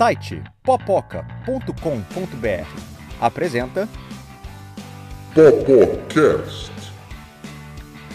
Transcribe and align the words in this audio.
site 0.00 0.42
popoca.com.br 0.62 1.26
apresenta 3.20 3.86
Popocast. 5.34 6.72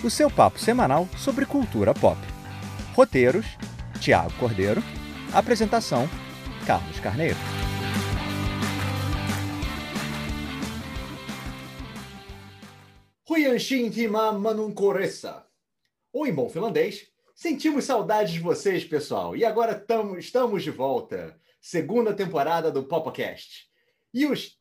o 0.03 0.09
seu 0.09 0.31
papo 0.31 0.57
semanal 0.57 1.07
sobre 1.15 1.45
cultura 1.45 1.93
pop. 1.93 2.17
Roteiros: 2.95 3.45
Tiago 4.01 4.33
Cordeiro. 4.39 4.81
Apresentação: 5.31 6.09
Carlos 6.65 6.99
Carneiro. 7.01 7.37
Huyanshin 13.29 13.91
Tima 13.91 14.31
Manunkoressa. 14.31 15.45
Ou 16.11 16.25
em 16.25 16.33
bom 16.33 16.49
finlandês, 16.49 17.05
sentimos 17.35 17.85
saudades 17.85 18.33
de 18.33 18.39
vocês, 18.39 18.83
pessoal. 18.83 19.37
E 19.37 19.45
agora 19.45 19.75
tamo, 19.75 20.17
estamos 20.17 20.63
de 20.63 20.71
volta. 20.71 21.39
Segunda 21.67 22.13
temporada 22.13 22.71
do 22.71 22.83
Popocast. 22.83 23.67
E, 24.13 24.27
os, 24.27 24.55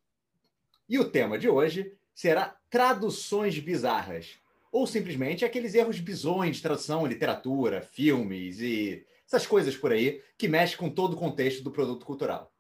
e 0.89 0.99
o 0.99 1.05
tema 1.05 1.39
de 1.39 1.51
hoje 1.51 1.95
será 2.15 2.57
traduções 2.71 3.59
bizarras. 3.59 4.39
Ou 4.73 4.87
simplesmente 4.87 5.45
aqueles 5.45 5.75
erros 5.75 6.01
bizonhos 6.01 6.57
de 6.57 6.63
tradução, 6.63 7.07
literatura, 7.07 7.83
filmes 7.83 8.59
e 8.59 9.05
essas 9.27 9.47
coisas 9.47 9.77
por 9.77 9.93
aí 9.93 10.23
que 10.39 10.49
mexem 10.49 10.79
com 10.79 10.89
todo 10.89 11.13
o 11.13 11.19
contexto 11.19 11.63
do 11.63 11.71
produto 11.71 12.07
cultural. 12.07 12.51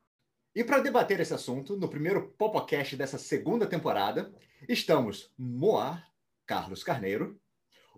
E 0.55 0.63
para 0.63 0.81
debater 0.81 1.21
esse 1.21 1.33
assunto, 1.33 1.79
no 1.79 1.89
primeiro 1.89 2.29
Popocast 2.37 2.97
dessa 2.97 3.17
segunda 3.17 3.67
temporada, 3.67 4.31
estamos 4.69 5.33
Moar, 5.39 6.07
Carlos 6.45 6.85
Carneiro, 6.85 7.41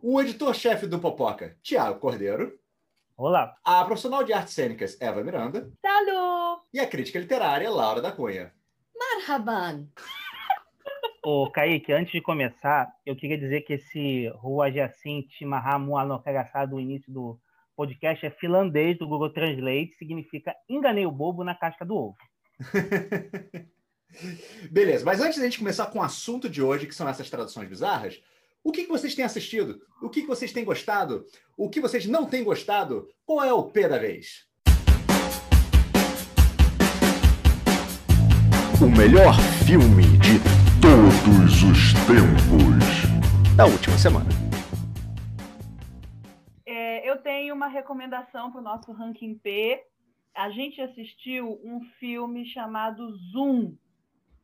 o 0.00 0.20
editor-chefe 0.20 0.86
do 0.86 1.00
Popoca, 1.00 1.58
Tiago 1.60 1.98
Cordeiro, 1.98 2.56
Olá. 3.18 3.56
a 3.64 3.82
profissional 3.82 4.22
de 4.22 4.34
artes 4.34 4.52
cênicas, 4.52 5.00
Eva 5.00 5.24
Miranda, 5.24 5.72
Salut! 5.80 6.60
e 6.70 6.78
a 6.78 6.86
crítica 6.86 7.18
literária, 7.18 7.70
Laura 7.70 8.02
da 8.02 8.12
Cunha. 8.12 8.52
Marhaban! 8.94 9.88
Ô, 11.24 11.50
Kaique, 11.50 11.94
antes 11.94 12.12
de 12.12 12.20
começar, 12.20 12.92
eu 13.06 13.16
queria 13.16 13.38
dizer 13.38 13.62
que 13.62 13.72
esse 13.72 14.28
Rua 14.36 14.70
Jacinte 14.70 15.46
Mahamu 15.46 15.96
Anokagassá 15.96 16.66
do 16.66 16.78
início 16.78 17.10
do 17.10 17.40
podcast 17.74 18.26
é 18.26 18.30
finlandês 18.30 18.98
do 18.98 19.08
Google 19.08 19.32
Translate, 19.32 19.94
significa 19.94 20.54
enganei 20.68 21.06
o 21.06 21.10
bobo 21.10 21.42
na 21.42 21.54
casca 21.54 21.86
do 21.86 21.96
ovo. 21.96 22.16
Beleza, 24.70 25.06
mas 25.06 25.22
antes 25.22 25.38
da 25.38 25.44
gente 25.44 25.58
começar 25.58 25.86
com 25.86 26.00
o 26.00 26.02
assunto 26.02 26.50
de 26.50 26.62
hoje, 26.62 26.86
que 26.86 26.94
são 26.94 27.08
essas 27.08 27.30
traduções 27.30 27.66
bizarras, 27.66 28.20
o 28.66 28.72
que, 28.72 28.82
que 28.82 28.88
vocês 28.88 29.14
têm 29.14 29.24
assistido? 29.24 29.80
O 30.02 30.10
que, 30.10 30.22
que 30.22 30.26
vocês 30.26 30.52
têm 30.52 30.64
gostado? 30.64 31.24
O 31.56 31.70
que 31.70 31.80
vocês 31.80 32.04
não 32.04 32.26
têm 32.26 32.42
gostado? 32.42 33.08
Qual 33.24 33.40
é 33.44 33.52
o 33.52 33.62
P 33.62 33.86
da 33.86 33.96
vez? 33.96 34.44
O 38.82 38.90
melhor 38.98 39.36
filme 39.64 40.02
de 40.18 40.40
todos 40.82 41.62
os 41.62 41.92
tempos. 42.08 43.56
Da 43.56 43.66
última 43.66 43.96
semana. 43.96 44.28
É, 46.66 47.08
eu 47.08 47.22
tenho 47.22 47.54
uma 47.54 47.68
recomendação 47.68 48.50
para 48.50 48.60
o 48.60 48.64
nosso 48.64 48.90
ranking 48.90 49.38
P. 49.38 49.80
A 50.34 50.50
gente 50.50 50.80
assistiu 50.80 51.60
um 51.62 51.82
filme 52.00 52.44
chamado 52.46 53.16
Zoom, 53.30 53.76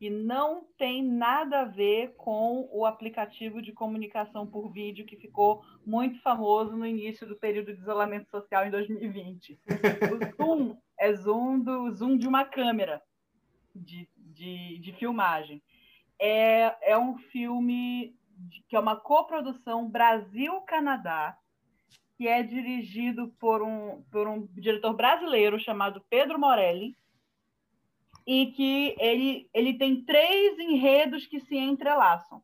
que 0.03 0.09
não 0.09 0.65
tem 0.77 1.01
nada 1.01 1.61
a 1.61 1.63
ver 1.63 2.13
com 2.17 2.67
o 2.73 2.85
aplicativo 2.85 3.61
de 3.61 3.71
comunicação 3.71 4.45
por 4.45 4.69
vídeo 4.69 5.05
que 5.05 5.15
ficou 5.15 5.63
muito 5.85 6.21
famoso 6.21 6.75
no 6.75 6.85
início 6.85 7.25
do 7.25 7.37
período 7.37 7.73
de 7.73 7.79
isolamento 7.79 8.29
social 8.29 8.65
em 8.65 8.69
2020. 8.69 9.57
O 9.63 10.35
Zoom 10.35 10.77
é 10.99 11.13
Zoom 11.13 11.61
do 11.61 11.89
Zoom 11.93 12.17
de 12.17 12.27
uma 12.27 12.43
câmera 12.43 13.01
de, 13.73 14.09
de, 14.17 14.77
de 14.79 14.91
filmagem. 14.91 15.63
É, 16.19 16.91
é 16.91 16.97
um 16.97 17.17
filme 17.17 18.13
que 18.67 18.75
é 18.75 18.79
uma 18.81 18.97
coprodução 18.97 19.89
Brasil-Canadá, 19.89 21.37
que 22.17 22.27
é 22.27 22.43
dirigido 22.43 23.29
por 23.39 23.61
um, 23.61 24.03
por 24.11 24.27
um 24.27 24.45
diretor 24.47 24.93
brasileiro 24.93 25.57
chamado 25.57 26.03
Pedro 26.09 26.37
Morelli, 26.37 26.93
e 28.25 28.47
que 28.47 28.95
ele, 28.99 29.49
ele 29.53 29.73
tem 29.73 30.03
três 30.03 30.57
enredos 30.59 31.25
que 31.25 31.39
se 31.41 31.57
entrelaçam. 31.57 32.41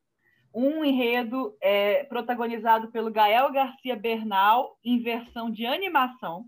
Um 0.53 0.83
enredo 0.83 1.55
é 1.61 2.03
protagonizado 2.05 2.91
pelo 2.91 3.11
Gael 3.11 3.51
Garcia 3.51 3.95
Bernal, 3.95 4.77
em 4.83 4.99
versão 4.99 5.49
de 5.49 5.65
animação. 5.65 6.45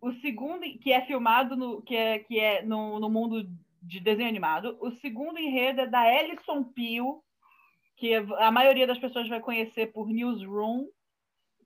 O 0.00 0.12
segundo, 0.14 0.62
que 0.80 0.92
é 0.92 1.00
filmado 1.06 1.56
no, 1.56 1.82
que 1.82 1.96
é, 1.96 2.18
que 2.18 2.38
é 2.38 2.62
no, 2.62 2.98
no 2.98 3.08
mundo 3.08 3.48
de 3.80 4.00
desenho 4.00 4.28
animado. 4.28 4.76
O 4.80 4.90
segundo 4.96 5.38
enredo 5.38 5.82
é 5.82 5.86
da 5.86 6.12
Ellison 6.12 6.64
Pio, 6.64 7.22
que 7.96 8.14
a 8.14 8.50
maioria 8.50 8.86
das 8.86 8.98
pessoas 8.98 9.28
vai 9.28 9.40
conhecer 9.40 9.92
por 9.92 10.08
Newsroom, 10.08 10.86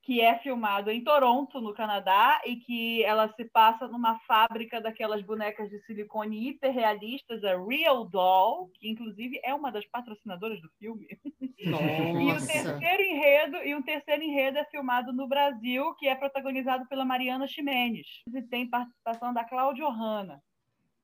que 0.08 0.22
é 0.22 0.38
filmado 0.38 0.90
em 0.90 1.04
Toronto, 1.04 1.60
no 1.60 1.74
Canadá, 1.74 2.40
e 2.46 2.56
que 2.56 3.04
ela 3.04 3.30
se 3.34 3.44
passa 3.44 3.86
numa 3.86 4.18
fábrica 4.20 4.80
daquelas 4.80 5.20
bonecas 5.20 5.68
de 5.68 5.78
silicone 5.84 6.48
hiperrealistas, 6.48 7.44
a 7.44 7.62
Real 7.62 8.06
Doll, 8.06 8.70
que 8.72 8.88
inclusive 8.88 9.38
é 9.44 9.52
uma 9.52 9.70
das 9.70 9.84
patrocinadoras 9.84 10.62
do 10.62 10.70
filme. 10.78 11.06
E 11.60 12.32
o 12.32 12.46
terceiro 12.46 13.02
enredo, 13.02 13.56
e 13.58 13.74
um 13.74 13.82
terceiro 13.82 14.22
enredo 14.22 14.58
é 14.58 14.64
filmado 14.66 15.12
no 15.12 15.26
Brasil, 15.26 15.92
que 15.96 16.08
é 16.08 16.14
protagonizado 16.14 16.86
pela 16.86 17.04
Mariana 17.04 17.46
Ximenes. 17.46 18.06
E 18.32 18.40
tem 18.42 18.66
participação 18.66 19.34
da 19.34 19.44
Cláudia 19.44 19.88
Hanna 19.88 20.40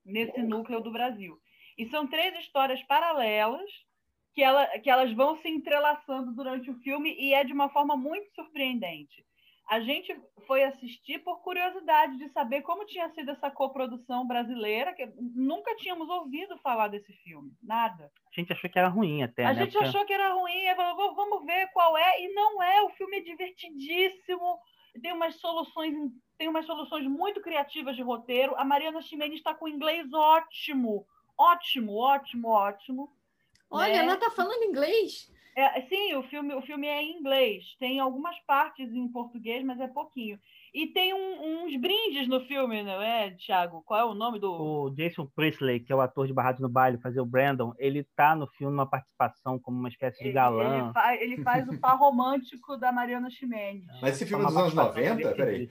nesse 0.03 0.41
núcleo 0.41 0.81
do 0.81 0.93
Brasil. 0.93 1.39
E 1.77 1.87
são 1.91 2.07
três 2.07 2.39
histórias 2.39 2.83
paralelas 2.85 3.69
que, 4.35 4.43
ela, 4.43 4.67
que 4.79 4.91
elas 4.91 5.13
vão 5.13 5.37
se 5.41 5.49
entrelaçando 5.49 6.33
durante 6.33 6.71
o 6.71 6.79
filme 6.81 7.15
e 7.19 7.33
é 7.33 7.45
de 7.45 7.53
uma 7.53 7.69
forma 7.69 7.97
muito 7.97 8.31
surpreendente. 8.35 9.25
A 9.67 9.81
gente 9.81 10.15
foi 10.47 10.63
assistir 10.63 11.21
por 11.21 11.41
curiosidade 11.41 12.19
de 12.19 12.29
saber 12.31 12.61
como 12.61 12.85
tinha 12.85 13.09
sido 13.15 13.31
essa 13.31 13.51
coprodução 13.51 14.27
brasileira, 14.27 14.93
que 14.93 15.07
nunca 15.35 15.75
tínhamos 15.77 16.07
ouvido 16.11 16.59
falar 16.59 16.89
desse 16.89 17.13
filme, 17.23 17.51
nada. 17.63 18.11
A 18.31 18.39
gente 18.41 18.53
achou 18.53 18.69
que 18.69 18.79
era 18.79 18.89
ruim 18.89 19.23
até, 19.23 19.45
A 19.47 19.55
né? 19.55 19.61
gente 19.65 19.73
Porque- 19.73 19.87
achou 19.89 20.05
que 20.05 20.13
era 20.13 20.35
ruim, 20.35 20.67
falou, 20.77 20.97
"Vamos- 20.97 21.17
vamos 21.17 21.47
ver 21.47 21.69
qual 21.69 21.97
é, 21.97 22.23
e 22.23 22.29
não 22.35 22.63
é. 22.63 22.83
O 22.83 22.91
filme 22.91 23.17
é 23.17 23.21
divertidíssimo, 23.21 24.59
tem 25.01 25.13
umas 25.13 25.37
soluções, 25.37 25.95
tem 26.37 26.47
umas 26.49 26.67
soluções 26.67 27.07
muito 27.07 27.41
criativas 27.41 27.97
de 27.97 28.03
roteiro. 28.03 28.55
A 28.57 28.65
Mariana 28.67 29.01
Ximenes 29.01 29.39
está 29.39 29.55
com 29.55 29.67
inglês 29.67 30.13
ótimo, 30.13 31.07
ótimo, 31.39 31.97
ótimo, 31.97 32.49
ótimo. 32.49 33.11
Olha, 33.75 33.93
né? 33.93 33.99
ela 33.99 34.17
tá 34.17 34.31
falando 34.31 34.63
inglês. 34.65 35.33
É, 35.57 35.83
sim, 35.83 36.17
o 36.17 36.23
filme, 36.25 36.53
o 36.55 36.63
filme 36.63 36.87
é 36.89 37.01
em 37.01 37.17
inglês. 37.19 37.77
Tem 37.79 38.01
algumas 38.01 38.37
partes 38.41 38.93
em 38.93 39.07
português, 39.07 39.65
mas 39.65 39.79
é 39.79 39.87
pouquinho. 39.87 40.37
E 40.75 40.89
tem 40.89 41.15
um- 41.15 41.63
uns 41.65 41.77
brindes 41.77 42.27
no 42.27 42.41
filme, 42.41 42.83
não 42.83 43.01
é, 43.01 43.31
Thiago? 43.31 43.81
Qual 43.87 44.01
é 44.01 44.05
o 44.05 44.15
nome 44.15 44.41
do. 44.41 44.51
O 44.53 44.91
Jason 44.91 45.25
Priestley, 45.27 45.79
que 45.79 45.93
é 45.93 45.95
o 45.95 46.01
ator 46.01 46.27
de 46.27 46.33
Barrados 46.33 46.61
no 46.61 46.69
Baile, 46.69 46.99
fazer 46.99 47.21
o 47.21 47.25
Brandon, 47.25 47.73
ele 47.79 48.03
tá 48.17 48.35
no 48.35 48.49
filme 48.49 48.73
numa 48.75 48.85
participação 48.91 49.57
como 49.57 49.79
uma 49.79 49.89
espécie 49.89 50.19
de 50.19 50.25
Ele, 50.25 50.33
galã. 50.33 50.87
ele 50.87 50.93
fa- 50.93 51.15
ele 51.15 51.37
faz 51.45 51.69
o 51.69 51.79
par 51.79 51.97
romântico 51.97 52.77
da 52.77 52.91
Mariana 52.91 53.31
Ximenes. 53.31 53.87
Mas 54.03 54.17
esse 54.17 54.27
filme 54.27 54.43
é 54.43 54.49
dos 54.49 54.57
anos 54.57 54.75
participação 54.75 55.15
90? 55.15 55.37
Peraí. 55.37 55.71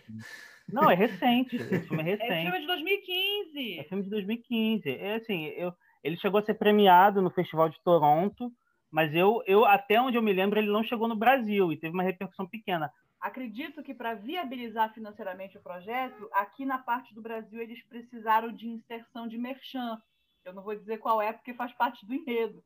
Não, 0.72 0.90
é 0.90 0.96
recente. 0.96 1.58
Esse 1.58 1.80
filme 1.82 2.04
é 2.04 2.06
É 2.14 2.16
recente. 2.16 2.42
filme 2.44 2.60
de 2.62 2.68
2015. 2.68 3.80
É 3.80 3.84
filme 3.84 4.04
de 4.06 4.10
2015. 4.10 4.90
É 4.90 5.16
assim, 5.16 5.44
eu, 5.58 5.74
ele 6.04 6.18
chegou 6.18 6.40
a 6.40 6.44
ser 6.44 6.56
premiado 6.56 7.22
no 7.22 7.32
Festival 7.32 7.70
de 7.70 7.82
Toronto, 7.82 8.52
mas 8.92 9.14
eu, 9.16 9.42
eu 9.48 9.66
até 9.66 10.00
onde 10.00 10.18
eu 10.18 10.22
me 10.22 10.34
lembro, 10.34 10.60
ele 10.60 10.72
não 10.72 10.84
chegou 10.84 11.08
no 11.08 11.16
Brasil 11.16 11.72
e 11.72 11.78
teve 11.78 11.94
uma 11.94 12.04
repercussão 12.04 12.46
pequena. 12.46 12.92
Acredito 13.20 13.82
que 13.82 13.94
para 13.94 14.14
viabilizar 14.14 14.94
financeiramente 14.94 15.58
o 15.58 15.62
projeto, 15.62 16.30
aqui 16.34 16.66
na 16.66 16.78
parte 16.78 17.16
do 17.16 17.22
Brasil 17.22 17.62
eles 17.62 17.82
precisaram 17.86 18.52
de 18.52 18.68
inserção 18.68 19.28
de 19.28 19.38
merchan. 19.38 19.98
Eu 20.44 20.54
não 20.54 20.62
vou 20.62 20.76
dizer 20.76 20.98
qual 20.98 21.22
é, 21.22 21.32
porque 21.32 21.54
faz 21.54 21.72
parte 21.74 22.06
do 22.06 22.14
enredo. 22.14 22.62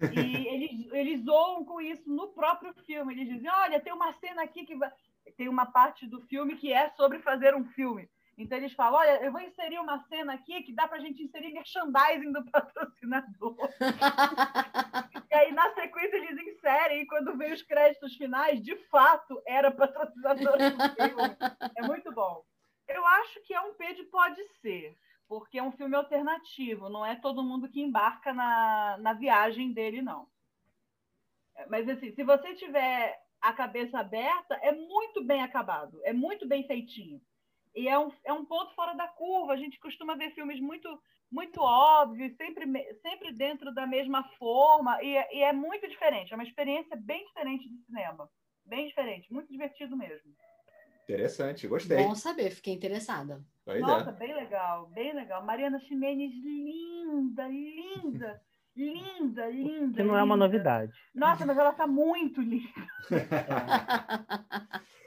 eles, 0.46 0.92
eles 0.92 1.24
zoam 1.24 1.64
com 1.64 1.80
isso 1.80 2.08
no 2.08 2.28
próprio 2.28 2.74
filme. 2.84 3.14
Eles 3.14 3.28
dizem: 3.28 3.50
olha, 3.50 3.80
tem 3.80 3.92
uma 3.92 4.12
cena 4.14 4.42
aqui 4.42 4.66
que 4.66 4.76
vai. 4.76 4.92
Tem 5.36 5.48
uma 5.48 5.64
parte 5.64 6.06
do 6.06 6.20
filme 6.22 6.56
que 6.56 6.72
é 6.72 6.90
sobre 6.90 7.20
fazer 7.20 7.54
um 7.54 7.64
filme. 7.70 8.08
Então 8.36 8.56
eles 8.56 8.72
falam: 8.72 8.98
olha, 8.98 9.22
eu 9.22 9.32
vou 9.32 9.40
inserir 9.40 9.78
uma 9.78 10.02
cena 10.08 10.34
aqui 10.34 10.62
que 10.62 10.72
dá 10.72 10.88
para 10.88 10.98
a 10.98 11.00
gente 11.00 11.22
inserir 11.22 11.52
merchandising 11.52 12.32
do 12.32 12.44
patrocinador. 12.50 13.56
E 15.30 15.34
aí, 15.34 15.50
na 15.50 15.72
sequência, 15.72 16.16
eles 16.16 16.46
inserem, 16.46 17.00
e 17.00 17.06
quando 17.06 17.34
vem 17.38 17.54
os 17.54 17.62
créditos 17.62 18.14
finais, 18.16 18.62
de 18.62 18.76
fato, 18.90 19.42
era 19.46 19.70
patrocinador 19.70 20.58
do 20.58 20.94
filme. 20.94 21.36
É 21.74 21.86
muito 21.86 22.12
bom. 22.12 22.44
Eu 22.86 23.06
acho 23.06 23.40
que 23.40 23.54
é 23.54 23.60
um 23.62 23.72
P 23.72 23.94
de 23.94 24.04
pode 24.04 24.42
ser, 24.60 24.94
porque 25.26 25.58
é 25.58 25.62
um 25.62 25.72
filme 25.72 25.96
alternativo, 25.96 26.90
não 26.90 27.04
é 27.04 27.16
todo 27.16 27.42
mundo 27.42 27.66
que 27.66 27.80
embarca 27.80 28.34
na, 28.34 28.98
na 28.98 29.14
viagem 29.14 29.72
dele, 29.72 30.02
não. 30.02 30.28
Mas, 31.70 31.88
assim, 31.88 32.12
se 32.12 32.22
você 32.22 32.54
tiver 32.54 33.18
a 33.40 33.54
cabeça 33.54 34.00
aberta, 34.00 34.54
é 34.56 34.70
muito 34.72 35.24
bem 35.24 35.42
acabado, 35.42 35.98
é 36.04 36.12
muito 36.12 36.46
bem 36.46 36.66
feitinho. 36.66 37.22
E 37.74 37.88
é 37.88 37.98
um, 37.98 38.10
é 38.24 38.32
um 38.32 38.44
ponto 38.44 38.74
fora 38.74 38.94
da 38.94 39.08
curva. 39.08 39.52
A 39.52 39.56
gente 39.56 39.78
costuma 39.80 40.14
ver 40.16 40.30
filmes 40.34 40.60
muito 40.60 40.88
muito 41.30 41.62
óbvios, 41.62 42.36
sempre, 42.36 42.66
sempre 43.00 43.32
dentro 43.32 43.72
da 43.72 43.86
mesma 43.86 44.22
forma, 44.38 45.02
e, 45.02 45.16
é- 45.16 45.34
e 45.38 45.42
é 45.42 45.50
muito 45.50 45.88
diferente. 45.88 46.30
É 46.30 46.36
uma 46.36 46.44
experiência 46.44 46.94
bem 46.94 47.24
diferente 47.24 47.66
de 47.70 47.78
cinema. 47.86 48.28
Bem 48.66 48.86
diferente, 48.88 49.32
muito 49.32 49.50
divertido 49.50 49.96
mesmo. 49.96 50.30
Interessante, 51.04 51.66
gostei. 51.66 51.96
Bom 52.04 52.14
saber, 52.14 52.50
fiquei 52.50 52.74
interessada. 52.74 53.42
Pois 53.64 53.80
Nossa, 53.80 54.10
é. 54.10 54.12
bem 54.12 54.34
legal, 54.34 54.86
bem 54.88 55.14
legal. 55.14 55.42
Mariana 55.42 55.80
Ximenes, 55.80 56.32
linda, 56.44 57.48
linda, 57.48 58.42
linda, 58.76 59.46
linda. 59.48 59.96
Que 59.96 60.02
não 60.02 60.16
é 60.16 60.22
uma 60.22 60.34
linda. 60.34 60.46
novidade. 60.46 60.92
Nossa, 61.14 61.46
mas 61.46 61.56
ela 61.56 61.72
tá 61.72 61.86
muito 61.86 62.42
linda. 62.42 62.86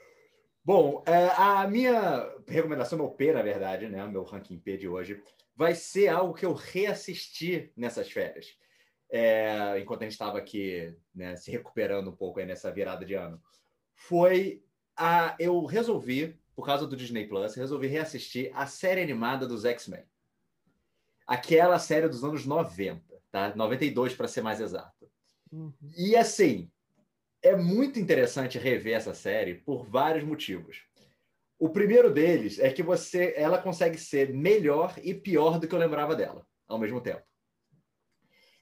Bom, 0.66 1.04
é, 1.06 1.28
a 1.38 1.68
minha 1.68 2.28
recomendação, 2.48 2.98
meu 2.98 3.10
P, 3.10 3.32
na 3.32 3.44
verdade, 3.44 3.88
né? 3.88 4.04
Meu 4.08 4.24
ranking 4.24 4.58
P 4.58 4.78
de 4.78 4.88
hoje, 4.88 5.22
vai 5.56 5.76
ser 5.76 6.08
algo 6.08 6.34
que 6.34 6.44
eu 6.44 6.54
reassisti 6.54 7.72
nessas 7.78 8.12
férias. 8.12 8.58
É, 9.08 9.80
enquanto 9.80 10.02
a 10.02 10.06
gente 10.06 10.14
estava 10.14 10.40
aqui 10.40 10.92
né, 11.14 11.36
se 11.36 11.52
recuperando 11.52 12.10
um 12.10 12.16
pouco 12.16 12.40
aí 12.40 12.48
nessa 12.48 12.72
virada 12.72 13.06
de 13.06 13.14
ano. 13.14 13.40
Foi 13.94 14.64
a. 14.98 15.36
Eu 15.38 15.64
resolvi, 15.66 16.36
por 16.56 16.66
causa 16.66 16.88
do 16.88 16.96
Disney 16.96 17.28
Plus, 17.28 17.54
resolvi 17.54 17.86
reassistir 17.86 18.50
a 18.56 18.66
série 18.66 19.04
animada 19.04 19.46
dos 19.46 19.66
X-Men. 19.66 20.04
Aquela 21.28 21.78
série 21.78 22.10
dos 22.10 22.24
anos 22.24 22.44
90, 22.44 23.04
tá? 23.32 23.56
92 23.56 24.16
para 24.16 24.28
ser 24.28 24.42
mais 24.42 24.60
exato. 24.60 25.08
E 25.96 26.16
assim, 26.16 26.72
é 27.46 27.56
muito 27.56 28.00
interessante 28.00 28.58
rever 28.58 28.96
essa 28.96 29.14
série 29.14 29.54
por 29.54 29.86
vários 29.86 30.24
motivos. 30.24 30.82
O 31.60 31.70
primeiro 31.70 32.12
deles 32.12 32.60
é 32.60 32.72
que 32.72 32.82
você, 32.82 33.34
ela 33.38 33.62
consegue 33.62 33.98
ser 33.98 34.34
melhor 34.34 34.96
e 35.04 35.14
pior 35.14 35.60
do 35.60 35.68
que 35.68 35.76
eu 35.76 35.80
lembrava 35.80 36.16
dela, 36.16 36.46
ao 36.68 36.80
mesmo 36.80 37.00
tempo. 37.00 37.22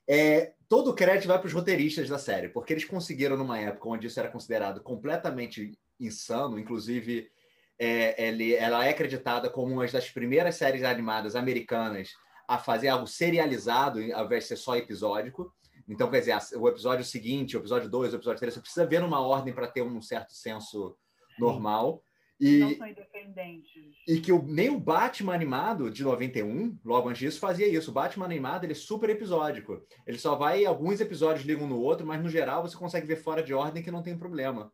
É, 0.06 0.54
todo 0.68 0.92
o 0.92 0.94
crédito 0.94 1.30
vai 1.30 1.40
para 1.40 1.48
os 1.48 1.54
roteiristas 1.54 2.10
da 2.10 2.20
série, 2.20 2.50
porque 2.50 2.74
eles 2.74 2.84
conseguiram 2.84 3.38
numa 3.38 3.58
época 3.58 3.88
onde 3.88 4.08
isso 4.08 4.20
era 4.20 4.30
considerado 4.30 4.84
completamente 4.84 5.80
insano, 5.98 6.60
inclusive 6.60 7.32
é, 7.80 8.28
ele- 8.28 8.54
ela 8.54 8.86
é 8.86 8.90
acreditada 8.90 9.50
como 9.50 9.74
uma 9.74 9.88
das 9.88 10.10
primeiras 10.10 10.56
séries 10.56 10.84
animadas 10.84 11.36
americanas 11.38 12.12
a 12.48 12.58
fazer 12.58 12.90
algo 12.90 13.08
serializado, 13.08 14.00
ao 14.14 14.26
invés 14.26 14.44
de 14.44 14.50
ser 14.50 14.58
só 14.58 14.76
episódico. 14.76 15.54
Então, 15.88 16.10
quer 16.10 16.20
dizer, 16.20 16.38
o 16.58 16.68
episódio 16.68 17.04
seguinte, 17.04 17.58
o 17.58 17.60
episódio 17.60 17.90
2, 17.90 18.14
o 18.14 18.16
episódio 18.18 18.40
3, 18.40 18.54
você 18.54 18.62
precisa 18.62 18.86
ver 18.86 19.02
numa 19.02 19.20
ordem 19.20 19.54
para 19.54 19.68
ter 19.68 19.82
um 19.82 20.02
certo 20.02 20.34
senso 20.34 20.96
normal. 21.38 22.04
E, 22.40 22.60
Não 22.60 22.76
são 22.76 22.88
independentes. 22.88 23.96
e 24.08 24.20
que 24.20 24.32
o, 24.32 24.44
nem 24.44 24.70
o 24.70 24.80
Batman 24.80 25.34
animado 25.34 25.90
de 25.90 26.04
91, 26.04 26.78
logo 26.84 27.10
antes 27.10 27.20
disso, 27.20 27.40
fazia 27.40 27.68
isso. 27.68 27.92
O 27.92 27.94
Batman 27.94 28.26
animado 28.26 28.66
ele 28.66 28.74
é 28.74 28.76
super 28.76 29.10
episódico. 29.10 29.82
Ele 30.06 30.18
só 30.18 30.36
vai, 30.36 30.66
alguns 30.66 31.00
episódios 31.00 31.46
ligam 31.46 31.68
no 31.68 31.80
outro, 31.80 32.06
mas 32.06 32.22
no 32.22 32.30
geral 32.30 32.62
você 32.62 32.76
consegue 32.76 33.08
ver 33.08 33.18
fora 33.18 33.44
de 33.44 33.54
ordem 33.54 33.84
que 33.84 33.92
não 33.92 34.04
tem 34.04 34.18
problema. 34.18 34.72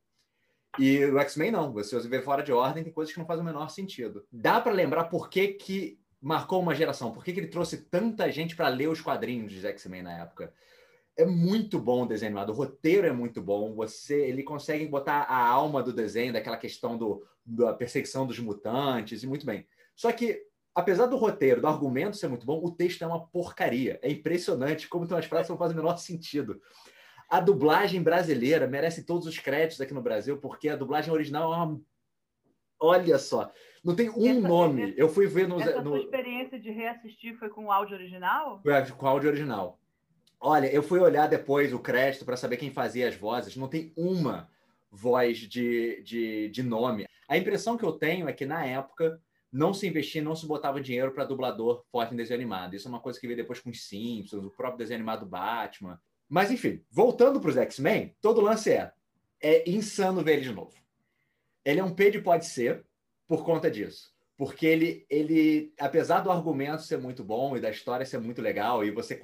E 0.77 1.03
o 1.05 1.19
X-Men 1.19 1.51
não, 1.51 1.73
você 1.73 1.99
vê 2.07 2.21
fora 2.21 2.43
de 2.43 2.51
ordem, 2.51 2.83
tem 2.83 2.93
coisas 2.93 3.13
que 3.13 3.19
não 3.19 3.25
fazem 3.25 3.41
o 3.41 3.45
menor 3.45 3.69
sentido. 3.69 4.25
Dá 4.31 4.61
para 4.61 4.71
lembrar 4.71 5.05
por 5.05 5.29
que, 5.29 5.49
que 5.49 5.99
marcou 6.21 6.61
uma 6.61 6.75
geração, 6.75 7.11
por 7.11 7.23
que, 7.23 7.33
que 7.33 7.39
ele 7.39 7.47
trouxe 7.47 7.85
tanta 7.89 8.31
gente 8.31 8.55
para 8.55 8.67
ler 8.67 8.87
os 8.87 9.01
quadrinhos 9.01 9.51
de 9.51 9.65
X-Men 9.65 10.03
na 10.03 10.17
época. 10.19 10.53
É 11.19 11.25
muito 11.25 11.77
bom 11.77 12.03
o 12.03 12.05
desenho 12.07 12.29
animado, 12.29 12.51
o 12.51 12.55
roteiro 12.55 13.05
é 13.05 13.11
muito 13.11 13.41
bom. 13.41 13.75
Você, 13.75 14.21
ele 14.21 14.41
consegue 14.41 14.87
botar 14.87 15.23
a 15.23 15.45
alma 15.45 15.83
do 15.83 15.91
desenho, 15.91 16.31
daquela 16.31 16.55
questão 16.55 16.97
do, 16.97 17.27
da 17.45 17.73
perseguição 17.73 18.25
dos 18.25 18.39
mutantes, 18.39 19.21
e 19.21 19.27
muito 19.27 19.45
bem. 19.45 19.67
Só 19.93 20.13
que, 20.13 20.41
apesar 20.73 21.07
do 21.07 21.17
roteiro, 21.17 21.59
do 21.59 21.67
argumento 21.67 22.15
ser 22.15 22.29
muito 22.29 22.45
bom, 22.45 22.63
o 22.63 22.71
texto 22.71 23.03
é 23.03 23.07
uma 23.07 23.27
porcaria. 23.27 23.99
É 24.01 24.09
impressionante 24.09 24.87
como 24.87 25.05
tem 25.05 25.13
umas 25.13 25.25
frases 25.25 25.47
que 25.47 25.51
não 25.51 25.57
fazem 25.57 25.75
o 25.75 25.81
menor 25.81 25.97
sentido. 25.97 26.61
A 27.29 27.41
dublagem 27.41 28.01
brasileira 28.01 28.65
merece 28.65 29.03
todos 29.05 29.27
os 29.27 29.37
créditos 29.37 29.81
aqui 29.81 29.93
no 29.93 30.01
Brasil, 30.01 30.37
porque 30.37 30.69
a 30.69 30.77
dublagem 30.77 31.11
original 31.13 31.53
é 31.53 31.57
uma. 31.57 31.81
Olha 32.81 33.19
só, 33.19 33.51
não 33.83 33.93
tem 33.93 34.09
um 34.09 34.25
Essa- 34.25 34.47
nome. 34.47 34.93
Eu 34.95 35.09
fui 35.09 35.27
ver 35.27 35.49
no, 35.49 35.59
Essa 35.59 35.81
no, 35.81 35.89
sua 35.89 35.99
experiência 35.99 36.57
de 36.57 36.71
reassistir 36.71 37.35
foi 37.37 37.49
com 37.49 37.65
o 37.65 37.71
áudio 37.73 37.95
original? 37.97 38.61
é, 38.65 38.81
com 38.89 39.05
o 39.05 39.09
áudio 39.09 39.29
original. 39.29 39.78
Olha, 40.39 40.67
eu 40.67 40.81
fui 40.81 40.99
olhar 40.99 41.27
depois 41.27 41.73
o 41.73 41.79
crédito 41.79 42.23
para 42.23 42.37
saber 42.37 42.57
quem 42.57 42.71
fazia 42.71 43.07
as 43.07 43.15
vozes. 43.15 43.57
Não 43.57 43.67
tem 43.67 43.91
uma 43.95 44.49
voz 44.89 45.39
de, 45.39 46.01
de, 46.03 46.49
de 46.49 46.63
nome. 46.63 47.05
A 47.27 47.37
impressão 47.37 47.77
que 47.77 47.83
eu 47.83 47.91
tenho 47.91 48.27
é 48.27 48.33
que, 48.33 48.45
na 48.45 48.65
época, 48.65 49.21
não 49.51 49.73
se 49.73 49.87
investia, 49.87 50.21
não 50.21 50.35
se 50.35 50.45
botava 50.45 50.79
dinheiro 50.79 51.11
para 51.11 51.25
dublador 51.25 51.83
forte 51.91 52.13
em 52.13 52.17
desenho 52.17 52.39
animado. 52.39 52.75
Isso 52.75 52.87
é 52.87 52.89
uma 52.89 53.01
coisa 53.01 53.19
que 53.19 53.27
veio 53.27 53.37
depois 53.37 53.59
com 53.59 53.69
os 53.69 53.83
Simpsons, 53.85 54.45
o 54.45 54.49
próprio 54.49 54.77
desenho 54.77 54.99
animado 54.99 55.25
Batman. 55.25 55.99
Mas, 56.27 56.51
enfim, 56.51 56.81
voltando 56.89 57.41
para 57.41 57.49
os 57.49 57.57
X-Men, 57.57 58.15
todo 58.21 58.41
lance 58.41 58.71
é, 58.71 58.93
é 59.41 59.69
insano 59.69 60.23
ver 60.23 60.33
ele 60.33 60.41
de 60.41 60.53
novo. 60.53 60.73
Ele 61.65 61.79
é 61.79 61.83
um 61.83 61.93
P 61.93 62.11
de 62.11 62.21
pode 62.21 62.45
ser 62.45 62.85
por 63.27 63.43
conta 63.43 63.69
disso. 63.69 64.13
Porque 64.39 64.65
ele, 64.65 65.05
ele, 65.09 65.73
apesar 65.77 66.21
do 66.21 66.31
argumento 66.31 66.81
ser 66.83 66.97
muito 66.97 67.25
bom 67.25 67.57
e 67.57 67.59
da 67.59 67.69
história 67.69 68.05
ser 68.05 68.19
muito 68.19 68.41
legal, 68.41 68.85
e 68.85 68.89
você, 68.89 69.19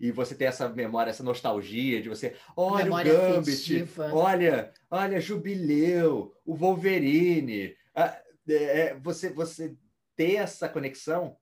e 0.00 0.12
você 0.12 0.36
ter 0.36 0.44
essa 0.44 0.68
memória, 0.68 1.10
essa 1.10 1.24
nostalgia 1.24 2.00
de 2.00 2.08
você, 2.08 2.36
olha 2.56 2.84
Memória 2.84 3.12
o 3.12 3.16
Gambit, 3.16 3.50
afetiva. 3.50 4.14
olha, 4.14 4.72
olha, 4.88 5.20
Jubileu, 5.20 6.32
o 6.46 6.54
Wolverine. 6.54 7.74
Ah, 7.92 8.16
é, 8.48 8.54
é, 8.54 8.94
você, 9.00 9.30
você 9.30 9.76
ter 10.14 10.36
essa 10.36 10.68
conexão, 10.68 11.36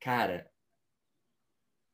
cara, 0.00 0.50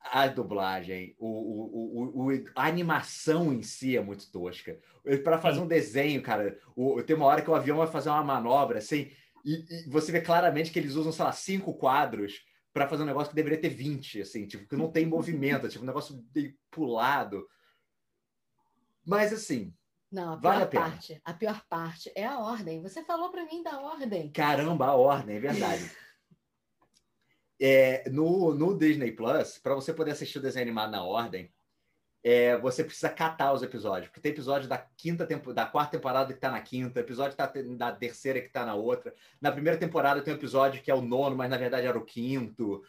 a 0.00 0.26
dublagem, 0.26 1.14
o, 1.18 1.26
o, 1.26 2.00
o, 2.24 2.28
o- 2.32 2.44
a 2.54 2.66
animação 2.66 3.52
em 3.52 3.62
si 3.62 3.94
é 3.94 4.00
muito 4.00 4.30
tosca. 4.32 4.78
Para 5.22 5.38
fazer 5.38 5.60
um 5.60 5.66
desenho, 5.66 6.22
cara, 6.22 6.58
o, 6.74 7.02
tem 7.02 7.14
uma 7.14 7.26
hora 7.26 7.42
que 7.42 7.50
o 7.50 7.54
avião 7.54 7.76
vai 7.76 7.86
fazer 7.86 8.08
uma 8.08 8.22
manobra 8.24 8.78
assim, 8.78 9.10
e, 9.44 9.84
e 9.86 9.90
você 9.90 10.10
vê 10.10 10.20
claramente 10.20 10.70
que 10.70 10.78
eles 10.78 10.94
usam, 10.94 11.12
sei 11.12 11.24
lá, 11.24 11.32
cinco 11.32 11.74
quadros 11.74 12.42
para 12.72 12.88
fazer 12.88 13.02
um 13.02 13.06
negócio 13.06 13.30
que 13.30 13.36
deveria 13.36 13.60
ter 13.60 13.68
20, 13.68 14.22
assim, 14.22 14.46
tipo, 14.46 14.66
que 14.66 14.76
não 14.76 14.90
tem 14.90 15.06
movimento, 15.06 15.68
tipo, 15.68 15.84
um 15.84 15.86
negócio 15.86 16.24
meio 16.34 16.56
pulado. 16.70 17.46
Mas 19.06 19.32
assim, 19.32 19.72
Não, 20.10 20.32
a 20.34 20.38
pior 20.38 20.50
Vale 20.52 20.62
a 20.64 20.66
pena. 20.66 20.90
parte, 20.90 21.20
a 21.24 21.34
pior 21.34 21.64
parte 21.68 22.10
é 22.16 22.24
a 22.24 22.38
ordem. 22.38 22.82
Você 22.82 23.04
falou 23.04 23.30
para 23.30 23.44
mim 23.44 23.62
da 23.62 23.80
ordem. 23.80 24.32
Caramba, 24.32 24.86
a 24.86 24.94
ordem, 24.94 25.36
é 25.36 25.40
verdade. 25.40 25.90
É, 27.60 28.10
no, 28.10 28.52
no 28.52 28.76
Disney 28.76 29.12
Plus, 29.12 29.58
para 29.58 29.76
você 29.76 29.94
poder 29.94 30.10
assistir 30.10 30.38
o 30.38 30.42
desenho 30.42 30.64
animado 30.64 30.90
na 30.90 31.04
ordem, 31.04 31.53
é, 32.24 32.56
você 32.56 32.82
precisa 32.82 33.10
catar 33.10 33.52
os 33.52 33.62
episódios, 33.62 34.08
porque 34.08 34.20
tem 34.20 34.32
episódio 34.32 34.66
da 34.66 34.78
quinta 34.78 35.26
tempo, 35.26 35.52
da 35.52 35.66
quarta 35.66 35.92
temporada 35.92 36.32
que 36.32 36.40
tá 36.40 36.50
na 36.50 36.60
quinta, 36.62 37.00
episódio 37.00 37.36
tá 37.36 37.52
da 37.76 37.92
terceira 37.92 38.40
que 38.40 38.48
tá 38.48 38.64
na 38.64 38.74
outra. 38.74 39.14
Na 39.38 39.52
primeira 39.52 39.78
temporada 39.78 40.22
tem 40.22 40.32
um 40.32 40.36
episódio 40.36 40.82
que 40.82 40.90
é 40.90 40.94
o 40.94 41.02
nono, 41.02 41.36
mas 41.36 41.50
na 41.50 41.58
verdade 41.58 41.86
era 41.86 41.98
o 41.98 42.04
quinto. 42.04 42.82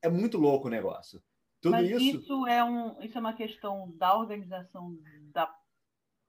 É 0.00 0.08
muito 0.08 0.38
louco 0.38 0.68
o 0.68 0.70
negócio. 0.70 1.20
Tudo 1.60 1.72
Mas 1.72 1.90
isso. 1.90 2.20
isso 2.20 2.46
é, 2.46 2.62
um, 2.62 3.02
isso 3.02 3.18
é 3.18 3.20
uma 3.20 3.32
questão 3.32 3.90
da 3.96 4.16
organização 4.16 4.96
da, 5.32 5.52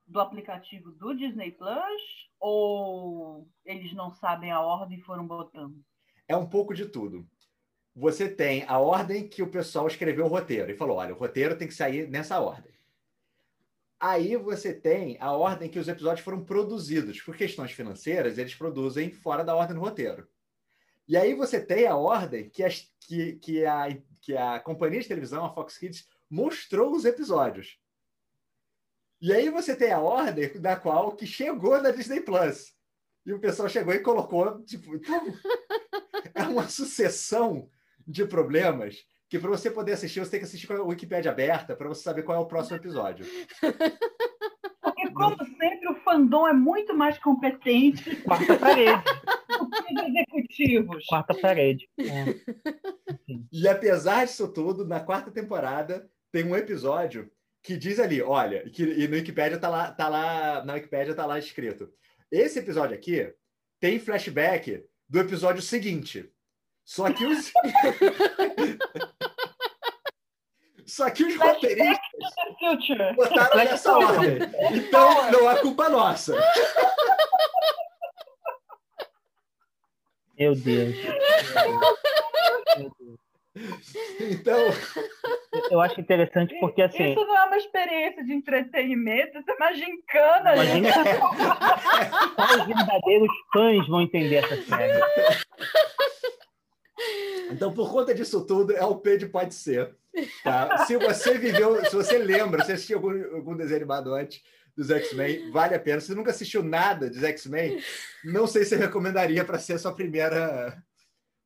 do 0.07 0.19
aplicativo 0.19 0.91
do 0.93 1.13
Disney 1.13 1.51
Plus? 1.51 2.01
Ou 2.39 3.47
eles 3.63 3.93
não 3.93 4.09
sabem 4.09 4.51
a 4.51 4.61
ordem 4.61 4.97
e 4.97 5.01
foram 5.01 5.27
botando? 5.27 5.83
é 6.27 6.35
um 6.35 6.45
pouco 6.45 6.73
de 6.73 6.85
tudo. 6.85 7.27
Você 7.99 8.29
tem 8.29 8.63
a 8.67 8.77
ordem 8.77 9.27
que 9.27 9.41
o 9.41 9.49
pessoal 9.49 9.87
escreveu 9.87 10.25
o 10.25 10.29
roteiro 10.29 10.71
e 10.71 10.77
falou: 10.77 10.97
olha, 10.97 11.15
o 11.15 11.17
roteiro 11.17 11.57
tem 11.57 11.67
que 11.67 11.73
sair 11.73 12.07
nessa 12.07 12.39
ordem. 12.39 12.71
Aí 13.99 14.35
você 14.35 14.71
tem 14.71 15.17
a 15.19 15.31
ordem 15.31 15.67
que 15.67 15.79
os 15.79 15.87
episódios 15.87 16.23
foram 16.23 16.45
produzidos. 16.45 17.19
Por 17.19 17.35
questões 17.35 17.71
financeiras, 17.71 18.37
eles 18.37 18.53
produzem 18.53 19.11
fora 19.11 19.43
da 19.43 19.55
ordem 19.55 19.75
do 19.75 19.81
roteiro. 19.81 20.27
E 21.07 21.17
aí 21.17 21.33
você 21.33 21.59
tem 21.59 21.87
a 21.87 21.95
ordem 21.95 22.47
que, 22.51 22.63
as- 22.63 22.87
que, 22.99 23.37
que, 23.37 23.65
a, 23.65 23.87
que 24.21 24.37
a 24.37 24.59
companhia 24.59 25.01
de 25.01 25.07
televisão, 25.07 25.43
a 25.43 25.51
Fox 25.51 25.75
Kids, 25.79 26.07
mostrou 26.29 26.95
os 26.95 27.03
episódios. 27.03 27.79
E 29.19 29.33
aí 29.33 29.49
você 29.49 29.75
tem 29.75 29.91
a 29.91 29.99
ordem 29.99 30.61
da 30.61 30.75
qual 30.75 31.15
que 31.15 31.25
chegou 31.25 31.81
na 31.81 31.89
Disney 31.89 32.21
Plus. 32.21 32.75
E 33.25 33.33
o 33.33 33.39
pessoal 33.39 33.67
chegou 33.67 33.91
e 33.91 33.99
colocou, 34.01 34.63
tipo, 34.63 34.95
então, 34.95 35.25
é 36.35 36.43
uma 36.43 36.69
sucessão 36.69 37.67
de 38.07 38.25
problemas 38.25 39.05
que 39.29 39.37
para 39.37 39.49
você 39.49 39.69
poder 39.69 39.93
assistir, 39.93 40.19
você 40.19 40.31
tem 40.31 40.39
que 40.39 40.45
assistir 40.45 40.67
com 40.67 40.73
a 40.73 40.83
Wikipédia 40.83 41.31
aberta 41.31 41.75
para 41.75 41.89
você 41.89 42.01
saber 42.01 42.23
qual 42.23 42.37
é 42.37 42.41
o 42.41 42.47
próximo 42.47 42.77
episódio. 42.77 43.25
Porque, 44.81 45.11
como 45.11 45.37
sempre, 45.45 45.89
o 45.89 45.95
fandom 45.95 46.47
é 46.47 46.53
muito 46.53 46.95
mais 46.95 47.19
competente 47.19 48.15
Quarta 48.23 48.57
parede. 48.57 49.03
do 49.59 49.69
que 49.69 49.93
os 49.93 50.03
executivos. 50.07 51.05
Quarta 51.05 51.33
parede. 51.35 51.89
É. 51.99 52.35
E 53.51 53.67
apesar 53.67 54.25
disso 54.25 54.47
tudo, 54.47 54.87
na 54.87 55.01
quarta 55.01 55.29
temporada 55.29 56.09
tem 56.31 56.45
um 56.45 56.55
episódio 56.55 57.29
que 57.61 57.75
diz 57.75 57.99
ali, 57.99 58.21
olha, 58.21 58.69
que, 58.69 58.83
e 58.83 59.07
no 59.09 59.15
Wikipédia 59.15 59.59
tá 59.59 59.67
lá, 59.67 59.91
tá 59.91 60.07
lá, 60.07 60.63
na 60.63 60.75
Wikipédia 60.75 61.13
tá 61.13 61.25
lá 61.25 61.37
escrito. 61.37 61.91
Esse 62.31 62.59
episódio 62.59 62.95
aqui 62.95 63.33
tem 63.79 63.99
flashback 63.99 64.85
do 65.09 65.19
episódio 65.19 65.61
seguinte. 65.61 66.31
Só 66.88 67.12
que 67.12 67.25
os. 67.25 67.51
Só 70.88 71.10
que 71.10 71.25
os 71.25 71.36
roteiristas 71.36 72.00
Future. 72.60 73.13
botaram 73.13 73.58
nessa 73.58 73.98
ordem. 73.98 74.38
Então, 74.72 75.32
não 75.32 75.51
é 75.51 75.60
culpa 75.60 75.89
nossa. 75.89 76.34
Meu 80.39 80.56
Deus. 80.56 80.96
Então, 84.22 84.58
Eu 85.70 85.82
acho 85.82 86.00
interessante 86.00 86.58
porque, 86.62 86.82
assim, 86.82 87.12
Isso 87.12 87.25
não 87.25 87.38
é 87.38 87.44
uma 87.46 87.58
experiência 87.58 88.24
de 88.24 88.32
entretenimento, 88.34 89.39
isso 89.39 89.51
é 89.51 89.56
uma 89.56 89.74
gincana. 89.74 90.53
imagina 90.53 90.94
gente. 90.94 91.03
que 91.03 91.15
só 92.36 92.56
os 92.62 92.65
verdadeiros 92.65 93.29
fãs 93.51 93.88
vão 93.88 94.01
entender 94.03 94.36
essa 94.38 94.56
série. 94.63 95.46
Então, 97.57 97.73
por 97.73 97.91
conta 97.91 98.13
disso 98.13 98.45
tudo, 98.45 98.71
é 98.71 98.85
o 98.85 98.99
P 98.99 99.17
de 99.17 99.25
pode 99.25 99.55
ser. 99.55 99.95
Tá? 100.43 100.85
Se 100.85 100.95
você 100.95 101.37
viveu, 101.39 101.83
se 101.85 101.95
você 101.95 102.19
lembra, 102.19 102.63
se 102.63 102.71
assistiu 102.71 102.97
algum, 102.97 103.35
algum 103.35 103.57
desenho 103.57 103.77
animado 103.77 104.13
antes 104.13 104.43
dos 104.75 104.91
X-Men, 104.91 105.49
vale 105.49 105.73
a 105.73 105.79
pena. 105.79 105.99
Se 105.99 106.07
você 106.07 106.15
nunca 106.15 106.29
assistiu 106.29 106.61
nada 106.61 107.09
dos 107.09 107.23
X-Men, 107.23 107.81
não 108.23 108.45
sei 108.45 108.63
se 108.63 108.75
eu 108.75 108.79
recomendaria 108.79 109.43
para 109.43 109.57
ser 109.57 109.73
a 109.73 109.79
sua 109.79 109.91
primeira, 109.91 110.83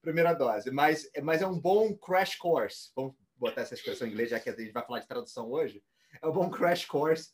primeira 0.01 0.33
dose, 0.33 0.69
mas, 0.69 1.09
mas 1.23 1.41
é 1.41 1.47
um 1.47 1.57
bom 1.57 1.95
crash 1.95 2.35
course. 2.35 2.91
Vamos 2.93 3.15
botar 3.37 3.61
essa 3.61 3.73
expressão 3.73 4.05
em 4.05 4.11
inglês, 4.11 4.29
já 4.29 4.39
que 4.39 4.49
a 4.49 4.53
gente 4.53 4.73
vai 4.73 4.85
falar 4.85 4.99
de 4.99 5.07
tradução 5.07 5.49
hoje. 5.49 5.81
É 6.21 6.27
um 6.27 6.33
bom 6.33 6.49
crash 6.49 6.85
course 6.85 7.29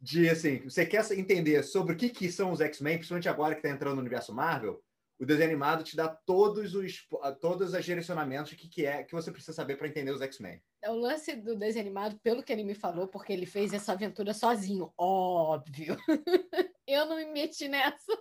de, 0.00 0.28
assim, 0.30 0.60
você 0.60 0.86
quer 0.86 1.04
entender 1.12 1.62
sobre 1.62 1.92
o 1.92 1.96
que, 1.96 2.08
que 2.08 2.32
são 2.32 2.50
os 2.50 2.60
X-Men, 2.62 2.96
principalmente 2.96 3.28
agora 3.28 3.54
que 3.54 3.60
está 3.60 3.68
entrando 3.68 3.96
no 3.96 4.00
universo 4.00 4.34
Marvel, 4.34 4.82
o 5.18 5.24
desenho 5.24 5.48
animado 5.48 5.82
te 5.82 5.96
dá 5.96 6.08
todos 6.08 6.74
os 6.74 7.06
todos 7.40 7.72
os 7.72 7.84
direcionamentos 7.84 8.52
que, 8.52 8.68
que 8.68 8.84
é 8.84 9.02
que 9.02 9.14
você 9.14 9.32
precisa 9.32 9.52
saber 9.52 9.76
para 9.76 9.88
entender 9.88 10.10
os 10.10 10.20
X-Men. 10.20 10.60
É 10.82 10.90
o 10.90 10.94
lance 10.94 11.34
do 11.34 11.56
desenho 11.56 11.86
animado, 11.86 12.18
pelo 12.22 12.42
que 12.42 12.52
ele 12.52 12.64
me 12.64 12.74
falou, 12.74 13.08
porque 13.08 13.32
ele 13.32 13.46
fez 13.46 13.72
essa 13.72 13.92
aventura 13.92 14.34
sozinho, 14.34 14.92
óbvio. 14.96 15.96
Eu 16.86 17.06
não 17.06 17.16
me 17.16 17.26
meti 17.26 17.66
nessa. 17.68 18.12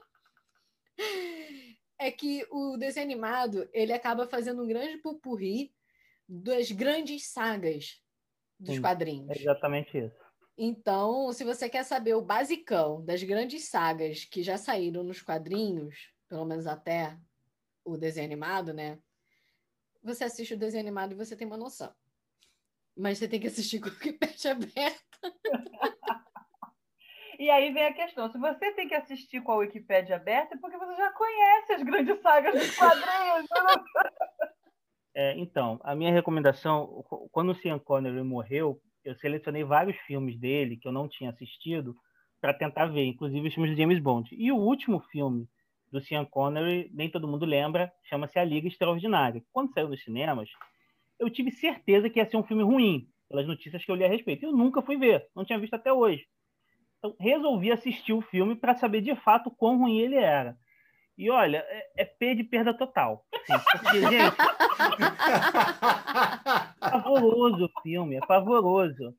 É 2.00 2.10
que 2.12 2.46
o 2.50 2.78
desenho 2.78 3.06
animado, 3.06 3.70
ele 3.74 3.94
acaba 3.94 4.28
fazendo 4.28 4.64
um 4.64 4.68
grande 4.68 4.98
pupurri 4.98 5.74
das 6.28 6.72
grandes 6.72 7.28
sagas 7.28 8.02
dos 8.60 8.76
Sim, 8.76 8.82
quadrinhos. 8.82 9.30
É 9.30 9.40
exatamente 9.40 9.98
isso. 9.98 10.26
Então, 10.58 11.32
se 11.34 11.44
você 11.44 11.70
quer 11.70 11.84
saber 11.84 12.16
o 12.16 12.22
basicão 12.22 13.04
das 13.04 13.22
grandes 13.22 13.68
sagas 13.68 14.24
que 14.24 14.42
já 14.42 14.58
saíram 14.58 15.04
nos 15.04 15.22
quadrinhos, 15.22 16.15
pelo 16.28 16.46
menos 16.46 16.68
até 16.68 17.18
o 17.84 17.98
desenho 17.98 18.26
animado, 18.26 18.74
né? 18.74 19.00
Você 20.04 20.24
assiste 20.24 20.54
o 20.54 20.60
desenho 20.60 20.84
animado 20.84 21.14
e 21.14 21.16
você 21.16 21.36
tem 21.36 21.48
uma 21.48 21.58
noção. 21.58 21.94
Mas 22.96 23.18
você 23.18 23.28
tem 23.28 23.40
que 23.40 23.48
assistir 23.48 23.80
com 23.80 23.90
o 23.90 24.00
que 24.00 24.14
peixe 24.14 24.48
aberto. 24.48 25.20
E 27.38 27.50
aí 27.50 27.72
vem 27.74 27.86
a 27.86 27.94
questão: 27.94 28.32
se 28.32 28.38
você 28.38 28.72
tem 28.72 28.88
que 28.88 28.96
assistir 28.96 29.42
com 29.42 29.52
a 29.52 29.58
Wikipédia 29.58 30.16
aberta, 30.16 30.56
é 30.56 30.58
porque 30.58 30.78
você 30.78 30.96
já 30.96 31.12
conhece 31.12 31.74
as 31.74 31.84
grandes 31.84 32.22
sagas 32.22 32.54
dos 32.54 32.76
quadrinhos. 32.78 33.48
É, 35.18 35.34
então, 35.38 35.80
a 35.82 35.96
minha 35.96 36.12
recomendação, 36.12 37.02
quando 37.32 37.54
o 37.54 37.56
Sean 37.56 37.80
Connery 37.80 38.22
morreu, 38.22 38.82
eu 39.02 39.16
selecionei 39.16 39.64
vários 39.64 39.96
filmes 40.00 40.38
dele 40.38 40.76
que 40.76 40.86
eu 40.86 40.92
não 40.92 41.08
tinha 41.08 41.30
assistido 41.30 41.96
para 42.42 42.54
tentar 42.54 42.88
ver, 42.88 43.06
inclusive 43.06 43.48
os 43.48 43.54
filmes 43.54 43.74
de 43.74 43.82
James 43.82 44.00
Bond. 44.00 44.30
E 44.38 44.52
o 44.52 44.58
último 44.58 45.00
filme 45.10 45.48
do 45.96 46.06
Sean 46.06 46.26
Connery, 46.26 46.92
nem 46.94 47.10
todo 47.10 47.28
mundo 47.28 47.46
lembra, 47.46 47.92
chama-se 48.04 48.38
A 48.38 48.44
Liga 48.44 48.68
Extraordinária. 48.68 49.42
Quando 49.54 49.74
saiu 49.74 49.88
nos 49.88 50.04
cinemas, 50.04 50.50
eu 51.18 51.30
tive 51.30 51.52
certeza 51.52 52.10
que 52.10 52.20
ia 52.20 52.30
ser 52.30 52.36
um 52.36 52.44
filme 52.44 52.64
ruim, 52.64 53.08
pelas 53.30 53.48
notícias 53.48 53.84
que 53.84 53.90
eu 53.90 53.96
li 53.96 54.04
a 54.04 54.10
respeito. 54.10 54.46
Eu 54.46 54.52
nunca 54.52 54.82
fui 54.82 54.98
ver, 54.98 55.26
não 55.34 55.46
tinha 55.46 55.58
visto 55.58 55.74
até 55.74 55.94
hoje. 55.94 56.28
Então, 56.98 57.16
resolvi 57.18 57.72
assistir 57.72 58.12
o 58.12 58.22
filme 58.22 58.56
para 58.56 58.76
saber 58.76 59.02
de 59.02 59.16
fato 59.16 59.50
quão 59.50 59.78
ruim 59.80 60.00
ele 60.00 60.16
era. 60.16 60.58
E 61.18 61.30
olha, 61.30 61.64
é, 61.70 62.02
é 62.02 62.06
P 62.06 62.36
de 62.36 62.44
perda 62.44 62.74
total. 62.74 63.26
Assim, 63.50 63.64
porque, 63.72 64.02
gente, 64.02 64.36
pavoroso 66.78 67.66
o 67.66 67.82
filme, 67.82 68.18
é 68.18 68.20
pavoroso. 68.20 69.16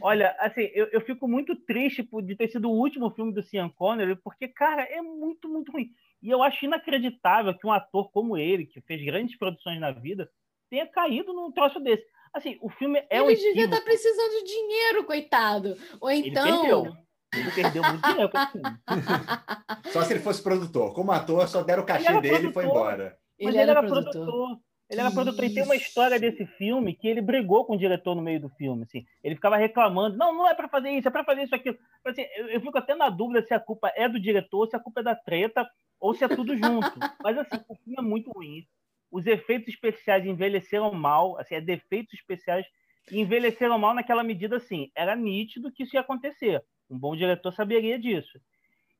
Olha, 0.00 0.34
assim, 0.40 0.62
eu, 0.74 0.86
eu 0.86 1.00
fico 1.02 1.28
muito 1.28 1.54
triste 1.54 2.02
por, 2.02 2.22
de 2.22 2.34
ter 2.34 2.48
sido 2.48 2.68
o 2.68 2.76
último 2.76 3.10
filme 3.10 3.32
do 3.32 3.42
Sean 3.42 3.68
Connery, 3.68 4.16
porque, 4.16 4.48
cara, 4.48 4.82
é 4.82 5.00
muito, 5.00 5.48
muito 5.48 5.70
ruim. 5.70 5.92
E 6.22 6.30
eu 6.30 6.42
acho 6.42 6.64
inacreditável 6.64 7.56
que 7.56 7.66
um 7.66 7.72
ator 7.72 8.10
como 8.10 8.36
ele, 8.36 8.66
que 8.66 8.80
fez 8.80 9.04
grandes 9.04 9.36
produções 9.38 9.80
na 9.80 9.92
vida, 9.92 10.28
tenha 10.68 10.86
caído 10.86 11.32
num 11.32 11.52
troço 11.52 11.80
desse. 11.80 12.04
Assim, 12.32 12.58
o 12.60 12.68
filme 12.68 13.02
é 13.08 13.22
um 13.22 13.30
ele 13.30 13.40
devia 13.40 13.64
estar 13.64 13.80
precisando 13.80 14.30
de 14.30 14.44
dinheiro, 14.44 15.04
coitado. 15.04 15.76
Ou 16.00 16.10
Ele 16.10 16.28
então. 16.28 16.44
perdeu. 16.44 16.96
Ele 17.34 17.50
perdeu 17.52 17.82
muito 17.82 18.06
dinheiro 18.06 18.30
com 18.30 18.38
esse 18.38 18.52
filme. 18.52 19.92
Só 19.92 20.02
se 20.02 20.12
ele 20.12 20.20
fosse 20.20 20.42
produtor. 20.42 20.94
Como 20.94 21.12
ator, 21.12 21.48
só 21.48 21.62
deram 21.62 21.82
o 21.82 21.86
Ele 21.86 21.92
cachê 21.92 22.08
era 22.08 22.20
dele 22.20 22.48
e 22.48 22.52
foi 22.52 22.64
produtor. 22.64 22.70
embora. 22.70 23.18
Mas 23.40 23.54
Ele 23.54 23.58
era 23.58 23.82
produtor. 23.82 24.58
Ele 24.90 25.00
era 25.00 25.10
produtor. 25.10 25.44
E 25.44 25.52
tem 25.52 25.62
uma 25.62 25.76
história 25.76 26.18
desse 26.18 26.46
filme 26.46 26.94
que 26.94 27.06
ele 27.06 27.20
brigou 27.20 27.64
com 27.64 27.74
o 27.74 27.78
diretor 27.78 28.14
no 28.14 28.22
meio 28.22 28.40
do 28.40 28.48
filme. 28.48 28.84
Assim. 28.84 29.04
Ele 29.22 29.34
ficava 29.34 29.56
reclamando: 29.56 30.16
não, 30.16 30.34
não 30.34 30.48
é 30.48 30.54
pra 30.54 30.68
fazer 30.68 30.90
isso, 30.90 31.08
é 31.08 31.10
pra 31.10 31.24
fazer 31.24 31.42
isso, 31.42 31.54
aquilo. 31.54 31.76
Assim, 32.04 32.24
eu, 32.36 32.48
eu 32.48 32.60
fico 32.60 32.78
até 32.78 32.94
na 32.94 33.10
dúvida 33.10 33.46
se 33.46 33.52
a 33.52 33.60
culpa 33.60 33.92
é 33.94 34.08
do 34.08 34.18
diretor, 34.18 34.66
se 34.66 34.76
a 34.76 34.80
culpa 34.80 35.00
é 35.00 35.04
da 35.04 35.14
treta, 35.14 35.68
ou 36.00 36.14
se 36.14 36.24
é 36.24 36.28
tudo 36.28 36.56
junto. 36.56 36.92
Mas 37.22 37.36
assim, 37.36 37.62
o 37.68 37.74
filme 37.74 37.96
é 37.98 38.02
muito 38.02 38.30
ruim. 38.30 38.66
Os 39.10 39.26
efeitos 39.26 39.68
especiais 39.68 40.24
envelheceram 40.24 40.92
mal, 40.92 41.38
assim, 41.38 41.54
é 41.54 41.60
defeitos 41.60 42.14
especiais 42.14 42.66
envelheceram 43.10 43.78
mal 43.78 43.94
naquela 43.94 44.22
medida 44.22 44.56
assim. 44.56 44.90
Era 44.94 45.16
nítido 45.16 45.72
que 45.72 45.82
isso 45.82 45.96
ia 45.96 46.00
acontecer. 46.00 46.62
Um 46.90 46.98
bom 46.98 47.16
diretor 47.16 47.52
saberia 47.52 47.98
disso. 47.98 48.38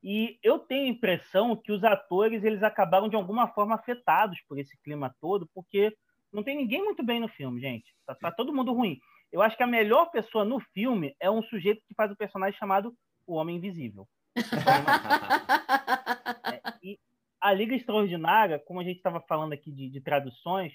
E 0.02 0.38
eu 0.43 0.59
tenho 0.59 0.87
a 0.87 0.90
impressão 0.90 1.57
que 1.57 1.73
os 1.73 1.83
atores 1.83 2.45
eles 2.45 2.62
acabaram 2.62 3.09
de 3.09 3.17
alguma 3.17 3.49
forma 3.49 3.75
afetados 3.75 4.40
por 4.49 4.59
esse 4.59 4.76
clima 4.83 5.14
todo, 5.21 5.49
porque 5.52 5.97
não 6.33 6.43
tem 6.43 6.57
ninguém 6.57 6.85
muito 6.85 7.02
bem 7.02 7.21
no 7.21 7.28
filme, 7.28 7.61
gente. 7.61 7.95
Tá, 8.07 8.14
tá 8.14 8.31
todo 8.31 8.55
mundo 8.55 8.73
ruim. 8.73 8.99
Eu 9.33 9.43
acho 9.43 9.57
que 9.57 9.62
a 9.62 9.67
melhor 9.67 10.11
pessoa 10.11 10.45
no 10.45 10.61
filme 10.61 11.14
é 11.21 11.31
um 11.31 11.43
sujeito 11.43 11.83
que 11.87 11.95
faz 11.95 12.11
o 12.11 12.17
personagem 12.17 12.59
chamado 12.59 12.95
o 13.26 13.35
Homem 13.35 13.57
Invisível. 13.57 14.09
É, 16.50 16.61
e 16.83 16.99
a 17.40 17.52
Liga 17.52 17.75
Extraordinária, 17.75 18.59
como 18.59 18.81
a 18.81 18.85
gente 18.85 18.97
estava 18.97 19.21
falando 19.21 19.52
aqui 19.52 19.71
de, 19.71 19.90
de 19.90 20.00
traduções, 20.00 20.73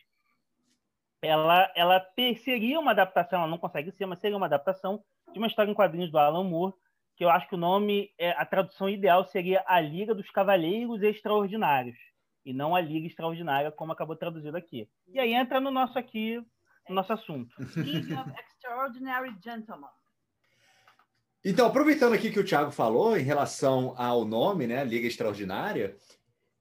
ela, 1.22 1.72
ela 1.75 2.00
ter- 2.00 2.38
seria 2.38 2.80
uma 2.80 2.92
adaptação, 2.92 3.39
ela 3.39 3.48
não 3.48 3.58
consegue 3.58 3.92
ser, 3.92 4.06
mas 4.06 4.20
seria 4.20 4.38
uma 4.38 4.46
adaptação 4.46 5.03
de 5.32 5.39
uma 5.39 5.48
história 5.48 5.72
em 5.72 5.74
quadrinhos 5.74 6.12
do 6.12 6.18
Alan 6.18 6.44
Moore, 6.44 6.74
que 7.15 7.24
eu 7.24 7.29
acho 7.29 7.48
que 7.48 7.55
o 7.55 7.60
nome, 7.60 8.12
é, 8.17 8.32
a 8.32 8.46
tradução 8.46 8.89
ideal 8.89 9.25
seria 9.25 9.63
A 9.67 9.79
Liga 9.79 10.13
dos 10.15 10.29
Cavaleiros 10.32 11.01
Extraordinários, 11.01 11.98
e 12.46 12.53
não 12.53 12.75
A 12.75 12.82
Liga 12.82 13.08
Extraordinária, 13.08 13.72
como 13.72 13.91
acabou 13.91 14.15
traduzido 14.15 14.58
aqui. 14.58 14.89
E 15.08 15.20
aí 15.20 15.34
entra 15.34 15.60
no 15.60 15.72
nosso 15.72 15.98
aqui, 15.98 16.38
no 16.89 16.96
nosso 16.96 17.13
assunto. 17.13 17.53
League 17.77 18.13
of 18.13 18.32
Extraordinary 18.39 19.36
Gentlemen. 19.43 19.89
Então, 21.46 21.67
aproveitando 21.67 22.13
aqui 22.13 22.32
que 22.32 22.39
o 22.39 22.46
Thiago 22.46 22.72
falou 22.72 23.17
em 23.17 23.24
relação 23.24 23.93
ao 23.98 24.24
nome, 24.24 24.65
né, 24.65 24.84
Liga 24.86 25.08
Extraordinária, 25.08 25.98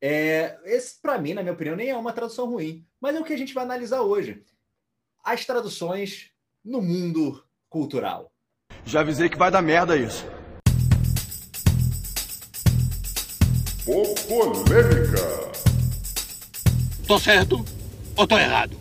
é, 0.00 0.58
esse, 0.64 1.00
para 1.00 1.18
mim, 1.18 1.34
na 1.34 1.42
minha 1.42 1.54
opinião, 1.54 1.76
nem 1.76 1.90
é 1.90 1.96
uma 1.96 2.12
tradução 2.12 2.46
ruim, 2.46 2.84
mas 3.00 3.14
é 3.14 3.20
o 3.20 3.24
que 3.24 3.32
a 3.32 3.38
gente 3.38 3.54
vai 3.54 3.62
analisar 3.62 4.00
hoje. 4.02 4.42
As 5.22 5.46
traduções 5.46 6.32
no 6.64 6.82
mundo 6.82 7.44
cultural. 7.68 8.32
Já 8.84 9.00
avisei 9.00 9.28
que 9.28 9.38
vai 9.38 9.50
dar 9.50 9.62
merda 9.62 9.96
isso. 9.96 10.26
Polêmica. 13.84 15.50
Tô 17.04 17.18
certo 17.18 17.64
ou 18.16 18.26
tô 18.28 18.38
errado? 18.38 18.76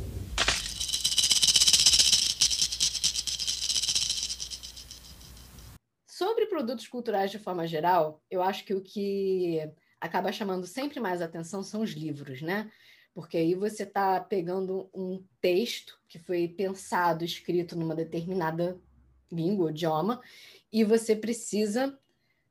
Sobre 6.06 6.46
produtos 6.46 6.88
culturais 6.88 7.32
de 7.32 7.40
forma 7.40 7.66
geral, 7.66 8.22
eu 8.30 8.44
acho 8.44 8.64
que 8.64 8.76
o 8.76 8.82
que 8.82 9.68
acaba 10.00 10.32
chamando 10.32 10.68
sempre 10.68 11.00
mais 11.00 11.20
atenção 11.20 11.64
são 11.64 11.82
os 11.82 11.94
livros, 11.94 12.44
né? 12.44 12.72
Porque 13.12 13.38
aí 13.38 13.56
você 13.56 13.82
está 13.82 14.20
pegando 14.20 14.88
um 14.94 15.26
texto 15.42 16.00
que 16.08 16.20
foi 16.20 16.48
pensado, 16.48 17.26
escrito 17.26 17.76
numa 17.76 17.96
determinada 17.96 18.80
língua, 19.32 19.72
idioma, 19.72 20.22
e 20.72 20.84
você 20.84 21.16
precisa, 21.16 21.98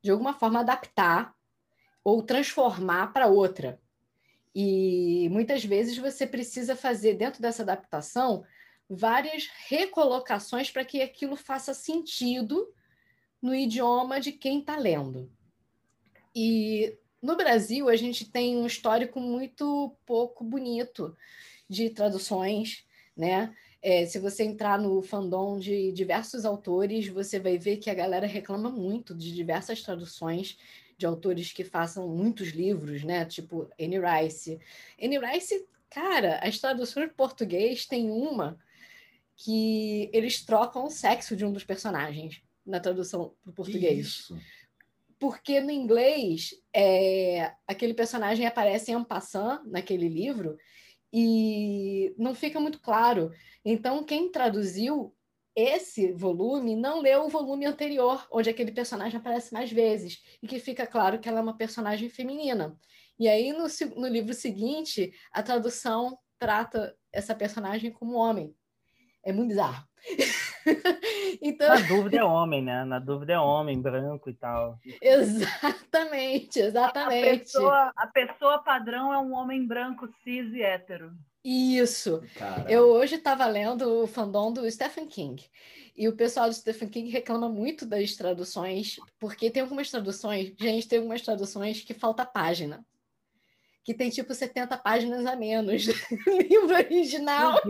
de 0.02 0.10
alguma 0.10 0.34
forma, 0.34 0.58
adaptar 0.58 1.32
ou 2.02 2.22
transformar 2.22 3.12
para 3.12 3.26
outra. 3.26 3.80
E 4.54 5.28
muitas 5.30 5.64
vezes 5.64 5.96
você 5.96 6.26
precisa 6.26 6.74
fazer, 6.74 7.14
dentro 7.14 7.40
dessa 7.40 7.62
adaptação, 7.62 8.44
várias 8.88 9.48
recolocações 9.68 10.70
para 10.70 10.84
que 10.84 11.00
aquilo 11.00 11.36
faça 11.36 11.72
sentido 11.72 12.72
no 13.40 13.54
idioma 13.54 14.20
de 14.20 14.32
quem 14.32 14.60
está 14.60 14.76
lendo. 14.76 15.30
E 16.34 16.98
no 17.22 17.36
Brasil, 17.36 17.88
a 17.88 17.96
gente 17.96 18.30
tem 18.30 18.56
um 18.56 18.66
histórico 18.66 19.20
muito 19.20 19.94
pouco 20.04 20.42
bonito 20.42 21.16
de 21.68 21.90
traduções, 21.90 22.84
né? 23.16 23.54
É, 23.82 24.04
se 24.04 24.18
você 24.18 24.44
entrar 24.44 24.78
no 24.78 25.00
fandom 25.00 25.58
de 25.58 25.90
diversos 25.92 26.44
autores, 26.44 27.08
você 27.08 27.38
vai 27.38 27.56
ver 27.56 27.78
que 27.78 27.88
a 27.88 27.94
galera 27.94 28.26
reclama 28.26 28.70
muito 28.70 29.14
de 29.14 29.34
diversas 29.34 29.82
traduções 29.82 30.58
de 31.00 31.06
autores 31.06 31.50
que 31.50 31.64
façam 31.64 32.06
muitos 32.06 32.48
livros, 32.48 33.02
né? 33.02 33.24
Tipo 33.24 33.70
Anne 33.80 33.98
Rice. 33.98 34.60
Anne 35.02 35.18
Rice, 35.18 35.66
cara, 35.88 36.38
as 36.42 36.58
traduções 36.58 37.06
em 37.06 37.14
português 37.14 37.86
tem 37.86 38.10
uma 38.10 38.58
que 39.34 40.10
eles 40.12 40.44
trocam 40.44 40.84
o 40.84 40.90
sexo 40.90 41.34
de 41.34 41.42
um 41.42 41.52
dos 41.52 41.64
personagens 41.64 42.42
na 42.64 42.78
tradução 42.78 43.34
para 43.42 43.50
o 43.50 43.54
português. 43.54 44.06
Isso. 44.06 44.38
Porque 45.18 45.58
no 45.60 45.70
inglês, 45.70 46.50
é, 46.70 47.50
aquele 47.66 47.94
personagem 47.94 48.46
aparece 48.46 48.92
em 48.92 49.02
passant 49.02 49.62
naquele 49.64 50.08
livro 50.08 50.58
e 51.10 52.14
não 52.18 52.34
fica 52.34 52.60
muito 52.60 52.78
claro. 52.78 53.32
Então, 53.64 54.04
quem 54.04 54.30
traduziu 54.30 55.14
esse 55.54 56.12
volume 56.12 56.76
não 56.76 57.00
leu 57.00 57.24
o 57.24 57.28
volume 57.28 57.66
anterior, 57.66 58.26
onde 58.30 58.48
aquele 58.50 58.72
personagem 58.72 59.18
aparece 59.18 59.52
mais 59.52 59.70
vezes, 59.70 60.22
e 60.42 60.46
que 60.46 60.58
fica 60.58 60.86
claro 60.86 61.18
que 61.18 61.28
ela 61.28 61.38
é 61.38 61.42
uma 61.42 61.56
personagem 61.56 62.08
feminina. 62.08 62.76
E 63.18 63.28
aí, 63.28 63.52
no, 63.52 63.66
no 63.96 64.08
livro 64.08 64.32
seguinte, 64.32 65.12
a 65.32 65.42
tradução 65.42 66.18
trata 66.38 66.96
essa 67.12 67.34
personagem 67.34 67.90
como 67.90 68.14
homem. 68.14 68.54
É 69.22 69.32
muito 69.32 69.48
bizarro. 69.48 69.84
então... 71.42 71.68
Na 71.68 71.86
dúvida 71.86 72.16
é 72.16 72.24
homem, 72.24 72.62
né? 72.62 72.84
Na 72.84 72.98
dúvida 72.98 73.34
é 73.34 73.38
homem, 73.38 73.80
branco 73.80 74.30
e 74.30 74.34
tal. 74.34 74.78
Exatamente, 75.02 76.60
exatamente. 76.60 77.28
A 77.28 77.38
pessoa, 77.38 77.92
a 77.94 78.06
pessoa 78.06 78.62
padrão 78.62 79.12
é 79.12 79.18
um 79.18 79.34
homem 79.34 79.66
branco, 79.66 80.08
cis 80.24 80.54
e 80.54 80.62
hétero. 80.62 81.12
Isso. 81.44 82.22
Caramba. 82.36 82.70
Eu 82.70 82.88
hoje 82.90 83.16
estava 83.16 83.46
lendo 83.46 84.02
o 84.02 84.06
fandom 84.06 84.52
do 84.52 84.70
Stephen 84.70 85.06
King. 85.06 85.42
E 85.96 86.08
o 86.08 86.16
pessoal 86.16 86.48
do 86.48 86.54
Stephen 86.54 86.88
King 86.88 87.10
reclama 87.10 87.48
muito 87.48 87.84
das 87.84 88.14
traduções, 88.14 88.96
porque 89.18 89.50
tem 89.50 89.62
algumas 89.62 89.90
traduções, 89.90 90.52
gente, 90.58 90.88
tem 90.88 90.98
algumas 90.98 91.22
traduções 91.22 91.82
que 91.82 91.92
falta 91.92 92.24
página 92.24 92.84
que 93.82 93.94
tem 93.94 94.10
tipo 94.10 94.32
70 94.32 94.76
páginas 94.78 95.26
a 95.26 95.34
menos 95.34 95.86
no 96.26 96.38
livro 96.38 96.74
original. 96.74 97.60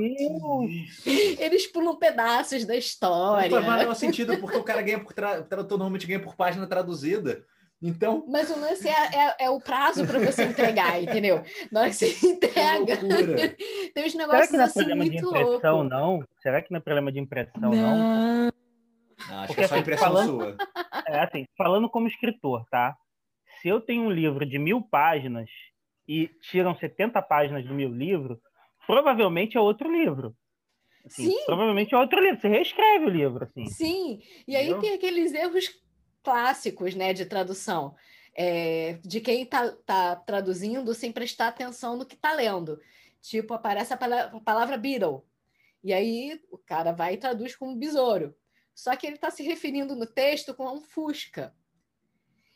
Eles 1.39 1.67
pulam 1.67 1.97
pedaços 1.97 2.65
da 2.65 2.77
história. 2.77 3.49
Não 3.61 3.65
faz 3.65 3.79
menor 3.79 3.95
sentido, 3.95 4.37
porque 4.39 4.57
o 4.57 4.65
cara 4.65 4.83
ganha 4.83 5.01
por 5.01 5.13
tra... 5.13 5.43
tradutor 5.43 5.79
normalmente 5.79 6.07
ganha 6.07 6.21
por 6.21 6.35
página 6.37 6.67
traduzida. 6.67 7.45
Então. 7.83 8.25
Mas 8.29 8.51
o 8.51 8.59
lance 8.61 8.87
é, 8.89 8.93
é, 8.93 9.37
é 9.47 9.51
o 9.51 9.59
prazo 9.61 10.07
para 10.07 10.19
você 10.19 10.45
entregar, 10.45 11.03
entendeu? 11.03 11.43
Na 11.73 11.81
hora 11.81 11.89
que 11.91 11.97
você 11.97 12.09
entrega. 12.27 12.97
tem 13.95 14.05
uns 14.07 14.15
negócios 14.15 14.47
Será 14.47 14.47
que 14.49 14.53
não 14.53 14.61
é 14.61 14.65
assim 14.65 14.75
problema 14.81 15.05
muito 15.05 15.11
de 15.13 15.19
impressão, 15.27 15.75
louco. 15.77 15.89
não? 15.91 16.25
Será 16.43 16.63
que 16.63 16.71
não 16.71 16.79
é 16.79 16.81
problema 16.83 17.11
de 17.13 17.19
impressão, 17.21 17.61
não? 17.61 17.71
Não. 17.73 18.51
Não, 19.29 19.39
acho 19.41 19.47
Porque, 19.49 19.55
que 19.55 19.65
é 19.65 19.69
só 19.69 19.75
assim, 19.75 19.83
impressão 19.83 20.09
falando- 20.09 20.31
sua. 20.31 20.57
É 21.09 21.21
assim, 21.21 21.45
falando 21.57 21.89
como 21.89 22.07
escritor, 22.07 22.65
tá? 22.71 22.95
Se 23.61 23.69
eu 23.69 23.81
tenho 23.81 24.03
um 24.05 24.11
livro 24.11 24.45
de 24.47 24.59
mil 24.59 24.81
páginas 24.83 25.49
e 26.07 26.29
tiram 26.51 26.75
70 26.77 27.21
páginas 27.23 27.65
do 27.67 27.75
meu 27.75 27.89
livro, 27.91 28.41
provavelmente 28.87 29.57
é 29.57 29.61
outro 29.61 29.91
livro. 29.91 30.35
Assim, 31.05 31.31
Sim. 31.31 31.45
Provavelmente 31.47 31.95
é 31.95 31.99
outro 31.99 32.21
livro. 32.21 32.41
Você 32.41 32.49
reescreve 32.49 33.07
o 33.07 33.09
livro, 33.09 33.45
assim. 33.45 33.67
Sim, 33.67 34.21
e 34.47 34.55
aí 34.55 34.65
Entendeu? 34.67 34.81
tem 34.83 34.95
aqueles 34.95 35.33
erros 35.35 35.69
clássicos, 36.23 36.95
né, 36.95 37.13
de 37.13 37.27
tradução, 37.27 37.95
é, 38.35 38.95
de 39.03 39.21
quem 39.21 39.45
tá, 39.45 39.73
tá 39.85 40.17
traduzindo 40.17 40.95
sem 40.95 41.13
prestar 41.13 41.49
atenção 41.49 41.97
no 41.97 42.07
que 42.07 42.17
tá 42.17 42.33
lendo. 42.33 42.81
Tipo, 43.21 43.55
aparece 43.55 43.93
a 43.93 43.97
pala- 43.97 44.31
a 44.35 44.41
palavra 44.41 44.79
beetle, 44.79 45.25
e 45.83 45.93
aí 45.93 46.41
o 46.51 46.59
cara 46.59 46.93
vai 46.93 47.15
e 47.15 47.19
traduz 47.19 47.57
como 47.57 47.77
besouro. 47.77 48.35
Só 48.75 48.97
que 48.97 49.07
ele 49.07 49.17
está 49.17 49.31
se 49.31 49.43
referindo 49.43 49.95
no 49.95 50.07
texto 50.07 50.55
com 50.55 50.67
um 50.67 50.81
fusca. 50.81 51.55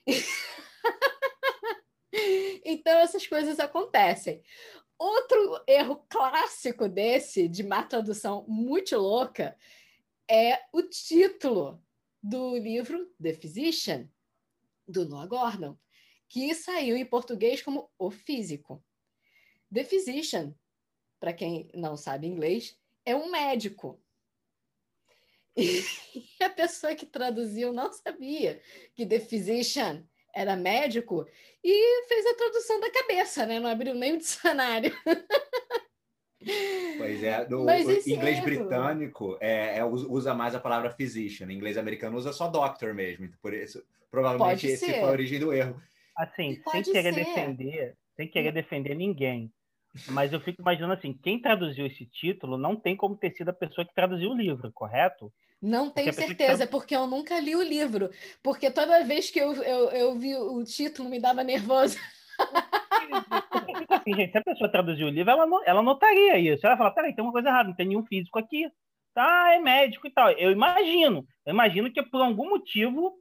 então, 2.64 2.98
essas 2.98 3.26
coisas 3.26 3.58
acontecem. 3.60 4.42
Outro 4.98 5.62
erro 5.66 6.04
clássico 6.08 6.88
desse, 6.88 7.48
de 7.48 7.62
má 7.62 7.82
tradução 7.82 8.44
muito 8.46 8.96
louca, 8.96 9.56
é 10.28 10.60
o 10.72 10.82
título 10.82 11.82
do 12.24 12.56
livro 12.56 13.14
The 13.22 13.34
Physician, 13.34 14.08
do 14.88 15.06
Noah 15.06 15.26
Gordon, 15.26 15.78
que 16.26 16.54
saiu 16.54 16.96
em 16.96 17.04
português 17.04 17.60
como 17.60 17.90
O 17.98 18.10
Físico. 18.10 18.82
The 19.70 19.84
Physician, 19.84 20.54
para 21.20 21.34
quem 21.34 21.68
não 21.74 21.98
sabe 21.98 22.26
inglês, 22.26 22.78
é 23.04 23.14
um 23.14 23.30
médico. 23.30 24.02
E 25.56 26.42
a 26.42 26.50
pessoa 26.50 26.94
que 26.94 27.06
traduziu 27.06 27.72
não 27.72 27.92
sabia 27.92 28.60
que 28.94 29.06
The 29.06 29.20
Physician 29.20 30.04
era 30.34 30.56
médico 30.56 31.28
e 31.62 32.06
fez 32.06 32.26
a 32.26 32.34
tradução 32.34 32.80
da 32.80 32.90
cabeça, 32.90 33.46
né? 33.46 33.60
Não 33.60 33.70
abriu 33.70 33.94
nem 33.94 34.14
o 34.14 34.18
dicionário. 34.18 34.92
Pois 36.96 37.22
é, 37.22 37.48
no 37.48 37.62
inglês 37.70 38.06
erro- 38.36 38.44
britânico 38.44 39.36
é, 39.40 39.78
é, 39.78 39.84
us- 39.84 40.06
usa 40.08 40.32
mais 40.34 40.54
a 40.54 40.60
palavra 40.60 40.90
physician, 40.90 41.50
em 41.50 41.56
inglês 41.56 41.76
americano 41.76 42.16
usa 42.16 42.32
só 42.32 42.48
doctor 42.48 42.94
mesmo. 42.94 43.24
Então, 43.24 43.38
por 43.42 43.52
isso, 43.52 43.82
provavelmente 44.10 44.66
esse 44.66 44.86
foi 44.86 45.08
a 45.08 45.12
origem 45.12 45.38
do 45.40 45.52
erro. 45.52 45.80
Assim, 46.16 46.60
sem 46.70 46.82
querer 46.82 47.12
ser. 47.14 47.24
defender, 47.24 47.96
sem 48.16 48.28
querer 48.28 48.52
defender 48.52 48.94
ninguém. 48.94 49.50
Mas 50.08 50.32
eu 50.32 50.40
fico 50.40 50.60
imaginando 50.60 50.92
assim, 50.92 51.12
quem 51.12 51.40
traduziu 51.40 51.86
esse 51.86 52.04
título 52.06 52.56
não 52.58 52.74
tem 52.76 52.96
como 52.96 53.16
ter 53.16 53.30
sido 53.32 53.48
a 53.50 53.52
pessoa 53.52 53.84
que 53.84 53.94
traduziu 53.94 54.30
o 54.30 54.36
livro, 54.36 54.70
correto? 54.72 55.32
Não 55.62 55.88
tenho 55.90 56.10
a 56.10 56.12
pessoa 56.12 56.28
que 56.34 56.36
certeza, 56.36 56.66
tá- 56.66 56.70
porque 56.70 56.94
eu 56.94 57.06
nunca 57.06 57.38
li 57.40 57.56
o 57.56 57.62
livro. 57.62 58.10
Porque 58.42 58.70
toda 58.70 59.04
vez 59.04 59.30
que 59.30 59.38
eu, 59.40 59.54
eu, 59.62 59.90
eu 59.90 60.18
vi 60.18 60.34
o 60.36 60.62
título 60.64 61.08
me 61.08 61.18
dava 61.20 61.42
nervoso. 61.42 61.96
Assim, 64.04 64.14
gente, 64.14 64.32
se 64.32 64.38
a 64.38 64.44
pessoa 64.44 64.70
traduziu 64.70 65.06
o 65.06 65.10
livro, 65.10 65.30
ela, 65.30 65.46
ela 65.64 65.82
notaria 65.82 66.38
isso. 66.38 66.66
Ela 66.66 66.76
fala, 66.76 66.94
peraí, 66.94 67.14
tem 67.14 67.24
uma 67.24 67.32
coisa 67.32 67.48
errada, 67.48 67.70
não 67.70 67.74
tem 67.74 67.88
nenhum 67.88 68.04
físico 68.04 68.38
aqui. 68.38 68.70
Tá, 69.14 69.54
é 69.54 69.58
médico 69.58 70.06
e 70.06 70.10
tal. 70.10 70.30
Eu 70.32 70.50
imagino. 70.50 71.26
Eu 71.46 71.54
imagino 71.54 71.90
que 71.90 72.02
por 72.02 72.20
algum 72.20 72.50
motivo 72.50 73.14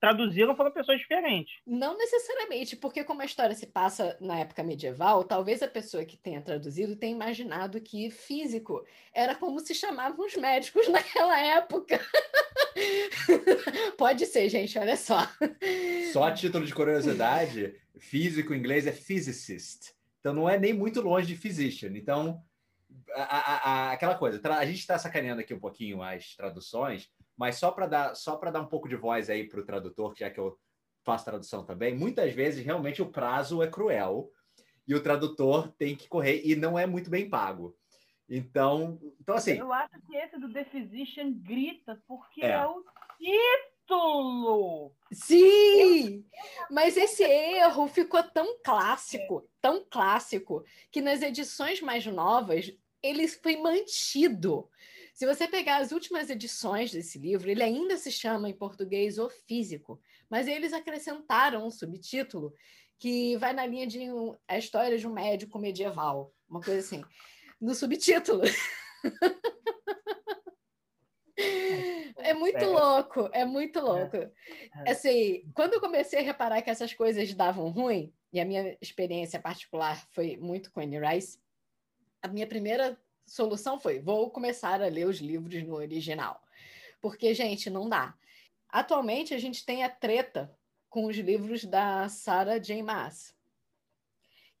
traduziram 0.00 0.54
para 0.54 0.70
pessoas 0.70 0.98
diferentes. 0.98 1.60
Não 1.66 1.98
necessariamente, 1.98 2.74
porque 2.74 3.04
como 3.04 3.20
a 3.20 3.26
história 3.26 3.54
se 3.54 3.66
passa 3.66 4.16
na 4.18 4.38
época 4.38 4.62
medieval, 4.62 5.24
talvez 5.24 5.62
a 5.62 5.68
pessoa 5.68 6.06
que 6.06 6.16
tenha 6.16 6.40
traduzido 6.40 6.96
tenha 6.96 7.14
imaginado 7.14 7.78
que 7.82 8.10
físico 8.10 8.82
era 9.12 9.34
como 9.34 9.60
se 9.60 9.74
chamavam 9.74 10.24
os 10.24 10.34
médicos 10.36 10.88
naquela 10.88 11.38
época. 11.38 12.00
Pode 13.98 14.24
ser, 14.24 14.48
gente, 14.48 14.78
olha 14.78 14.96
só. 14.96 15.18
Só 16.14 16.24
a 16.24 16.32
título 16.32 16.64
de 16.64 16.72
curiosidade, 16.72 17.74
físico 17.98 18.54
em 18.54 18.58
inglês 18.58 18.86
é 18.86 18.92
physicist. 18.92 19.99
Então 20.20 20.34
não 20.34 20.48
é 20.48 20.58
nem 20.58 20.72
muito 20.72 21.00
longe 21.00 21.26
de 21.26 21.36
physician. 21.36 21.96
Então, 21.96 22.42
a- 23.14 23.22
a- 23.22 23.56
a- 23.88 23.92
aquela 23.92 24.14
coisa, 24.16 24.40
a 24.56 24.64
gente 24.66 24.78
está 24.78 24.98
sacaneando 24.98 25.40
aqui 25.40 25.54
um 25.54 25.60
pouquinho 25.60 26.02
as 26.02 26.34
traduções, 26.36 27.10
mas 27.36 27.56
só 27.56 27.70
para 27.70 27.86
dar, 27.86 28.14
só 28.14 28.36
para 28.36 28.50
dar 28.50 28.60
um 28.60 28.66
pouco 28.66 28.88
de 28.88 28.96
voz 28.96 29.30
aí 29.30 29.48
para 29.48 29.60
o 29.60 29.64
tradutor, 29.64 30.14
já 30.16 30.30
que 30.30 30.38
eu 30.38 30.58
faço 31.02 31.24
tradução 31.24 31.64
também, 31.64 31.96
muitas 31.96 32.32
vezes 32.34 32.64
realmente 32.64 33.00
o 33.00 33.10
prazo 33.10 33.62
é 33.62 33.66
cruel 33.66 34.30
e 34.86 34.94
o 34.94 35.02
tradutor 35.02 35.72
tem 35.78 35.96
que 35.96 36.06
correr 36.08 36.42
e 36.44 36.54
não 36.54 36.78
é 36.78 36.86
muito 36.86 37.08
bem 37.08 37.28
pago. 37.28 37.74
Então, 38.28 39.00
então 39.20 39.34
assim, 39.34 39.52
Eu 39.58 39.72
acho 39.72 40.00
que 40.06 40.16
esse 40.16 40.38
do 40.38 40.52
The 40.52 40.64
Physician 40.66 41.32
grita 41.32 42.00
porque 42.06 42.44
É. 42.44 42.50
é, 42.50 42.66
o 42.66 42.74
título. 43.18 43.69
Sim! 45.12 46.24
Mas 46.70 46.96
esse 46.96 47.22
erro 47.24 47.88
ficou 47.88 48.22
tão 48.22 48.58
clássico, 48.64 49.48
tão 49.60 49.84
clássico, 49.90 50.64
que 50.90 51.00
nas 51.00 51.22
edições 51.22 51.80
mais 51.80 52.06
novas 52.06 52.72
ele 53.02 53.26
foi 53.28 53.56
mantido. 53.56 54.68
Se 55.14 55.26
você 55.26 55.48
pegar 55.48 55.78
as 55.78 55.92
últimas 55.92 56.30
edições 56.30 56.92
desse 56.92 57.18
livro, 57.18 57.50
ele 57.50 57.62
ainda 57.62 57.96
se 57.96 58.12
chama 58.12 58.48
em 58.48 58.56
português 58.56 59.18
O 59.18 59.28
Físico, 59.28 60.00
mas 60.28 60.46
eles 60.46 60.72
acrescentaram 60.72 61.66
um 61.66 61.70
subtítulo 61.70 62.54
que 62.98 63.36
vai 63.38 63.52
na 63.52 63.66
linha 63.66 63.86
de 63.86 63.98
um- 64.12 64.36
a 64.46 64.58
história 64.58 64.98
de 64.98 65.06
um 65.06 65.12
médico 65.12 65.58
medieval, 65.58 66.32
uma 66.48 66.60
coisa 66.60 66.80
assim, 66.80 67.02
no 67.60 67.74
subtítulo. 67.74 68.42
É 72.22 72.34
muito 72.34 72.58
É. 72.58 72.66
louco, 72.66 73.30
é 73.32 73.44
muito 73.44 73.80
louco. 73.80 74.16
Assim, 74.86 75.50
quando 75.54 75.74
eu 75.74 75.80
comecei 75.80 76.18
a 76.20 76.22
reparar 76.22 76.60
que 76.60 76.68
essas 76.70 76.92
coisas 76.92 77.32
davam 77.32 77.70
ruim, 77.70 78.12
e 78.32 78.38
a 78.40 78.44
minha 78.44 78.76
experiência 78.80 79.40
particular 79.40 79.96
foi 80.10 80.36
muito 80.36 80.70
com 80.70 80.80
Anne 80.80 80.98
Rice, 80.98 81.38
a 82.22 82.28
minha 82.28 82.46
primeira 82.46 83.00
solução 83.26 83.80
foi: 83.80 84.00
vou 84.00 84.30
começar 84.30 84.82
a 84.82 84.86
ler 84.88 85.06
os 85.06 85.18
livros 85.18 85.62
no 85.62 85.74
original. 85.76 86.42
Porque, 87.00 87.32
gente, 87.32 87.70
não 87.70 87.88
dá. 87.88 88.14
Atualmente, 88.68 89.32
a 89.32 89.38
gente 89.38 89.64
tem 89.64 89.82
a 89.82 89.88
treta 89.88 90.54
com 90.90 91.06
os 91.06 91.16
livros 91.16 91.64
da 91.64 92.08
Sarah 92.08 92.58
J. 92.58 92.82
Maas, 92.82 93.34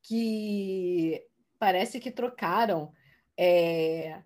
que 0.02 1.26
parece 1.58 2.00
que 2.00 2.10
trocaram 2.10 2.92
é, 3.36 4.22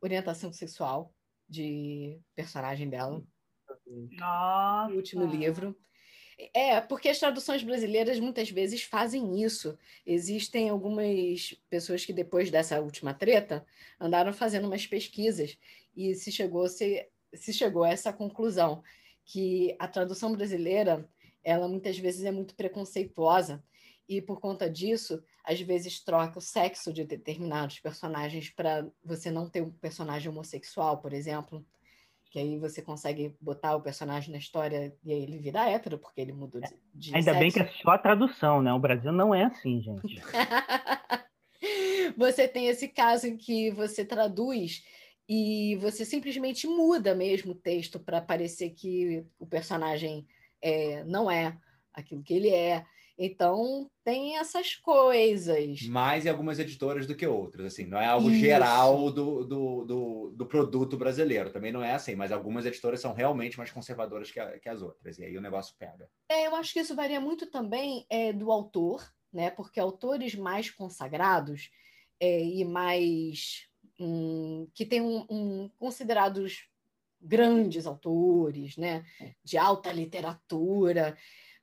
orientação 0.00 0.52
sexual 0.52 1.12
de 1.48 2.20
personagem 2.34 2.88
dela. 2.88 3.22
Nossa. 3.86 4.90
No 4.90 4.96
último 4.96 5.24
livro. 5.24 5.76
É, 6.52 6.80
porque 6.82 7.08
as 7.08 7.18
traduções 7.18 7.62
brasileiras 7.62 8.20
muitas 8.20 8.50
vezes 8.50 8.82
fazem 8.82 9.42
isso. 9.42 9.78
Existem 10.04 10.68
algumas 10.68 11.58
pessoas 11.70 12.04
que, 12.04 12.12
depois 12.12 12.50
dessa 12.50 12.80
última 12.80 13.14
treta, 13.14 13.64
andaram 13.98 14.32
fazendo 14.32 14.66
umas 14.66 14.86
pesquisas 14.86 15.56
e 15.96 16.14
se 16.14 16.30
chegou, 16.30 16.68
se, 16.68 17.08
se 17.32 17.52
chegou 17.54 17.84
a 17.84 17.90
essa 17.90 18.12
conclusão, 18.12 18.82
que 19.24 19.74
a 19.78 19.88
tradução 19.88 20.32
brasileira, 20.32 21.08
ela 21.42 21.66
muitas 21.68 21.98
vezes 21.98 22.24
é 22.24 22.30
muito 22.30 22.54
preconceituosa 22.54 23.64
e, 24.08 24.22
por 24.22 24.40
conta 24.40 24.70
disso, 24.70 25.22
às 25.44 25.60
vezes 25.60 26.00
troca 26.00 26.38
o 26.38 26.42
sexo 26.42 26.92
de 26.92 27.04
determinados 27.04 27.80
personagens 27.80 28.50
para 28.50 28.86
você 29.04 29.30
não 29.30 29.48
ter 29.48 29.62
um 29.62 29.70
personagem 29.70 30.30
homossexual, 30.30 30.98
por 30.98 31.12
exemplo 31.12 31.64
que 32.36 32.40
aí 32.40 32.58
você 32.58 32.82
consegue 32.82 33.34
botar 33.40 33.76
o 33.76 33.80
personagem 33.80 34.30
na 34.30 34.36
história 34.36 34.94
e 35.02 35.10
aí 35.10 35.22
ele 35.22 35.38
vira 35.38 35.70
hétero, 35.70 35.98
porque 35.98 36.20
ele 36.20 36.34
mudou 36.34 36.60
de, 36.60 36.68
de 36.94 37.14
Ainda 37.14 37.32
sexo. 37.32 37.40
bem 37.40 37.50
que 37.50 37.60
é 37.60 37.72
só 37.82 37.92
a 37.92 37.98
tradução, 37.98 38.60
né? 38.60 38.72
O 38.74 38.78
Brasil 38.78 39.10
não 39.10 39.34
é 39.34 39.44
assim, 39.44 39.80
gente. 39.80 40.20
você 42.14 42.46
tem 42.46 42.66
esse 42.66 42.88
caso 42.88 43.26
em 43.26 43.38
que 43.38 43.70
você 43.70 44.04
traduz 44.04 44.84
e 45.26 45.76
você 45.76 46.04
simplesmente 46.04 46.66
muda 46.66 47.14
mesmo 47.14 47.52
o 47.52 47.56
texto 47.56 47.98
para 47.98 48.20
parecer 48.20 48.68
que 48.70 49.24
o 49.38 49.46
personagem 49.46 50.26
é, 50.60 51.04
não 51.04 51.30
é 51.30 51.56
aquilo 51.94 52.22
que 52.22 52.34
ele 52.34 52.50
é. 52.50 52.84
Então, 53.18 53.90
tem 54.04 54.36
essas 54.36 54.74
coisas. 54.76 55.82
Mais 55.82 56.26
em 56.26 56.28
algumas 56.28 56.58
editoras 56.58 57.06
do 57.06 57.14
que 57.16 57.26
outras, 57.26 57.66
assim, 57.66 57.86
não 57.86 57.98
é 57.98 58.06
algo 58.06 58.30
Isso. 58.30 58.40
geral 58.40 59.10
do, 59.10 59.42
do, 59.44 59.84
do, 59.84 60.34
do 60.36 60.46
produto 60.46 60.96
brasileiro, 60.98 61.50
também 61.50 61.72
não 61.72 61.82
é 61.82 61.94
assim, 61.94 62.14
mas 62.14 62.30
algumas 62.30 62.66
editoras 62.66 63.00
são 63.00 63.14
realmente 63.14 63.56
mais 63.56 63.70
conservadoras 63.70 64.30
que, 64.30 64.38
a- 64.38 64.58
que 64.58 64.68
as 64.68 64.82
outras, 64.82 65.18
e 65.18 65.24
aí 65.24 65.36
o 65.36 65.40
negócio 65.40 65.74
pega. 65.78 66.10
É, 66.28 66.46
eu 66.46 66.54
acho 66.56 66.72
que 66.74 66.80
isso 66.80 66.94
varia 66.94 67.20
muito 67.20 67.46
também 67.50 68.04
é, 68.10 68.32
do 68.32 68.52
autor, 68.52 69.10
né? 69.32 69.50
Porque 69.50 69.80
autores 69.80 70.34
mais 70.34 70.70
consagrados 70.70 71.70
é, 72.20 72.42
e 72.42 72.64
mais 72.64 73.66
hum, 73.98 74.68
que 74.74 74.84
têm 74.84 75.00
um, 75.00 75.26
um- 75.30 75.70
considerados 75.78 76.68
grandes 77.20 77.86
autores, 77.86 78.76
né? 78.76 79.04
De 79.42 79.56
alta 79.56 79.90
literatura. 79.90 81.16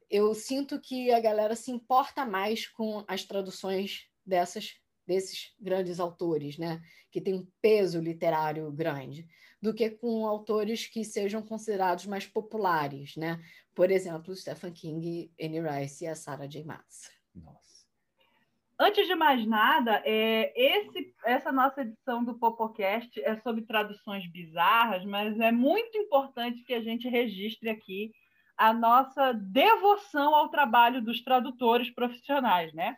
Eu 0.09 0.33
sinto 0.33 0.79
que 0.79 1.11
a 1.11 1.19
galera 1.19 1.55
se 1.55 1.71
importa 1.71 2.25
mais 2.25 2.67
com 2.67 3.03
as 3.07 3.23
traduções 3.23 4.07
dessas 4.25 4.75
desses 5.05 5.53
grandes 5.59 5.99
autores, 5.99 6.57
né? 6.57 6.81
Que 7.11 7.19
tem 7.19 7.33
um 7.33 7.45
peso 7.61 7.99
literário 7.99 8.71
grande, 8.71 9.27
do 9.61 9.73
que 9.73 9.89
com 9.89 10.25
autores 10.25 10.87
que 10.87 11.03
sejam 11.03 11.41
considerados 11.41 12.05
mais 12.05 12.25
populares, 12.25 13.17
né? 13.17 13.43
Por 13.75 13.91
exemplo, 13.91 14.33
Stephen 14.33 14.71
King, 14.71 15.29
Anne 15.41 15.59
Rice 15.59 16.05
e 16.05 16.07
a 16.07 16.15
Sarah 16.15 16.47
J. 16.47 16.63
Maas. 16.63 17.11
Nossa. 17.35 17.83
Antes 18.79 19.05
de 19.05 19.13
mais 19.13 19.45
nada, 19.45 20.01
é, 20.05 20.53
esse- 20.55 21.13
essa 21.25 21.51
nossa 21.51 21.81
edição 21.81 22.23
do 22.23 22.39
Popocast 22.39 23.21
é 23.21 23.35
sobre 23.41 23.63
traduções 23.65 24.25
bizarras, 24.31 25.05
mas 25.05 25.37
é 25.39 25.51
muito 25.51 25.97
importante 25.97 26.63
que 26.63 26.73
a 26.73 26.81
gente 26.81 27.07
registre 27.07 27.69
aqui 27.69 28.11
a 28.63 28.71
nossa 28.71 29.33
devoção 29.33 30.33
ao 30.33 30.47
trabalho 30.47 31.01
dos 31.01 31.21
tradutores 31.21 31.89
profissionais, 31.89 32.73
né? 32.73 32.95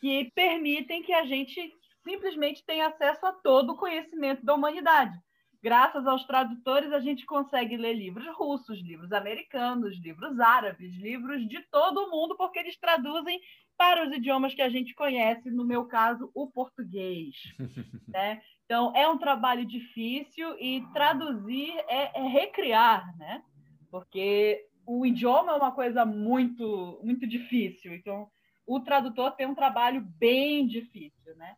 Que 0.00 0.30
permitem 0.32 1.02
que 1.02 1.12
a 1.12 1.26
gente 1.26 1.72
simplesmente 2.04 2.64
tenha 2.64 2.86
acesso 2.86 3.26
a 3.26 3.32
todo 3.32 3.72
o 3.72 3.76
conhecimento 3.76 4.44
da 4.44 4.54
humanidade. 4.54 5.18
Graças 5.60 6.06
aos 6.06 6.24
tradutores, 6.24 6.92
a 6.92 7.00
gente 7.00 7.26
consegue 7.26 7.76
ler 7.76 7.94
livros 7.94 8.28
russos, 8.36 8.80
livros 8.80 9.10
americanos, 9.10 10.00
livros 10.00 10.38
árabes, 10.38 10.94
livros 10.94 11.48
de 11.48 11.60
todo 11.68 11.98
o 11.98 12.10
mundo, 12.12 12.36
porque 12.36 12.60
eles 12.60 12.78
traduzem 12.78 13.40
para 13.76 14.06
os 14.06 14.14
idiomas 14.14 14.54
que 14.54 14.62
a 14.62 14.70
gente 14.70 14.94
conhece, 14.94 15.50
no 15.50 15.64
meu 15.64 15.86
caso, 15.86 16.30
o 16.32 16.48
português. 16.48 17.34
né? 18.06 18.40
Então, 18.64 18.92
é 18.94 19.08
um 19.08 19.18
trabalho 19.18 19.66
difícil 19.66 20.56
e 20.60 20.86
traduzir 20.92 21.76
é, 21.88 22.20
é 22.20 22.28
recriar, 22.28 23.04
né? 23.16 23.42
Porque 23.90 24.64
o 24.88 25.04
idioma 25.04 25.52
é 25.52 25.54
uma 25.54 25.70
coisa 25.70 26.06
muito, 26.06 26.98
muito 27.04 27.26
difícil. 27.26 27.94
Então, 27.94 28.26
o 28.66 28.80
tradutor 28.80 29.32
tem 29.32 29.46
um 29.46 29.54
trabalho 29.54 30.00
bem 30.00 30.66
difícil, 30.66 31.36
né? 31.36 31.56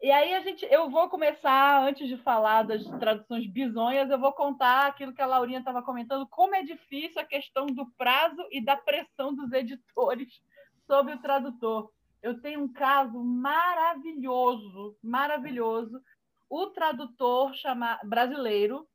E 0.00 0.10
aí 0.10 0.34
a 0.34 0.40
gente, 0.40 0.66
eu 0.70 0.88
vou 0.88 1.08
começar 1.10 1.86
antes 1.86 2.08
de 2.08 2.16
falar 2.16 2.62
das 2.62 2.82
traduções 2.98 3.46
bizonhas, 3.46 4.10
eu 4.10 4.18
vou 4.18 4.32
contar 4.32 4.86
aquilo 4.86 5.12
que 5.12 5.20
a 5.20 5.26
Laurinha 5.26 5.58
estava 5.58 5.82
comentando, 5.82 6.26
como 6.26 6.54
é 6.54 6.62
difícil 6.62 7.20
a 7.20 7.26
questão 7.26 7.66
do 7.66 7.86
prazo 7.92 8.42
e 8.50 8.64
da 8.64 8.74
pressão 8.74 9.34
dos 9.34 9.52
editores 9.52 10.42
sobre 10.86 11.12
o 11.12 11.20
tradutor. 11.20 11.92
Eu 12.22 12.40
tenho 12.40 12.62
um 12.62 12.72
caso 12.72 13.22
maravilhoso, 13.22 14.96
maravilhoso. 15.02 16.02
O 16.48 16.68
tradutor 16.68 17.54
chama, 17.54 18.00
brasileiro 18.02 18.88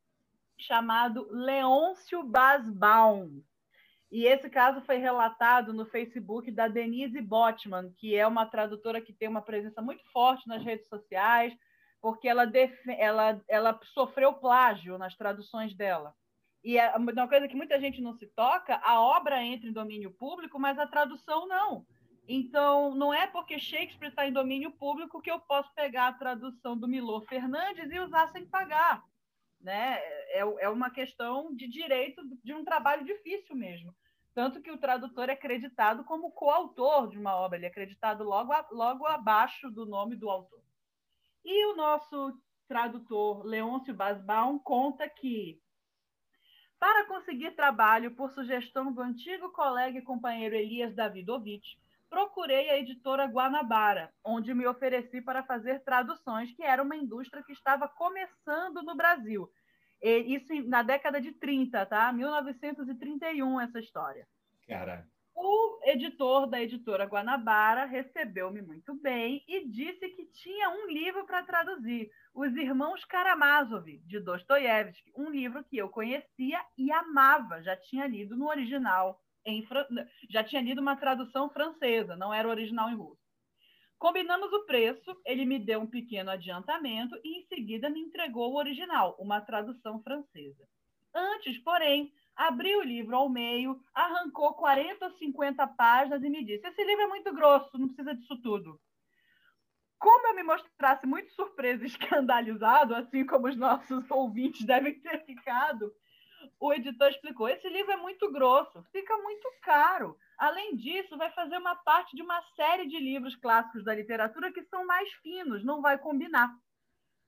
chamado 0.58 1.28
Leôncio 1.30 2.24
Basbaum. 2.24 3.40
E 4.10 4.24
esse 4.24 4.48
caso 4.48 4.80
foi 4.82 4.96
relatado 4.96 5.72
no 5.72 5.84
Facebook 5.84 6.50
da 6.50 6.66
Denise 6.66 7.20
Botman, 7.20 7.92
que 7.98 8.14
é 8.16 8.26
uma 8.26 8.46
tradutora 8.46 9.00
que 9.00 9.12
tem 9.12 9.28
uma 9.28 9.42
presença 9.42 9.82
muito 9.82 10.02
forte 10.10 10.48
nas 10.48 10.62
redes 10.64 10.88
sociais, 10.88 11.54
porque 12.00 12.26
ela, 12.26 12.46
defe- 12.46 12.96
ela, 12.98 13.40
ela 13.46 13.78
sofreu 13.92 14.32
plágio 14.32 14.96
nas 14.96 15.14
traduções 15.14 15.74
dela. 15.74 16.14
E 16.64 16.78
é 16.78 16.96
uma 16.96 17.28
coisa 17.28 17.46
que 17.46 17.54
muita 17.56 17.78
gente 17.78 18.00
não 18.00 18.14
se 18.14 18.26
toca, 18.28 18.80
a 18.82 19.00
obra 19.00 19.42
entra 19.42 19.68
em 19.68 19.72
domínio 19.72 20.10
público, 20.10 20.58
mas 20.58 20.78
a 20.78 20.86
tradução 20.86 21.46
não. 21.46 21.86
Então, 22.26 22.94
não 22.94 23.12
é 23.12 23.26
porque 23.26 23.58
Shakespeare 23.58 24.10
está 24.10 24.26
em 24.26 24.32
domínio 24.32 24.70
público 24.70 25.20
que 25.20 25.30
eu 25.30 25.40
posso 25.40 25.72
pegar 25.74 26.08
a 26.08 26.12
tradução 26.12 26.76
do 26.76 26.88
Milor 26.88 27.24
Fernandes 27.26 27.90
e 27.90 27.98
usar 27.98 28.28
sem 28.28 28.46
pagar. 28.46 29.02
Né? 29.60 29.98
É, 30.30 30.40
é 30.40 30.68
uma 30.68 30.90
questão 30.90 31.54
de 31.54 31.68
direito 31.68 32.22
de 32.44 32.54
um 32.54 32.64
trabalho 32.64 33.04
difícil 33.04 33.56
mesmo. 33.56 33.94
Tanto 34.34 34.62
que 34.62 34.70
o 34.70 34.78
tradutor 34.78 35.28
é 35.28 35.32
acreditado 35.32 36.04
como 36.04 36.30
coautor 36.30 37.08
de 37.08 37.18
uma 37.18 37.34
obra, 37.34 37.58
ele 37.58 37.66
é 37.66 37.68
acreditado 37.68 38.22
logo, 38.22 38.52
a- 38.52 38.68
logo 38.70 39.04
abaixo 39.06 39.68
do 39.70 39.84
nome 39.84 40.14
do 40.14 40.30
autor. 40.30 40.62
E 41.44 41.66
o 41.66 41.76
nosso 41.76 42.40
tradutor, 42.68 43.44
Leôncio 43.44 43.94
Basbaum, 43.94 44.58
conta 44.58 45.08
que, 45.08 45.60
para 46.78 47.06
conseguir 47.06 47.52
trabalho 47.52 48.14
por 48.14 48.30
sugestão 48.30 48.92
do 48.92 49.00
antigo 49.00 49.50
colega 49.50 49.98
e 49.98 50.02
companheiro 50.02 50.54
Elias 50.54 50.94
Davidovich, 50.94 51.80
procurei 52.08 52.70
a 52.70 52.78
editora 52.78 53.26
Guanabara, 53.26 54.12
onde 54.24 54.54
me 54.54 54.66
ofereci 54.66 55.20
para 55.20 55.42
fazer 55.44 55.82
traduções, 55.84 56.52
que 56.54 56.62
era 56.62 56.82
uma 56.82 56.96
indústria 56.96 57.42
que 57.42 57.52
estava 57.52 57.88
começando 57.88 58.82
no 58.82 58.96
Brasil. 58.96 59.48
E 60.00 60.34
isso 60.36 60.52
na 60.68 60.82
década 60.82 61.20
de 61.20 61.32
30, 61.32 61.84
tá? 61.86 62.12
1931, 62.12 63.60
essa 63.60 63.80
história. 63.80 64.26
Cara, 64.66 65.06
O 65.34 65.80
editor 65.84 66.48
da 66.48 66.60
editora 66.60 67.04
Guanabara 67.04 67.84
recebeu-me 67.84 68.60
muito 68.60 68.94
bem 69.00 69.44
e 69.46 69.68
disse 69.68 70.08
que 70.08 70.26
tinha 70.26 70.70
um 70.70 70.86
livro 70.88 71.24
para 71.26 71.44
traduzir, 71.44 72.10
Os 72.34 72.54
Irmãos 72.56 73.04
Karamazov, 73.04 73.84
de 74.04 74.20
Dostoiévski, 74.20 75.12
um 75.16 75.30
livro 75.30 75.62
que 75.64 75.76
eu 75.76 75.88
conhecia 75.88 76.60
e 76.76 76.90
amava, 76.90 77.62
já 77.62 77.76
tinha 77.76 78.06
lido 78.06 78.36
no 78.36 78.48
original, 78.48 79.20
em 79.44 79.66
já 80.28 80.44
tinha 80.44 80.62
lido 80.62 80.80
uma 80.80 80.96
tradução 80.96 81.48
francesa, 81.50 82.16
não 82.16 82.32
era 82.32 82.46
o 82.46 82.50
original 82.50 82.90
em 82.90 82.96
russo. 82.96 83.28
Combinamos 83.98 84.52
o 84.52 84.64
preço, 84.64 85.16
ele 85.26 85.44
me 85.44 85.58
deu 85.58 85.80
um 85.80 85.86
pequeno 85.86 86.30
adiantamento 86.30 87.18
e 87.24 87.40
em 87.40 87.46
seguida 87.46 87.90
me 87.90 88.00
entregou 88.00 88.52
o 88.52 88.56
original, 88.56 89.16
uma 89.18 89.40
tradução 89.40 90.00
francesa. 90.02 90.68
Antes, 91.12 91.58
porém, 91.58 92.12
abriu 92.36 92.78
o 92.78 92.84
livro 92.84 93.16
ao 93.16 93.28
meio, 93.28 93.82
arrancou 93.92 94.54
40 94.54 95.04
ou 95.04 95.10
50 95.18 95.66
páginas 95.68 96.22
e 96.22 96.30
me 96.30 96.44
disse: 96.44 96.66
Esse 96.66 96.84
livro 96.84 97.02
é 97.02 97.06
muito 97.08 97.34
grosso, 97.34 97.76
não 97.76 97.88
precisa 97.88 98.14
disso 98.14 98.40
tudo. 98.40 98.80
Como 99.98 100.28
eu 100.28 100.34
me 100.36 100.44
mostrasse 100.44 101.04
muito 101.04 101.32
surpreso 101.32 101.82
e 101.82 101.88
escandalizado, 101.88 102.94
assim 102.94 103.26
como 103.26 103.48
os 103.48 103.56
nossos 103.56 104.08
ouvintes 104.12 104.64
devem 104.64 105.00
ter 105.00 105.24
ficado, 105.24 105.92
o 106.60 106.72
editor 106.72 107.08
explicou: 107.08 107.48
esse 107.48 107.68
livro 107.68 107.92
é 107.92 107.96
muito 107.96 108.30
grosso, 108.30 108.82
fica 108.90 109.16
muito 109.18 109.48
caro. 109.62 110.18
Além 110.36 110.76
disso, 110.76 111.16
vai 111.16 111.30
fazer 111.32 111.56
uma 111.56 111.76
parte 111.76 112.14
de 112.16 112.22
uma 112.22 112.40
série 112.54 112.86
de 112.86 112.98
livros 112.98 113.36
clássicos 113.36 113.84
da 113.84 113.94
literatura 113.94 114.52
que 114.52 114.62
são 114.64 114.84
mais 114.86 115.10
finos, 115.14 115.64
não 115.64 115.80
vai 115.80 115.98
combinar. 115.98 116.52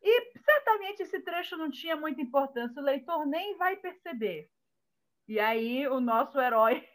E 0.02 0.38
certamente 0.38 1.02
esse 1.02 1.20
trecho 1.20 1.56
não 1.56 1.70
tinha 1.70 1.96
muita 1.96 2.22
importância, 2.22 2.80
o 2.80 2.84
leitor 2.84 3.26
nem 3.26 3.56
vai 3.56 3.76
perceber. 3.76 4.50
E 5.28 5.38
aí 5.38 5.86
o 5.86 6.00
nosso 6.00 6.40
herói 6.40 6.86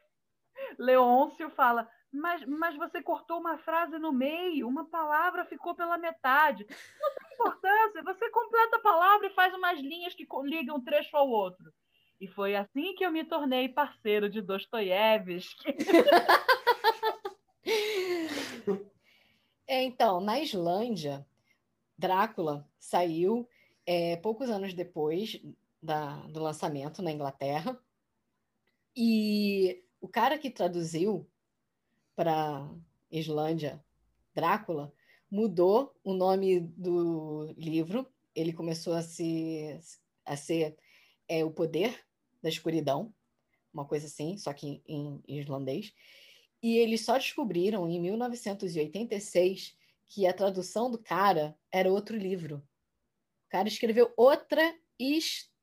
Leôncio 0.77 1.49
fala: 1.51 1.89
mas, 2.11 2.45
mas 2.45 2.75
você 2.75 3.01
cortou 3.01 3.39
uma 3.39 3.57
frase 3.57 3.97
no 3.99 4.11
meio, 4.11 4.67
uma 4.67 4.89
palavra 4.89 5.45
ficou 5.45 5.75
pela 5.75 5.97
metade. 5.97 6.65
Não 6.99 7.13
tem 7.15 7.33
importância, 7.33 8.03
você 8.03 8.29
completa 8.29 8.77
a 8.77 8.81
palavra 8.81 9.27
e 9.27 9.33
faz 9.33 9.53
umas 9.53 9.79
linhas 9.79 10.13
que 10.13 10.27
ligam 10.43 10.77
um 10.77 10.83
trecho 10.83 11.15
ao 11.15 11.29
outro. 11.29 11.73
E 12.19 12.27
foi 12.27 12.55
assim 12.55 12.95
que 12.95 13.05
eu 13.05 13.11
me 13.11 13.23
tornei 13.23 13.69
parceiro 13.69 14.29
de 14.29 14.41
Dostoiévski. 14.41 15.75
Então, 19.67 20.21
na 20.21 20.39
Islândia, 20.39 21.25
Drácula 21.97 22.69
saiu 22.79 23.49
é, 23.85 24.15
poucos 24.17 24.49
anos 24.49 24.73
depois 24.73 25.41
da, 25.81 26.17
do 26.27 26.39
lançamento 26.39 27.01
na 27.01 27.11
Inglaterra. 27.11 27.79
E 28.95 29.83
o 29.99 30.07
cara 30.07 30.37
que 30.37 30.51
traduziu 30.51 31.27
para 32.15 32.69
Islândia 33.09 33.83
Drácula 34.33 34.93
mudou 35.31 35.95
o 36.03 36.13
nome 36.13 36.59
do 36.59 37.53
livro. 37.57 38.07
Ele 38.35 38.53
começou 38.53 38.93
a, 38.93 39.01
se, 39.01 39.79
a 40.25 40.37
ser 40.37 40.77
é, 41.27 41.43
O 41.43 41.51
Poder 41.51 42.05
da 42.41 42.49
Escuridão, 42.49 43.13
uma 43.73 43.85
coisa 43.85 44.07
assim, 44.07 44.37
só 44.37 44.53
que 44.53 44.81
em, 44.87 45.21
islandês. 45.27 45.93
E 46.61 46.77
eles 46.77 47.03
só 47.03 47.17
descobriram 47.17 47.89
em 47.89 47.99
1986 47.99 49.77
que 50.05 50.25
a 50.25 50.33
tradução 50.33 50.89
do 50.89 50.97
cara 50.97 51.57
era 51.71 51.91
outro 51.91 52.15
livro. 52.15 52.57
O 53.47 53.49
cara 53.49 53.67
escreveu 53.67 54.13
outra 54.15 54.61
história. 54.99 55.54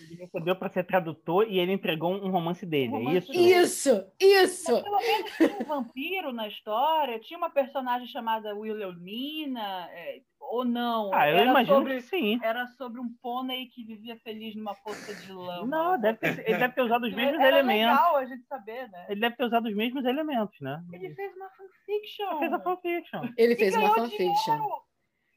Ele 0.00 0.14
recebeu 0.16 0.56
para 0.56 0.68
ser 0.68 0.84
tradutor 0.84 1.46
e 1.48 1.58
ele 1.58 1.72
entregou 1.72 2.12
um 2.12 2.30
romance 2.30 2.64
dele, 2.64 2.88
um 2.88 2.98
romance 2.98 3.30
é 3.30 3.36
isso? 3.36 3.90
Isso, 3.90 4.12
isso! 4.20 4.72
Mas, 4.72 4.82
pelo 4.82 4.98
menos 4.98 5.36
tinha 5.36 5.56
um 5.60 5.64
vampiro 5.64 6.32
na 6.32 6.48
história, 6.48 7.18
tinha 7.18 7.36
uma 7.36 7.50
personagem 7.50 8.06
chamada 8.06 8.54
Wilhelmina, 8.54 9.88
é, 9.92 10.20
ou 10.40 10.64
não? 10.64 11.12
Ah, 11.12 11.28
eu 11.28 11.36
era 11.36 11.50
imagino 11.50 11.76
sobre, 11.76 11.96
que 11.96 12.02
sim. 12.02 12.40
Era 12.42 12.66
sobre 12.68 13.00
um 13.00 13.08
pônei 13.20 13.66
que 13.66 13.84
vivia 13.84 14.16
feliz 14.18 14.54
numa 14.54 14.74
poça 14.74 15.14
de 15.14 15.32
lama. 15.32 15.66
Não, 15.66 16.00
deve 16.00 16.18
ter, 16.18 16.48
ele 16.48 16.58
deve 16.58 16.74
ter 16.74 16.82
usado 16.82 17.06
os 17.06 17.14
mesmos 17.14 17.40
era 17.40 17.58
elementos. 17.58 17.96
legal 17.96 18.16
a 18.16 18.24
gente 18.24 18.46
saber, 18.46 18.88
né? 18.90 19.06
Ele 19.08 19.20
deve 19.20 19.36
ter 19.36 19.44
usado 19.44 19.66
os 19.68 19.74
mesmos 19.74 20.04
elementos, 20.04 20.58
né? 20.60 20.82
Ele 20.92 21.14
fez 21.14 21.34
uma 21.36 21.50
fanfiction. 21.50 22.30
Ele 22.30 22.38
fez 22.38 22.52
a 22.52 22.60
fanfiction. 22.60 23.28
Ele 23.36 23.56
fez 23.56 23.76
uma 23.76 23.94
fanfiction. 23.94 24.54
Dinheiro. 24.54 24.82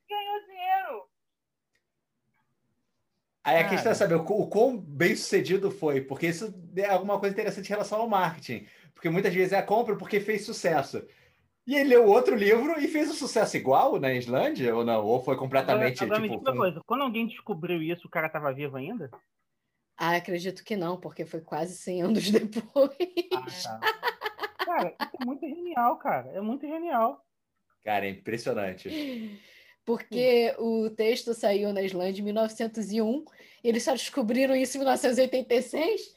Ganhou 0.10 0.40
dinheiro. 0.46 1.11
Aí 3.44 3.58
a 3.58 3.68
questão 3.68 3.92
é 3.92 3.96
saber 3.96 4.16
o, 4.16 4.22
o 4.22 4.48
quão 4.48 4.78
bem 4.78 5.16
sucedido 5.16 5.72
foi, 5.72 6.02
porque 6.02 6.28
isso 6.28 6.54
é 6.76 6.90
alguma 6.90 7.20
coisa 7.20 7.34
interessante 7.34 7.66
em 7.66 7.70
relação 7.70 8.00
ao 8.00 8.08
marketing. 8.08 8.68
Porque 8.94 9.10
muitas 9.10 9.34
vezes 9.34 9.52
é 9.52 9.58
a 9.58 9.64
compra 9.64 9.96
porque 9.96 10.20
fez 10.20 10.46
sucesso. 10.46 11.04
E 11.66 11.76
ele 11.76 11.90
leu 11.90 12.08
outro 12.08 12.36
livro 12.36 12.80
e 12.80 12.88
fez 12.88 13.10
um 13.10 13.14
sucesso 13.14 13.58
igual 13.58 14.00
na 14.00 14.14
Islândia, 14.14 14.76
ou 14.76 14.86
não? 14.86 15.04
Ou 15.04 15.24
foi 15.24 15.36
completamente. 15.36 16.04
Agora, 16.04 16.24
agora 16.24 16.38
tipo, 16.38 16.56
coisa: 16.56 16.82
quando 16.86 17.02
alguém 17.02 17.28
descobriu 17.28 17.82
isso, 17.82 18.08
o 18.08 18.12
cara 18.12 18.28
estava 18.28 18.54
vivo 18.54 18.78
ainda? 18.78 19.10
Ah, 19.98 20.16
acredito 20.16 20.64
que 20.64 20.76
não, 20.76 21.00
porque 21.00 21.26
foi 21.26 21.42
quase 21.42 21.76
100 21.78 22.02
anos 22.04 22.30
depois. 22.32 22.96
Ah, 23.34 23.80
tá. 23.80 24.66
cara, 24.66 24.96
isso 25.00 25.18
é 25.20 25.26
muito 25.26 25.48
genial, 25.48 25.98
cara. 25.98 26.30
É 26.32 26.42
muito 26.42 26.68
genial. 26.68 27.24
Cara, 27.84 28.06
é 28.06 28.10
impressionante 28.10 29.40
porque 29.86 30.54
o 30.58 30.90
texto 30.90 31.34
saiu 31.34 31.74
na 31.74 31.82
Islândia 31.82 32.22
em 32.22 32.26
1901 32.26 33.26
e 33.64 33.70
eles 33.70 33.84
só 33.84 33.92
descobriram 33.92 34.56
isso 34.56 34.78
em 34.78 34.80
1986. 34.80 36.16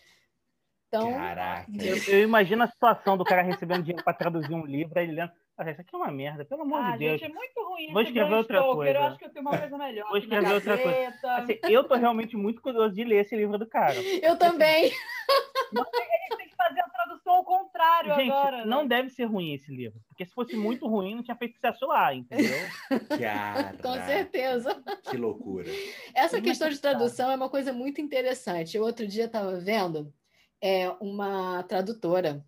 Então, 0.88 1.12
Caraca. 1.12 1.70
Eu, 1.80 1.96
eu 2.14 2.22
imagino 2.22 2.62
a 2.62 2.68
situação 2.68 3.16
do 3.16 3.24
cara 3.24 3.42
recebendo 3.42 3.82
dinheiro 3.82 4.04
para 4.04 4.12
traduzir 4.12 4.54
um 4.54 4.64
livro, 4.64 4.96
aí 4.96 5.06
ele 5.06 5.14
lendo. 5.14 5.32
Ah, 5.56 5.70
isso 5.70 5.80
aqui 5.80 5.94
é 5.94 5.98
uma 5.98 6.10
merda, 6.10 6.44
pelo 6.44 6.62
amor 6.62 6.80
ah, 6.80 6.92
de 6.92 6.98
Deus. 6.98 7.20
Gente, 7.20 7.30
é 7.30 7.34
muito 7.34 7.62
ruim 7.62 7.92
Vou 7.92 8.02
escrever 8.02 8.34
outra 8.34 8.58
Stoker. 8.58 8.74
coisa. 8.74 8.98
Eu 8.98 9.02
acho 9.04 9.18
que 9.18 9.24
eu 9.24 9.30
tenho 9.30 9.46
uma 9.46 9.58
coisa 9.58 9.78
melhor. 9.78 10.08
Vou 10.08 10.18
escrever 10.18 10.52
outra 10.52 10.78
coisa. 10.78 11.14
Assim, 11.36 11.58
eu 11.62 11.84
tô 11.84 11.94
realmente 11.94 12.36
muito 12.36 12.60
curioso 12.60 12.94
de 12.94 13.04
ler 13.04 13.20
esse 13.20 13.36
livro 13.36 13.56
do 13.56 13.66
cara. 13.66 13.94
Eu 13.94 14.36
também. 14.36 14.86
Ele 14.86 14.92
tem 16.36 16.48
que 16.48 16.56
fazer 16.56 16.80
a 16.80 16.88
tradução 17.24 17.34
ao 17.34 17.44
contrário 17.44 18.14
Gente, 18.14 18.30
agora. 18.30 18.58
Né? 18.58 18.66
Não 18.66 18.86
deve 18.86 19.08
ser 19.08 19.24
ruim 19.24 19.54
esse 19.54 19.74
livro. 19.74 19.98
Porque 20.06 20.24
se 20.24 20.32
fosse 20.32 20.54
muito 20.54 20.86
ruim, 20.86 21.14
não 21.14 21.22
tinha 21.22 21.36
feito 21.36 21.54
sucesso 21.54 21.86
lá, 21.86 22.14
entendeu? 22.14 22.54
Caraca, 23.18 23.82
Com 23.82 23.94
certeza. 24.04 24.82
Que 25.10 25.16
loucura. 25.16 25.70
Essa 26.14 26.40
questão 26.40 26.68
de 26.68 26.78
tradução 26.78 27.30
é 27.30 27.36
uma 27.36 27.48
coisa 27.48 27.72
muito 27.72 28.00
interessante. 28.00 28.76
Eu 28.76 28.84
outro 28.84 29.06
dia 29.06 29.24
estava 29.24 29.58
vendo 29.58 30.12
é, 30.60 30.90
uma 31.00 31.62
tradutora 31.64 32.44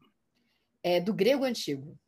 é, 0.83 1.01
do 1.01 1.15
grego 1.15 1.45
antigo. 1.45 1.99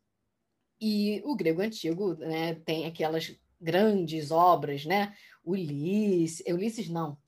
E 0.81 1.21
o 1.25 1.35
grego 1.35 1.61
antigo 1.61 2.15
né, 2.15 2.55
tem 2.65 2.87
aquelas 2.87 3.37
grandes 3.61 4.31
obras, 4.31 4.85
né? 4.85 5.13
Ulisses, 5.45 6.45
Ulisses 6.47 6.89
não, 6.89 7.19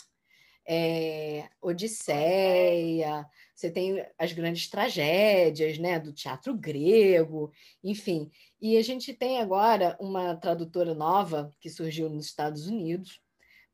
é, 0.72 1.48
Odisseia, 1.60 3.28
você 3.52 3.68
tem 3.68 4.06
as 4.16 4.32
grandes 4.32 4.68
tragédias 4.68 5.78
né, 5.78 5.98
do 5.98 6.12
teatro 6.12 6.54
grego, 6.54 7.52
enfim. 7.82 8.30
E 8.62 8.76
a 8.76 8.82
gente 8.82 9.12
tem 9.12 9.40
agora 9.40 9.96
uma 9.98 10.36
tradutora 10.36 10.94
nova 10.94 11.50
que 11.58 11.68
surgiu 11.68 12.08
nos 12.08 12.26
Estados 12.26 12.68
Unidos, 12.68 13.20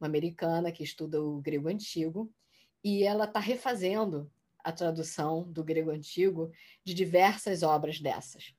uma 0.01 0.07
americana 0.07 0.73
que 0.73 0.83
estuda 0.83 1.23
o 1.23 1.39
grego 1.39 1.69
antigo, 1.69 2.33
e 2.83 3.05
ela 3.05 3.25
está 3.25 3.41
refazendo 3.41 4.31
a 4.65 4.73
tradução 4.73 5.43
do 5.53 5.63
grego 5.63 5.91
antigo 5.91 6.51
de 6.83 6.95
diversas 6.95 7.63
obras 7.63 8.01
dessas. 8.01 8.55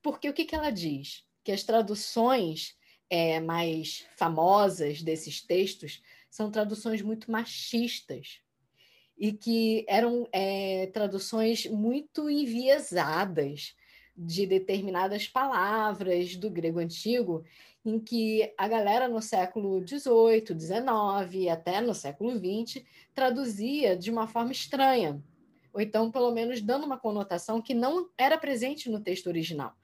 Porque 0.00 0.28
o 0.28 0.32
que, 0.32 0.44
que 0.44 0.54
ela 0.54 0.70
diz? 0.70 1.24
Que 1.42 1.50
as 1.50 1.64
traduções 1.64 2.76
é, 3.10 3.40
mais 3.40 4.06
famosas 4.16 5.02
desses 5.02 5.44
textos 5.44 6.00
são 6.32 6.50
traduções 6.50 7.02
muito 7.02 7.30
machistas 7.30 8.40
e 9.18 9.34
que 9.34 9.84
eram 9.86 10.26
é, 10.32 10.86
traduções 10.86 11.66
muito 11.66 12.30
enviesadas 12.30 13.76
de 14.16 14.46
determinadas 14.46 15.28
palavras 15.28 16.34
do 16.34 16.48
grego 16.48 16.78
antigo, 16.78 17.44
em 17.84 18.00
que 18.00 18.50
a 18.56 18.66
galera 18.66 19.08
no 19.08 19.20
século 19.20 19.86
XVIII, 19.86 20.58
XIX, 20.58 21.50
até 21.52 21.82
no 21.82 21.94
século 21.94 22.30
XX, 22.30 22.82
traduzia 23.14 23.94
de 23.94 24.10
uma 24.10 24.26
forma 24.26 24.52
estranha, 24.52 25.22
ou 25.70 25.82
então, 25.82 26.10
pelo 26.10 26.30
menos, 26.30 26.62
dando 26.62 26.86
uma 26.86 26.98
conotação 26.98 27.60
que 27.60 27.74
não 27.74 28.08
era 28.16 28.38
presente 28.38 28.88
no 28.88 29.00
texto 29.00 29.26
original. 29.26 29.74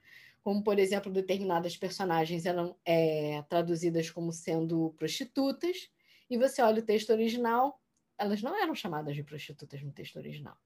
Como, 0.41 0.63
por 0.63 0.79
exemplo, 0.79 1.11
determinadas 1.11 1.77
personagens 1.77 2.47
eram 2.47 2.75
é, 2.83 3.43
traduzidas 3.47 4.09
como 4.09 4.31
sendo 4.31 4.95
prostitutas, 4.97 5.91
e 6.29 6.37
você 6.37 6.61
olha 6.61 6.81
o 6.81 6.85
texto 6.85 7.09
original, 7.09 7.81
elas 8.17 8.41
não 8.41 8.55
eram 8.55 8.75
chamadas 8.75 9.15
de 9.15 9.23
prostitutas 9.23 9.81
no 9.81 9.91
texto 9.91 10.17
original. 10.17 10.57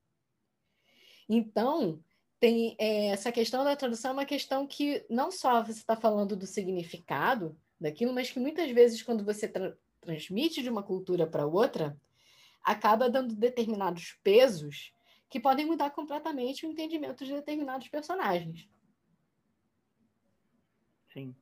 Então, 1.30 2.04
tem 2.40 2.76
é, 2.80 3.08
essa 3.08 3.32
questão 3.32 3.64
da 3.64 3.76
tradução 3.76 4.12
é 4.12 4.14
uma 4.14 4.26
questão 4.26 4.68
que 4.68 5.06
não 5.10 5.32
só 5.32 5.64
você 5.64 5.72
está 5.80 5.96
falando 5.96 6.36
do 6.36 6.46
significado 6.46 7.58
daquilo, 7.80 8.14
mas 8.14 8.32
que 8.32 8.40
muitas 8.40 8.70
vezes, 8.72 9.02
quando 9.02 9.24
você 9.24 9.48
tra 9.48 9.76
transmite 10.02 10.62
de 10.62 10.70
uma 10.70 10.84
cultura 10.84 11.26
para 11.26 11.48
outra, 11.48 11.98
acaba 12.62 13.10
dando 13.10 13.34
determinados 13.34 14.20
pesos 14.22 14.94
que 15.30 15.40
podem 15.40 15.66
mudar 15.66 15.92
completamente 15.92 16.66
o 16.66 16.70
entendimento 16.70 17.24
de 17.24 17.32
determinados 17.32 17.88
personagens. 17.88 18.68
Sim. 21.14 21.34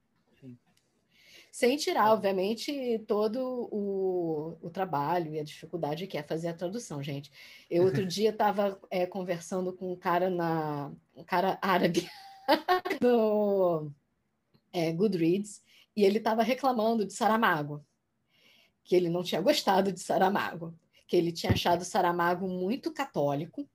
Sem 1.52 1.76
tirar, 1.76 2.14
obviamente, 2.14 3.04
todo 3.06 3.68
o, 3.70 4.58
o 4.62 4.70
trabalho 4.70 5.36
e 5.36 5.40
a 5.40 5.44
dificuldade 5.44 6.08
que 6.08 6.18
é 6.18 6.24
fazer 6.24 6.48
a 6.48 6.54
tradução, 6.54 7.04
gente. 7.04 7.30
Eu 7.70 7.84
outro 7.84 8.06
dia 8.08 8.30
estava 8.30 8.80
é, 8.90 9.06
conversando 9.06 9.74
com 9.74 9.92
um 9.92 9.96
cara 9.98 10.30
na. 10.30 10.94
um 11.14 11.24
cara 11.26 11.60
árabe 11.62 12.10
no 13.02 13.92
é, 14.72 14.92
Goodreads, 14.94 15.62
e 15.96 16.06
ele 16.06 16.20
estava 16.20 16.42
reclamando 16.42 17.06
de 17.06 17.14
Saramago, 17.14 17.86
que 18.84 18.96
ele 18.96 19.10
não 19.10 19.24
tinha 19.24 19.42
gostado 19.42 19.92
de 19.92 20.00
Saramago, 20.00 20.74
que 21.06 21.18
ele 21.18 21.32
tinha 21.32 21.52
achado 21.52 21.84
Saramago 21.84 22.48
muito 22.48 22.94
católico 22.94 23.70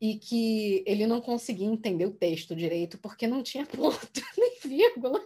e 0.00 0.16
que 0.16 0.82
ele 0.86 1.06
não 1.06 1.20
conseguia 1.20 1.66
entender 1.66 2.06
o 2.06 2.14
texto 2.14 2.56
direito 2.56 2.98
porque 2.98 3.26
não 3.26 3.42
tinha 3.42 3.66
ponto 3.66 4.22
nem 4.38 4.58
vírgula. 4.62 5.20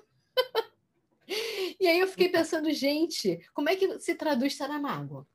E 1.82 1.86
aí 1.88 1.98
eu 1.98 2.06
fiquei 2.06 2.28
pensando, 2.28 2.72
gente, 2.72 3.44
como 3.52 3.68
é 3.68 3.74
que 3.74 3.98
se 3.98 4.14
traduz 4.14 4.54
Saramago? 4.54 5.26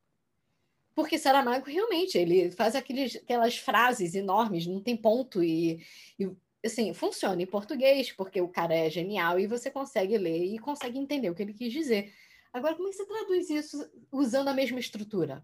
Porque 0.96 1.20
Saramago 1.20 1.66
realmente 1.66 2.18
ele 2.18 2.52
faz 2.52 2.74
aqueles, 2.74 3.18
aquelas 3.18 3.58
frases 3.58 4.16
enormes, 4.16 4.66
não 4.66 4.82
tem 4.82 4.96
ponto 4.96 5.44
e, 5.44 5.86
e 6.18 6.32
assim 6.66 6.94
funciona 6.94 7.42
em 7.42 7.46
português 7.46 8.14
porque 8.14 8.40
o 8.40 8.48
cara 8.48 8.74
é 8.74 8.90
genial 8.90 9.38
e 9.38 9.46
você 9.46 9.70
consegue 9.70 10.18
ler 10.18 10.46
e 10.46 10.58
consegue 10.58 10.98
entender 10.98 11.30
o 11.30 11.36
que 11.36 11.44
ele 11.44 11.54
quis 11.54 11.74
dizer. 11.74 12.14
Agora, 12.54 12.76
como 12.76 12.88
é 12.88 12.92
que 12.92 12.98
você 12.98 13.06
traduz 13.06 13.50
isso 13.50 13.92
usando 14.10 14.48
a 14.48 14.54
mesma 14.54 14.80
estrutura? 14.80 15.44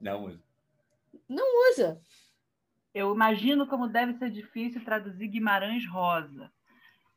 Não 0.00 0.24
usa. 0.24 0.40
Não 1.28 1.72
usa. 1.72 2.00
Eu 2.94 3.12
imagino 3.12 3.66
como 3.66 3.88
deve 3.88 4.14
ser 4.14 4.30
difícil 4.30 4.84
traduzir 4.84 5.26
Guimarães 5.26 5.84
Rosa. 5.90 6.50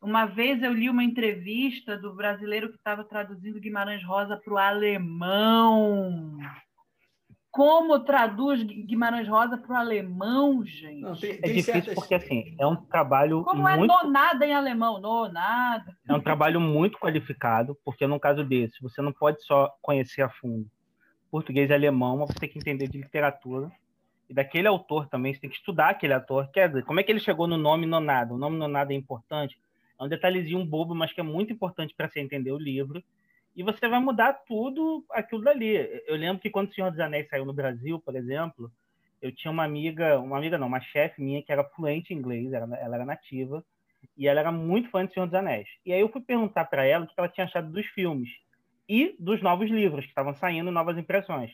Uma 0.01 0.25
vez 0.25 0.63
eu 0.63 0.73
li 0.73 0.89
uma 0.89 1.03
entrevista 1.03 1.97
do 1.97 2.13
brasileiro 2.15 2.69
que 2.69 2.77
estava 2.77 3.03
traduzindo 3.03 3.59
Guimarães 3.59 4.03
Rosa 4.03 4.37
para 4.37 4.53
o 4.53 4.57
alemão. 4.57 6.37
Como 7.51 7.99
traduz 7.99 8.61
Guimarães 8.63 9.27
Rosa 9.27 9.57
para 9.57 9.73
o 9.73 9.75
alemão, 9.75 10.63
gente? 10.63 11.01
Não, 11.01 11.15
tem, 11.15 11.31
É 11.31 11.33
tem 11.37 11.55
difícil 11.55 11.73
certas- 11.73 11.95
porque, 11.95 12.15
assim, 12.15 12.55
é 12.59 12.65
um 12.65 12.75
trabalho 12.75 13.43
Como 13.43 13.67
é 13.67 13.75
muito... 13.75 13.91
nonada 13.91 14.45
em 14.45 14.53
alemão? 14.53 15.01
Nonada. 15.01 15.93
É 16.07 16.13
um 16.13 16.21
trabalho 16.21 16.61
muito 16.61 16.97
qualificado, 16.97 17.75
porque 17.83 18.07
no 18.07 18.19
caso 18.19 18.43
desse, 18.43 18.81
você 18.81 19.01
não 19.01 19.11
pode 19.11 19.43
só 19.43 19.69
conhecer 19.81 20.21
a 20.21 20.29
fundo 20.29 20.67
português 21.31 21.69
e 21.69 21.73
alemão, 21.73 22.17
mas 22.17 22.29
você 22.29 22.39
tem 22.39 22.49
que 22.49 22.57
entender 22.57 22.87
de 22.87 22.97
literatura. 22.97 23.69
E 24.29 24.33
daquele 24.33 24.67
autor 24.67 25.07
também, 25.07 25.33
você 25.33 25.41
tem 25.41 25.49
que 25.49 25.57
estudar 25.57 25.89
aquele 25.89 26.13
autor. 26.13 26.49
Quer 26.51 26.69
dizer, 26.69 26.85
como 26.85 26.99
é 26.99 27.03
que 27.03 27.11
ele 27.11 27.19
chegou 27.19 27.45
no 27.47 27.57
nome 27.57 27.85
nonada? 27.85 28.33
O 28.33 28.37
nome 28.37 28.57
nonada 28.57 28.93
é 28.93 28.95
importante. 28.95 29.55
É 29.99 30.03
um 30.03 30.07
detalhezinho 30.07 30.65
bobo, 30.65 30.95
mas 30.95 31.11
que 31.11 31.19
é 31.19 31.23
muito 31.23 31.51
importante 31.51 31.93
para 31.95 32.07
você 32.07 32.19
entender 32.19 32.51
o 32.51 32.57
livro. 32.57 33.03
E 33.55 33.63
você 33.63 33.87
vai 33.87 33.99
mudar 33.99 34.33
tudo 34.47 35.03
aquilo 35.11 35.41
dali. 35.41 35.75
Eu 36.07 36.15
lembro 36.15 36.41
que 36.41 36.49
quando 36.49 36.69
O 36.69 36.73
Senhor 36.73 36.89
dos 36.89 36.99
Anéis 36.99 37.27
saiu 37.27 37.45
no 37.45 37.53
Brasil, 37.53 37.99
por 37.99 38.15
exemplo, 38.15 38.71
eu 39.21 39.31
tinha 39.31 39.51
uma 39.51 39.63
amiga, 39.63 40.19
uma 40.19 40.37
amiga 40.37 40.57
não, 40.57 40.67
uma 40.67 40.79
chefe 40.79 41.21
minha 41.21 41.41
que 41.43 41.51
era 41.51 41.63
fluente 41.63 42.13
em 42.13 42.17
inglês, 42.17 42.53
ela, 42.53 42.77
ela 42.77 42.95
era 42.95 43.05
nativa, 43.05 43.63
e 44.17 44.27
ela 44.27 44.39
era 44.39 44.51
muito 44.51 44.89
fã 44.89 45.05
de 45.05 45.13
Senhor 45.13 45.25
dos 45.25 45.35
Anéis. 45.35 45.67
E 45.85 45.91
aí 45.91 45.99
eu 45.99 46.09
fui 46.09 46.21
perguntar 46.21 46.65
para 46.65 46.85
ela 46.85 47.03
o 47.03 47.07
que 47.07 47.13
ela 47.17 47.27
tinha 47.27 47.45
achado 47.45 47.69
dos 47.71 47.85
filmes 47.87 48.29
e 48.87 49.15
dos 49.19 49.41
novos 49.41 49.69
livros 49.69 50.05
que 50.05 50.11
estavam 50.11 50.33
saindo, 50.33 50.71
novas 50.71 50.97
impressões. 50.97 51.51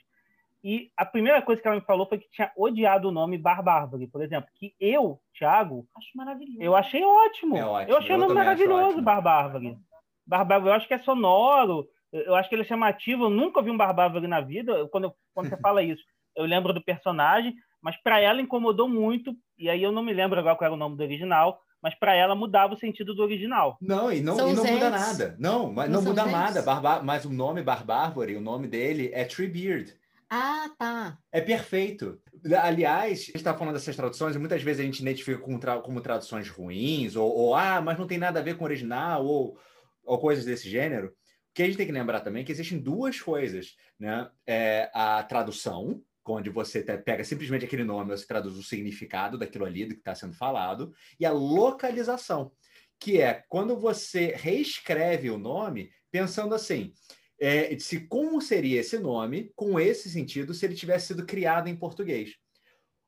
E 0.68 0.90
a 0.98 1.06
primeira 1.06 1.44
coisa 1.44 1.62
que 1.62 1.68
ela 1.68 1.78
me 1.78 1.86
falou 1.86 2.08
foi 2.10 2.18
que 2.18 2.28
tinha 2.32 2.52
odiado 2.58 3.10
o 3.10 3.12
nome 3.12 3.38
Bar 3.38 3.62
Bárbaro, 3.62 4.08
por 4.08 4.24
exemplo, 4.24 4.50
que 4.56 4.74
eu, 4.80 5.22
Thiago, 5.38 5.88
Acho 5.96 6.08
maravilhoso. 6.16 6.58
eu 6.60 6.76
achei 6.76 7.04
ótimo. 7.06 7.56
É 7.56 7.64
ótimo, 7.64 7.92
Eu 7.94 7.98
achei 8.00 8.16
o 8.16 8.18
nome 8.18 8.34
maravilhoso, 8.34 8.88
ótimo. 8.88 9.04
Bar 9.04 9.22
Bárbaro. 9.22 9.78
Bar 10.26 10.44
Bárbaro, 10.44 10.70
eu 10.72 10.74
acho 10.74 10.88
que 10.88 10.96
é 10.96 10.98
sonoro, 10.98 11.88
eu 12.12 12.34
acho 12.34 12.50
que 12.50 12.56
ele 12.56 12.64
é 12.64 12.66
chamativo. 12.66 13.26
Eu 13.26 13.30
nunca 13.30 13.62
vi 13.62 13.70
um 13.70 13.78
Bar 13.78 13.94
Bárbaro 13.94 14.28
na 14.28 14.42
vida. 14.42 14.72
Eu- 14.72 14.90
quando, 14.90 15.04
eu- 15.04 15.16
quando 15.36 15.50
você 15.50 15.58
fala 15.58 15.84
isso, 15.84 16.04
eu 16.36 16.46
lembro 16.46 16.74
do 16.74 16.84
personagem, 16.84 17.54
mas 17.80 17.96
para 17.98 18.20
ela 18.20 18.42
incomodou 18.42 18.90
muito. 18.90 19.36
E 19.60 19.70
aí 19.70 19.84
eu 19.84 19.92
não 19.92 20.02
me 20.02 20.14
lembro 20.14 20.40
agora 20.40 20.56
qual 20.56 20.66
era 20.66 20.74
o 20.74 20.78
nome 20.78 20.98
do 20.98 21.04
original, 21.04 21.60
mas 21.80 21.94
para 21.94 22.16
ela 22.16 22.34
mudava 22.34 22.74
o 22.74 22.78
sentido 22.80 23.14
do 23.14 23.22
original. 23.22 23.78
Não, 23.80 24.12
e 24.12 24.20
não, 24.20 24.34
e 24.50 24.54
não 24.56 24.66
muda 24.66 24.90
nada. 24.90 25.36
Não, 25.38 25.72
mas 25.72 25.92
Não 25.92 26.02
não 26.02 26.08
muda 26.10 26.26
nada. 26.26 26.62
Barba- 26.64 27.04
mas 27.04 27.24
o 27.24 27.30
nome 27.32 27.62
Barbárvore, 27.62 28.36
o 28.36 28.42
nome 28.42 28.68
dele 28.68 29.12
é 29.14 29.24
Treebeard. 29.26 29.94
Ah, 30.30 30.70
tá. 30.78 31.18
É 31.32 31.40
perfeito. 31.40 32.20
Aliás, 32.62 33.12
a 33.12 33.16
gente 33.26 33.36
está 33.36 33.54
falando 33.58 33.74
dessas 33.76 33.96
traduções 33.96 34.36
e 34.36 34.40
muitas 34.40 34.62
vezes 34.62 34.82
a 34.82 34.84
gente 34.84 35.02
identifica 35.02 35.40
como, 35.40 35.60
tra- 35.60 35.80
como 35.82 36.02
traduções 36.02 36.50
ruins, 36.50 37.16
ou, 37.16 37.32
ou, 37.32 37.56
ah, 37.56 37.82
mas 37.82 37.98
não 37.98 38.08
tem 38.08 38.18
nada 38.18 38.40
a 38.40 38.44
ver 38.44 38.56
com 38.58 38.64
o 38.64 38.68
original, 38.68 39.26
ou, 39.26 39.58
ou 40.04 40.20
coisas 40.20 40.46
desse 40.46 40.70
gênero. 40.70 41.08
O 41.10 41.12
que 41.54 41.64
a 41.64 41.66
gente 41.66 41.78
tem 41.78 41.86
que 41.86 41.92
lembrar 41.92 42.22
também 42.22 42.42
é 42.42 42.46
que 42.46 42.52
existem 42.52 42.80
duas 42.80 43.20
coisas, 43.22 43.76
né? 44.00 44.30
É 44.46 44.90
a 44.94 45.24
tradução, 45.24 46.02
onde 46.28 46.50
você 46.50 46.82
pega 46.84 47.24
simplesmente 47.24 47.66
aquele 47.66 47.84
nome, 47.84 48.10
você 48.12 48.26
traduz 48.26 48.58
o 48.58 48.64
significado 48.64 49.38
daquilo 49.38 49.66
ali, 49.66 49.86
do 49.86 49.94
que 49.94 50.02
está 50.02 50.16
sendo 50.16 50.34
falado, 50.34 50.92
e 51.20 51.26
a 51.26 51.32
localização, 51.32 52.52
que 53.00 53.22
é 53.22 53.44
quando 53.48 53.78
você 53.78 54.34
reescreve 54.36 55.30
o 55.30 55.38
nome 55.38 55.92
pensando 56.12 56.56
assim, 56.56 56.94
é, 57.40 57.78
se 57.80 58.02
como 58.02 58.42
seria 58.42 58.80
esse 58.80 58.98
nome 58.98 59.52
com 59.56 59.80
esse 59.80 60.10
sentido 60.10 60.54
se 60.54 60.66
ele 60.66 60.76
tivesse 60.76 61.08
sido 61.08 61.26
criado 61.26 61.68
em 61.68 61.76
português. 61.76 62.36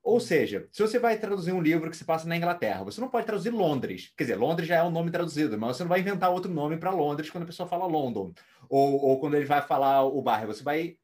Ou 0.04 0.22
seja, 0.22 0.70
se 0.72 0.82
você 0.82 0.98
vai 0.98 1.20
traduzir 1.20 1.52
um 1.52 1.62
livro 1.62 1.90
que 1.90 1.98
se 1.98 2.06
passa 2.06 2.26
na 2.28 2.38
Inglaterra, 2.38 2.84
você 2.86 3.02
não 3.02 3.10
pode 3.10 3.26
traduzir 3.26 3.50
Londres. 3.50 4.14
Quer 4.16 4.24
dizer, 4.24 4.36
Londres 4.38 4.66
já 4.66 4.78
é 4.78 4.84
um 4.84 4.90
nome 4.90 5.12
traduzido, 5.12 5.58
mas 5.58 5.76
você 5.76 5.84
não 5.84 5.90
vai 5.90 6.00
inventar 6.00 6.32
outro 6.32 6.50
nome 6.50 6.78
para 6.78 6.92
Londres 6.92 7.30
quando 7.30 7.44
a 7.44 7.48
pessoa 7.48 7.68
fala 7.68 7.86
London. 7.86 8.34
Ou, 8.70 9.02
ou 9.02 9.20
quando 9.20 9.36
ele 9.36 9.46
vai 9.46 9.62
falar 9.62 10.06
o 10.06 10.22
bairro, 10.22 10.48
você 10.48 10.64
vai 10.64 10.98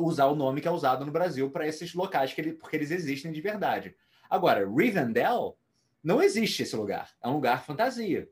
usar 0.00 0.26
o 0.26 0.34
nome 0.34 0.62
que 0.62 0.68
é 0.68 0.70
usado 0.70 1.04
no 1.04 1.12
Brasil 1.12 1.50
para 1.50 1.66
esses 1.66 1.92
locais, 1.92 2.32
que 2.32 2.40
ele, 2.40 2.52
porque 2.54 2.76
eles 2.76 2.90
existem 2.90 3.30
de 3.30 3.40
verdade. 3.42 3.94
Agora, 4.30 4.66
Rivendell, 4.66 5.58
não 6.02 6.22
existe 6.22 6.62
esse 6.62 6.76
lugar. 6.76 7.10
É 7.22 7.28
um 7.28 7.34
lugar 7.34 7.64
fantasia. 7.64 8.26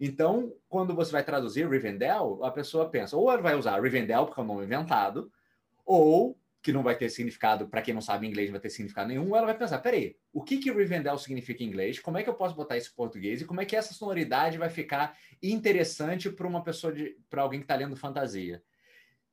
Então, 0.00 0.54
quando 0.66 0.94
você 0.94 1.12
vai 1.12 1.22
traduzir 1.22 1.68
Rivendell, 1.68 2.42
a 2.42 2.50
pessoa 2.50 2.88
pensa, 2.88 3.16
ou 3.16 3.30
ela 3.30 3.42
vai 3.42 3.54
usar 3.54 3.80
Rivendell, 3.82 4.24
porque 4.24 4.40
é 4.40 4.42
um 4.42 4.46
nome 4.46 4.64
inventado, 4.64 5.30
ou 5.84 6.40
que 6.62 6.72
não 6.72 6.82
vai 6.82 6.96
ter 6.96 7.10
significado, 7.10 7.68
para 7.68 7.82
quem 7.82 7.92
não 7.92 8.00
sabe 8.00 8.26
inglês, 8.26 8.48
não 8.48 8.52
vai 8.52 8.60
ter 8.60 8.70
significado 8.70 9.08
nenhum, 9.08 9.28
ou 9.28 9.36
ela 9.36 9.46
vai 9.46 9.56
pensar, 9.56 9.78
peraí, 9.78 10.16
o 10.32 10.42
que 10.42 10.58
que 10.58 10.72
Rivendell 10.72 11.18
significa 11.18 11.62
em 11.62 11.66
inglês? 11.66 11.98
Como 11.98 12.18
é 12.18 12.22
que 12.22 12.30
eu 12.30 12.34
posso 12.34 12.54
botar 12.54 12.76
isso 12.76 12.90
em 12.90 12.96
português? 12.96 13.40
E 13.42 13.44
como 13.44 13.60
é 13.60 13.64
que 13.64 13.76
essa 13.76 13.92
sonoridade 13.92 14.58
vai 14.58 14.70
ficar 14.70 15.16
interessante 15.42 16.30
para 16.30 16.46
uma 16.46 16.62
pessoa, 16.62 16.94
para 17.28 17.42
alguém 17.42 17.60
que 17.60 17.64
está 17.64 17.76
lendo 17.76 17.96
fantasia? 17.96 18.62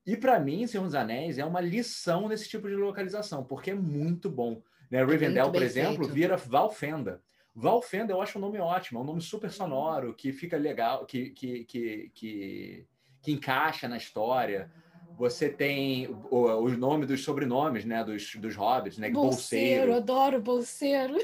E 0.06 0.16
para 0.16 0.40
mim, 0.40 0.66
Senhor 0.68 0.86
dos 0.86 0.96
Anéis 0.96 1.38
é 1.38 1.44
uma 1.44 1.60
lição 1.60 2.30
nesse 2.30 2.48
tipo 2.48 2.68
de 2.68 2.76
localização, 2.76 3.44
porque 3.44 3.72
é 3.72 3.76
muito 3.76 4.30
bom. 4.30 4.62
Né? 4.90 5.04
Rivendell, 5.04 5.46
muito 5.46 5.56
por 5.56 5.64
exemplo, 5.64 6.04
feito. 6.06 6.14
vira 6.14 6.38
Valfenda. 6.38 7.22
Valfenda 7.60 8.14
eu 8.14 8.22
acho 8.22 8.38
um 8.38 8.42
nome 8.42 8.60
ótimo, 8.60 9.00
é 9.00 9.02
um 9.02 9.06
nome 9.06 9.20
super 9.22 9.52
sonoro, 9.52 10.14
que 10.14 10.32
fica 10.32 10.56
legal, 10.58 11.06
que, 11.08 11.32
que, 11.32 11.64
que, 11.66 12.12
que, 12.14 12.86
que 13.22 13.32
encaixa 13.32 13.88
na 13.88 13.98
história. 13.98 14.72
Você 15.18 15.50
tem 15.50 16.08
o, 16.30 16.46
os 16.64 16.78
nomes 16.78 17.08
dos 17.08 17.24
sobrenomes, 17.24 17.84
né, 17.84 18.04
dos, 18.04 18.36
dos 18.36 18.56
hobbits, 18.56 19.00
né? 19.00 19.10
Bolseiro, 19.10 19.88
Bolseiro, 19.92 19.96
adoro 19.96 20.40
bolseiro. 20.40 21.16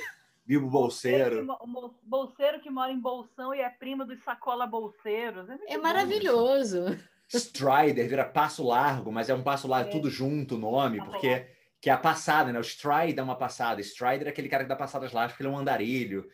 Bilbo 0.43 0.67
Bolseiro. 0.69 1.45
Bolseiro 1.45 1.59
que, 1.59 1.67
mo- 1.67 1.93
bolseiro 2.03 2.59
que 2.61 2.69
mora 2.71 2.91
em 2.91 2.99
Bolsão 2.99 3.53
e 3.53 3.59
é 3.61 3.69
primo 3.69 4.03
dos 4.03 4.23
sacola 4.23 4.65
bolseiros. 4.65 5.47
É 5.67 5.77
bom. 5.77 5.83
maravilhoso. 5.83 6.97
Strider 7.29 8.07
vira 8.09 8.25
passo 8.25 8.63
largo, 8.63 9.11
mas 9.11 9.29
é 9.29 9.35
um 9.35 9.43
passo 9.43 9.67
largo 9.67 9.89
É. 9.89 9.91
tudo 9.91 10.09
junto 10.09 10.55
o 10.55 10.59
nome, 10.59 10.97
porque 11.03 11.45
que 11.83 11.89
é 11.89 11.93
a 11.93 11.97
passada, 11.97 12.53
né? 12.53 12.57
O 12.57 12.61
Stride 12.61 13.19
é 13.19 13.21
uma 13.21 13.35
passada. 13.35 13.81
Strider 13.81 14.25
é 14.25 14.29
aquele 14.29 14.47
cara 14.47 14.63
que 14.63 14.69
dá 14.69 14.75
passadas 14.75 15.11
largas, 15.11 15.33
porque 15.33 15.43
ele 15.43 15.53
é 15.53 15.53
um 15.53 15.59
andarilho. 15.59 16.29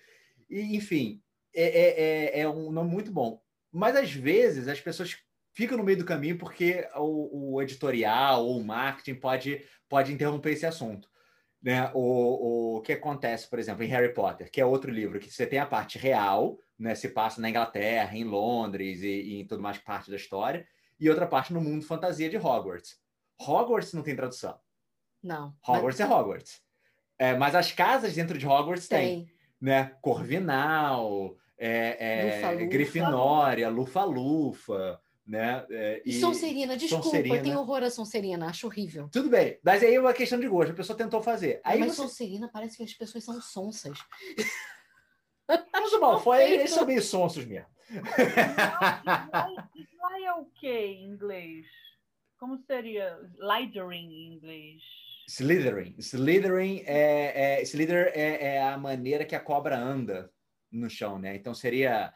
E, 0.47 0.75
enfim, 0.75 1.23
é, 1.51 1.63
é, 1.63 2.39
é, 2.39 2.39
é 2.41 2.47
um 2.47 2.71
nome 2.71 2.91
muito 2.91 3.11
bom. 3.11 3.41
Mas 3.71 3.95
às 3.95 4.11
vezes 4.11 4.67
as 4.67 4.79
pessoas 4.79 5.17
ficam 5.51 5.75
no 5.75 5.83
meio 5.83 5.97
do 5.97 6.05
caminho 6.05 6.37
porque 6.37 6.87
o, 6.95 7.55
o 7.55 7.61
editorial 7.63 8.45
ou 8.45 8.59
o 8.59 8.63
marketing 8.63 9.15
pode, 9.15 9.65
pode 9.89 10.13
interromper 10.13 10.51
esse 10.51 10.67
assunto. 10.67 11.09
Né? 11.59 11.89
O, 11.95 12.75
o 12.77 12.81
que 12.81 12.93
acontece, 12.93 13.49
por 13.49 13.57
exemplo, 13.57 13.83
em 13.83 13.87
Harry 13.87 14.13
Potter, 14.13 14.51
que 14.51 14.61
é 14.61 14.65
outro 14.65 14.91
livro, 14.91 15.19
que 15.19 15.31
você 15.31 15.47
tem 15.47 15.57
a 15.57 15.65
parte 15.65 15.97
real, 15.97 16.59
né? 16.77 16.93
Se 16.93 17.09
passa 17.09 17.41
na 17.41 17.49
Inglaterra, 17.49 18.15
em 18.15 18.23
Londres 18.23 19.01
e, 19.01 19.07
e 19.07 19.41
em 19.41 19.47
tudo 19.47 19.63
mais 19.63 19.79
parte 19.79 20.11
da 20.11 20.15
história, 20.15 20.63
e 20.99 21.09
outra 21.09 21.25
parte 21.25 21.51
no 21.51 21.59
mundo 21.59 21.83
fantasia 21.83 22.29
de 22.29 22.37
Hogwarts. 22.37 22.99
Hogwarts 23.41 23.93
não 23.93 24.03
tem 24.03 24.15
tradução. 24.15 24.55
Não. 25.21 25.53
Hogwarts 25.67 25.99
é 25.99 26.05
Hogwarts. 26.05 26.61
É, 27.17 27.35
mas 27.37 27.53
as 27.53 27.71
casas 27.71 28.15
dentro 28.15 28.37
de 28.37 28.47
Hogwarts 28.47 28.87
tem, 28.87 29.25
Tem. 29.25 29.31
né? 29.59 29.95
Corvinal, 30.01 31.35
é, 31.57 31.97
é, 31.99 32.35
Lufa-Lufa. 32.35 32.65
Grifinória, 32.65 33.69
Lufa-Lufa, 33.69 35.01
né? 35.27 35.65
É, 35.69 36.01
E 36.05 36.13
Sonserina, 36.19 36.77
desculpa, 36.77 37.03
Sonserina. 37.03 37.35
eu 37.35 37.43
tenho 37.43 37.59
horror 37.59 37.83
a 37.83 37.89
Sonserina, 37.89 38.47
acho 38.47 38.67
horrível. 38.67 39.09
Tudo 39.11 39.29
bem, 39.29 39.59
mas 39.61 39.83
aí 39.83 39.95
é 39.95 39.99
uma 39.99 40.13
questão 40.13 40.39
de 40.39 40.47
gosto. 40.47 40.71
A 40.71 40.75
pessoa 40.75 40.97
tentou 40.97 41.21
fazer. 41.21 41.59
Aí 41.63 41.79
Mas 41.79 41.91
você... 41.95 42.01
Sonserina 42.03 42.49
parece 42.51 42.77
que 42.77 42.83
as 42.83 42.93
pessoas 42.93 43.23
são 43.25 43.41
sonsas. 43.41 43.97
Mas 45.73 45.91
o 45.93 45.99
Malfoy, 45.99 46.43
eles 46.43 46.69
são 46.69 46.85
meio 46.85 47.01
sonsos 47.01 47.43
mesmo. 47.43 47.65
Sly 49.75 50.25
é 50.25 50.33
o 50.33 50.45
que 50.45 50.67
em 50.69 51.05
inglês? 51.05 51.65
Como 52.37 52.57
seria? 52.59 53.19
Slytherin 53.39 54.11
em 54.11 54.33
inglês. 54.35 54.83
Slytherin. 55.29 55.95
Slytherin 55.99 56.83
é, 56.87 57.59
é, 57.59 57.61
Slither 57.61 58.11
é, 58.15 58.55
é 58.55 58.63
a 58.63 58.77
maneira 58.77 59.23
que 59.23 59.35
a 59.35 59.39
cobra 59.39 59.77
anda 59.77 60.31
no 60.71 60.89
chão, 60.89 61.19
né? 61.19 61.35
Então 61.35 61.53
seria 61.53 62.11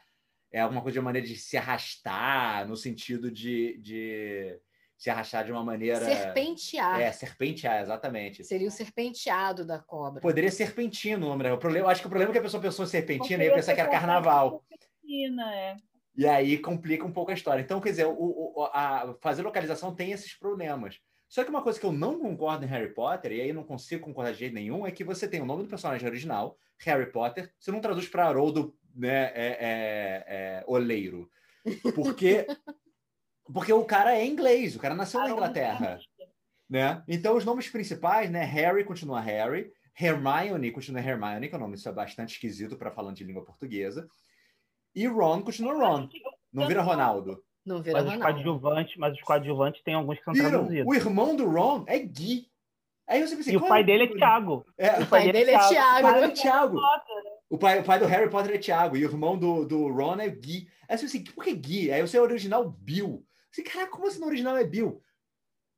é 0.51 0.59
alguma 0.61 0.82
coisa 0.82 0.93
de 0.93 0.99
uma 0.99 1.05
maneira 1.05 1.28
de 1.28 1.36
se 1.36 1.55
arrastar, 1.57 2.68
no 2.68 2.76
sentido 2.76 3.32
de, 3.32 3.78
de 3.80 4.59
se 4.97 5.09
arrastar 5.09 5.45
de 5.45 5.51
uma 5.51 5.64
maneira. 5.64 5.99
Serpentear. 5.99 7.01
É, 7.01 7.11
serpentear, 7.11 7.82
exatamente. 7.82 8.43
Seria 8.43 8.68
o 8.68 8.72
serpenteado 8.72 9.66
da 9.66 9.80
cobra. 9.80 10.22
Poderia 10.22 10.51
serpentino 10.51 11.26
o 11.26 11.30
nome, 11.30 11.43
né? 11.43 11.53
O 11.53 11.57
problema, 11.57 11.89
acho 11.89 12.01
que 12.01 12.07
o 12.07 12.09
problema 12.09 12.32
é 12.32 12.34
que 12.34 12.39
a 12.39 12.43
pessoa 12.43 12.61
pensou 12.61 12.86
em 12.86 12.88
serpentina 12.88 13.43
e 13.43 13.47
ia 13.47 13.51
Porque 13.51 13.61
pensar 13.61 13.76
que 13.76 13.82
era 13.82 13.89
carnaval. 13.89 14.64
Serpentina, 14.70 15.55
é. 15.55 15.76
E 16.16 16.28
aí 16.28 16.57
complica 16.59 17.05
um 17.05 17.11
pouco 17.11 17.32
a 17.32 17.34
história. 17.34 17.61
Então, 17.61 17.82
quer 17.82 17.89
dizer, 17.89 18.05
o, 18.05 18.14
o- 18.14 18.64
a, 18.72 19.16
fazer 19.22 19.41
localização 19.41 19.95
tem 19.95 20.11
esses 20.11 20.36
problemas. 20.36 20.99
Só 21.34 21.43
que 21.43 21.49
uma 21.49 21.63
coisa 21.63 21.79
que 21.79 21.86
eu 21.88 21.91
não 21.91 22.19
concordo 22.19 22.63
em 22.63 22.67
Harry 22.67 22.93
Potter, 22.93 23.31
e 23.31 23.41
aí 23.41 23.49
eu 23.49 23.55
não 23.55 23.63
consigo 23.63 24.05
concordar 24.05 24.34
de 24.34 24.38
jeito 24.38 24.53
nenhum, 24.53 24.86
é 24.86 24.91
que 24.91 25.03
você 25.03 25.27
tem 25.27 25.41
o 25.41 25.47
nome 25.47 25.63
do 25.63 25.67
personagem 25.67 26.07
original, 26.07 26.55
Harry 26.77 27.11
Potter, 27.11 27.51
você 27.59 27.71
não 27.71 27.81
traduz 27.81 28.07
para 28.07 28.27
Haroldo 28.27 28.77
né, 28.93 29.31
é, 29.34 29.57
é, 29.59 30.25
é, 30.27 30.63
Oleiro. 30.67 31.27
Porque, 31.95 32.45
porque 33.51 33.73
o 33.73 33.84
cara 33.84 34.15
é 34.15 34.23
inglês, 34.23 34.75
o 34.75 34.79
cara 34.79 34.93
nasceu 34.93 35.21
na 35.21 35.25
Haroldo 35.25 35.41
Inglaterra 35.41 35.77
Fernandes. 35.79 36.07
né? 36.69 37.03
Então 37.07 37.36
os 37.36 37.43
nomes 37.43 37.67
principais, 37.67 38.29
né? 38.29 38.43
Harry 38.43 38.84
continua 38.84 39.19
Harry, 39.19 39.73
Hermione 39.99 40.71
continua 40.71 41.01
Hermione, 41.01 41.49
que 41.49 41.55
é 41.55 41.57
um 41.57 41.61
nome 41.61 41.77
isso 41.77 41.89
é 41.89 41.91
bastante 41.91 42.34
esquisito 42.34 42.77
para 42.77 42.91
falando 42.91 43.15
de 43.15 43.23
língua 43.23 43.43
portuguesa. 43.43 44.07
E 44.93 45.07
Ron 45.07 45.41
continua 45.41 45.73
Ron. 45.73 46.07
Não 46.51 46.67
vira 46.67 46.84
Ronaldo. 46.84 47.43
Não 47.66 47.82
vira 47.82 48.01
Mas 48.03 48.14
os 48.14 48.20
coadjuvantes, 48.22 48.95
mas 48.97 49.14
os 49.14 49.22
coadjuvantes 49.22 49.82
tem 49.84 49.93
alguns 49.93 50.18
que 50.18 50.24
são 50.26 50.34
Viram? 50.34 50.49
traduzidos. 50.49 50.88
O 50.88 50.93
irmão 50.93 51.36
do 51.36 51.45
Ron 51.49 51.84
é 51.88 51.97
Gui. 51.99 52.47
Aí 53.07 53.26
você 53.26 53.36
pensa, 53.36 53.51
E 53.51 53.57
o 53.57 53.59
qual 53.59 53.70
pai 53.70 53.84
dele 53.84 54.03
é 54.05 54.07
Thiago. 54.07 54.66
É, 54.78 54.99
O 55.01 55.07
pai 55.07 55.32
dele 55.32 55.51
é 55.51 55.55
o 55.57 55.59
pai 55.59 55.70
Thiago. 55.70 56.14
dele 56.14 56.26
é 56.26 56.30
Thiago. 56.30 56.76
Né? 56.76 56.82
O 57.49 57.57
pai, 57.57 57.80
o 57.80 57.84
pai 57.84 57.99
do 57.99 58.05
Harry 58.05 58.30
Potter 58.30 58.55
é 58.55 58.57
Thiago. 58.57 58.97
E 58.97 59.05
o 59.05 59.09
irmão 59.09 59.38
do, 59.38 59.66
do 59.66 59.88
Ron 59.93 60.20
é 60.20 60.30
Gui. 60.30 60.68
Aí 60.89 60.97
você 60.97 61.05
pensa 61.05 61.18
assim, 61.18 61.24
por 61.24 61.43
que 61.43 61.53
Gui? 61.53 61.91
Aí 61.91 62.01
você 62.01 62.18
é 62.18 62.20
o 62.22 62.24
original 62.24 62.70
Bill. 62.70 63.26
Assim, 63.51 63.64
cara, 63.64 63.88
como 63.88 64.07
assim 64.07 64.20
no 64.20 64.26
original 64.28 64.57
é 64.57 64.64
Bill? 64.64 65.01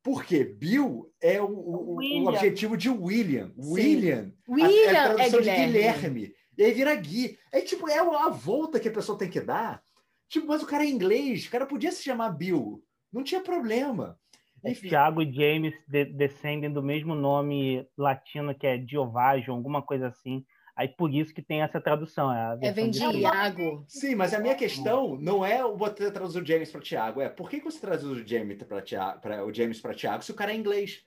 Por 0.02 0.24
quê? 0.24 0.44
Bill 0.44 1.12
é 1.20 1.40
o, 1.42 1.46
o- 1.46 1.96
o 1.96 2.28
objetivo 2.28 2.76
de 2.76 2.88
William. 2.88 3.52
Sim. 3.60 3.72
William. 3.72 4.32
A- 4.48 4.52
William 4.52 4.70
é 4.70 4.88
a 4.88 4.90
é 4.90 5.14
tradução 5.14 5.40
de 5.40 5.50
Guilherme. 5.50 5.72
Guilherme. 5.72 6.34
E 6.56 6.64
aí 6.64 6.72
vira 6.72 6.94
Gui. 6.94 7.38
Aí, 7.52 7.62
tipo, 7.62 7.88
é 7.88 7.98
a 7.98 8.28
volta 8.30 8.78
que 8.80 8.88
a 8.88 8.92
pessoa 8.92 9.18
tem 9.18 9.28
que 9.28 9.40
dar. 9.40 9.82
Tipo, 10.28 10.48
mas 10.48 10.62
o 10.62 10.66
cara 10.66 10.84
é 10.84 10.88
inglês. 10.88 11.46
O 11.46 11.50
cara 11.50 11.66
podia 11.66 11.92
se 11.92 12.02
chamar 12.02 12.30
Bill. 12.30 12.82
Não 13.12 13.22
tinha 13.22 13.40
problema. 13.40 14.18
É 14.64 14.72
Enfim, 14.72 14.88
Tiago 14.88 15.22
e 15.22 15.32
James 15.32 15.74
de- 15.86 16.06
descendem 16.06 16.72
do 16.72 16.82
mesmo 16.82 17.14
nome 17.14 17.86
latino 17.96 18.54
que 18.54 18.66
é 18.66 18.76
Diovajo, 18.76 19.52
alguma 19.52 19.82
coisa 19.82 20.08
assim. 20.08 20.44
Aí 20.74 20.88
por 20.88 21.12
isso 21.12 21.32
que 21.32 21.40
tem 21.40 21.62
essa 21.62 21.80
tradução. 21.80 22.32
É, 22.32 22.36
a 22.38 22.58
É 22.60 22.72
vem 22.72 22.90
de 22.90 22.98
Iago. 22.98 23.84
Sim, 23.88 24.14
mas 24.14 24.34
a 24.34 24.38
minha 24.38 24.54
questão 24.54 25.16
não 25.16 25.44
é 25.44 25.64
o 25.64 25.76
você 25.76 26.10
traduzir 26.10 26.42
o 26.42 26.46
James 26.46 26.70
para 26.70 26.80
Thiago, 26.82 27.20
é 27.22 27.28
por 27.30 27.48
que, 27.48 27.60
que 27.60 27.64
você 27.64 27.80
traduz 27.80 28.20
o 28.20 28.26
James 28.26 28.62
para 28.62 28.82
Thiago, 28.82 29.20
pra, 29.20 29.44
o 29.44 29.54
James 29.54 29.80
para 29.80 29.94
Thiago 29.94 30.22
se 30.22 30.32
o 30.32 30.34
cara 30.34 30.52
é 30.52 30.56
inglês? 30.56 31.06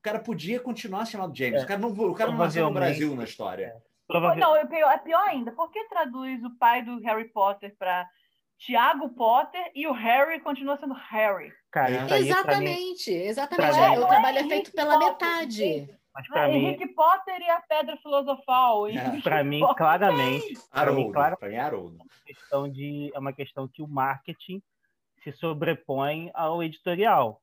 O 0.00 0.02
cara 0.02 0.18
podia 0.18 0.60
continuar 0.60 1.06
chamado 1.06 1.36
James. 1.36 1.60
É. 1.62 1.64
O 1.64 1.66
cara 1.66 1.80
não, 1.80 1.90
o 1.90 2.14
cara 2.14 2.30
não 2.30 2.38
nasceu 2.38 2.66
no. 2.66 2.72
Brasil 2.72 3.14
na 3.14 3.24
história. 3.24 3.74
Não, 4.08 4.56
é 4.56 4.66
pior, 4.66 4.90
é 4.90 4.98
pior 4.98 5.28
ainda. 5.28 5.52
Por 5.52 5.70
que 5.70 5.84
traduz 5.84 6.42
o 6.42 6.50
pai 6.56 6.82
do 6.82 6.98
Harry 7.00 7.28
Potter 7.28 7.74
para 7.78 8.08
Tiago 8.60 9.08
Potter 9.10 9.70
e 9.74 9.86
o 9.86 9.92
Harry 9.92 10.38
continua 10.40 10.76
sendo 10.76 10.94
Harry? 10.94 11.52
Cara, 11.70 11.90
É. 11.90 12.04
isso 12.04 12.14
aí, 12.14 12.44
pra 12.44 12.58
mim, 12.58 12.66
Exatamente, 12.66 13.10
exatamente. 13.10 13.76
mim- 13.90 13.98
o 14.04 14.06
trabalho 14.06 14.38
é 14.38 14.40
é 14.42 14.48
feito 14.48 14.72
pela 14.72 14.98
Potter, 14.98 15.28
metade. 15.28 15.98
mas 16.14 16.28
pra 16.28 16.48
é 16.48 16.52
mim, 16.52 16.58
Henrique 16.66 16.88
Potter 16.88 17.40
e 17.40 17.48
a 17.50 17.60
Pedra 17.62 17.96
Filosofal. 17.96 18.86
É. 18.88 19.20
Pra 19.22 19.42
mim, 19.42 19.60
claramente, 19.76 20.48
mim, 20.50 20.58
Haroldo. 20.70 21.12
claro, 21.12 21.36
Pra 21.38 21.48
mim 21.48 21.54
é 21.54 21.60
Haroldo. 21.60 21.98
questão 22.26 22.68
de, 22.70 23.10
é 23.14 23.18
uma 23.18 23.32
questão 23.32 23.66
que 23.66 23.82
o 23.82 23.88
marketing 23.88 24.62
se 25.24 25.32
sobrepõe 25.32 26.30
ao 26.34 26.62
editorial. 26.62 27.40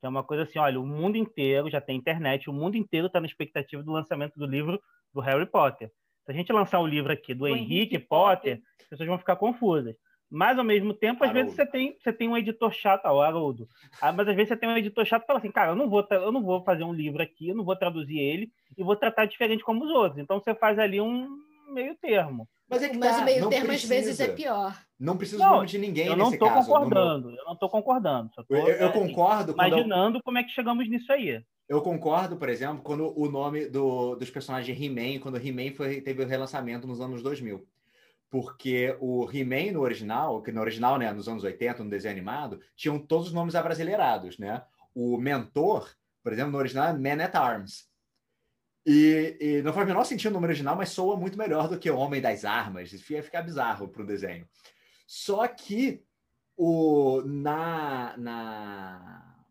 Que 0.00 0.06
é 0.06 0.08
uma 0.08 0.22
coisa 0.24 0.42
assim, 0.44 0.58
olha, 0.58 0.80
o 0.80 0.86
mundo 0.86 1.16
inteiro 1.16 1.70
já 1.70 1.80
tem 1.80 1.96
internet, 1.96 2.48
o 2.50 2.52
mundo 2.52 2.76
inteiro 2.76 3.06
está 3.08 3.20
na 3.20 3.26
expectativa 3.26 3.82
do 3.82 3.92
lançamento 3.92 4.36
do 4.38 4.46
livro 4.46 4.80
do 5.12 5.20
Harry 5.20 5.46
Potter. 5.46 5.90
Se 6.24 6.30
a 6.30 6.34
gente 6.34 6.52
lançar 6.52 6.78
o 6.80 6.86
livro 6.86 7.12
aqui 7.12 7.34
do 7.34 7.40
Do 7.40 7.48
Henrique, 7.48 7.72
Henrique 7.74 7.98
Potter, 7.98 8.56
Potter. 8.58 8.62
as 8.80 8.86
pessoas 8.88 9.08
vão 9.08 9.18
ficar 9.18 9.34
confusas. 9.36 9.94
Mas, 10.34 10.56
ao 10.58 10.64
mesmo 10.64 10.94
tempo, 10.94 11.22
às 11.22 11.28
Haroldo. 11.28 11.50
vezes 11.50 11.56
você 11.56 11.66
tem, 11.70 11.94
você 12.02 12.10
tem 12.10 12.26
um 12.26 12.36
editor 12.38 12.72
chato, 12.72 13.04
ah, 13.04 13.12
o 13.12 13.20
Haroldo. 13.20 13.68
Ah, 14.00 14.10
mas 14.12 14.26
às 14.26 14.34
vezes 14.34 14.48
você 14.48 14.56
tem 14.56 14.66
um 14.66 14.76
editor 14.78 15.04
chato 15.04 15.20
que 15.22 15.26
fala 15.26 15.38
assim, 15.38 15.50
cara, 15.50 15.72
eu 15.72 15.76
não, 15.76 15.90
vou, 15.90 16.06
eu 16.10 16.32
não 16.32 16.42
vou 16.42 16.64
fazer 16.64 16.84
um 16.84 16.92
livro 16.94 17.22
aqui, 17.22 17.50
eu 17.50 17.54
não 17.54 17.64
vou 17.64 17.76
traduzir 17.76 18.18
ele 18.18 18.50
e 18.76 18.82
vou 18.82 18.96
tratar 18.96 19.26
diferente 19.26 19.62
como 19.62 19.84
os 19.84 19.90
outros. 19.90 20.18
Então 20.22 20.40
você 20.40 20.54
faz 20.54 20.78
ali 20.78 21.02
um 21.02 21.28
meio 21.74 21.94
termo. 21.96 22.48
Mas 22.66 22.82
é 22.82 22.88
que 22.88 22.96
Mas 22.96 23.16
tá, 23.16 23.22
o 23.22 23.24
meio 23.26 23.48
termo 23.50 23.70
às 23.72 23.84
vezes 23.84 24.18
é 24.20 24.24
precisa. 24.28 24.32
pior. 24.34 24.78
Não 24.98 25.16
precisa 25.18 25.38
Não, 25.42 25.48
do 25.50 25.54
nome 25.56 25.66
de 25.68 25.78
ninguém 25.78 26.06
Eu 26.06 26.16
não 26.16 26.30
estou 26.30 26.48
no 26.48 26.54
meu- 26.54 26.64
concordando, 26.64 27.30
eu 27.36 27.44
não 27.44 27.52
estou 27.52 27.68
concordando. 27.68 28.30
Só 28.34 28.42
tô, 28.42 28.54
Eu, 28.54 28.66
eu 28.68 28.88
assim, 28.88 28.98
concordo 28.98 29.52
imaginando 29.52 30.22
como 30.22 30.38
é 30.38 30.42
que 30.44 30.50
chegamos 30.50 30.88
nisso 30.88 31.12
aí. 31.12 31.42
Eu 31.68 31.80
concordo, 31.82 32.36
por 32.36 32.48
exemplo, 32.48 32.82
quando 32.82 33.12
o 33.18 33.30
nome 33.30 33.66
do- 33.66 34.14
dos 34.16 34.30
personagens 34.30 34.76
de 34.76 34.84
He-Man, 34.84 35.20
quando 35.20 35.34
o 35.34 35.38
He-Man 35.46 35.72
teve 36.02 36.22
o 36.22 36.26
relançamento 36.26 36.86
nos 36.86 37.00
anos 37.00 37.22
2000. 37.22 37.66
Porque 38.32 38.96
o 38.98 39.30
He-Man 39.30 39.72
no 39.72 39.82
original, 39.82 40.40
que 40.40 40.50
no 40.50 40.62
original, 40.62 40.98
né, 40.98 41.12
nos 41.12 41.28
anos 41.28 41.44
80, 41.44 41.84
no 41.84 41.90
desenho 41.90 42.14
animado, 42.14 42.62
tinham 42.74 42.98
todos 42.98 43.26
os 43.26 43.32
nomes 43.34 43.54
abrasileirados, 43.54 44.38
né? 44.38 44.64
O 44.94 45.18
mentor, 45.18 45.94
por 46.22 46.32
exemplo, 46.32 46.52
no 46.52 46.56
original 46.56 46.88
é 46.88 46.92
Man 46.94 47.22
at 47.22 47.34
Arms. 47.34 47.90
E, 48.86 49.36
e 49.38 49.62
não 49.62 49.74
faz 49.74 49.84
o 49.84 49.88
menor 49.88 50.04
sentido 50.04 50.32
no 50.32 50.46
original, 50.46 50.74
mas 50.74 50.88
soa 50.88 51.14
muito 51.14 51.36
melhor 51.36 51.68
do 51.68 51.78
que 51.78 51.90
o 51.90 51.98
Homem 51.98 52.22
das 52.22 52.42
Armas. 52.46 52.90
Ia 53.10 53.22
ficar 53.22 53.42
bizarro 53.42 53.86
pro 53.86 54.06
desenho. 54.06 54.48
Só 55.06 55.46
que 55.46 56.02
o, 56.56 57.20
na, 57.26 58.16
na, 58.16 59.44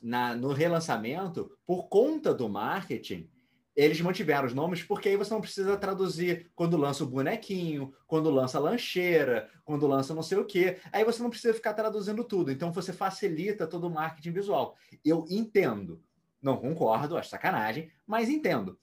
na, 0.00 0.36
no 0.36 0.52
relançamento, 0.52 1.50
por 1.66 1.88
conta 1.88 2.32
do 2.32 2.48
marketing, 2.48 3.28
eles 3.76 4.00
mantiveram 4.00 4.46
os 4.46 4.54
nomes, 4.54 4.82
porque 4.82 5.08
aí 5.08 5.16
você 5.16 5.32
não 5.34 5.40
precisa 5.40 5.76
traduzir 5.76 6.50
quando 6.54 6.76
lança 6.76 7.02
o 7.02 7.06
bonequinho, 7.06 7.92
quando 8.06 8.30
lança 8.30 8.58
a 8.58 8.60
lancheira, 8.60 9.50
quando 9.64 9.86
lança 9.86 10.14
não 10.14 10.22
sei 10.22 10.38
o 10.38 10.44
quê. 10.44 10.78
Aí 10.92 11.04
você 11.04 11.22
não 11.22 11.30
precisa 11.30 11.52
ficar 11.52 11.74
traduzindo 11.74 12.22
tudo. 12.22 12.52
Então 12.52 12.72
você 12.72 12.92
facilita 12.92 13.66
todo 13.66 13.88
o 13.88 13.90
marketing 13.90 14.30
visual. 14.30 14.76
Eu 15.04 15.26
entendo. 15.28 16.00
Não 16.40 16.56
concordo, 16.56 17.16
acho 17.16 17.30
sacanagem, 17.30 17.90
mas 18.06 18.28
entendo. 18.28 18.78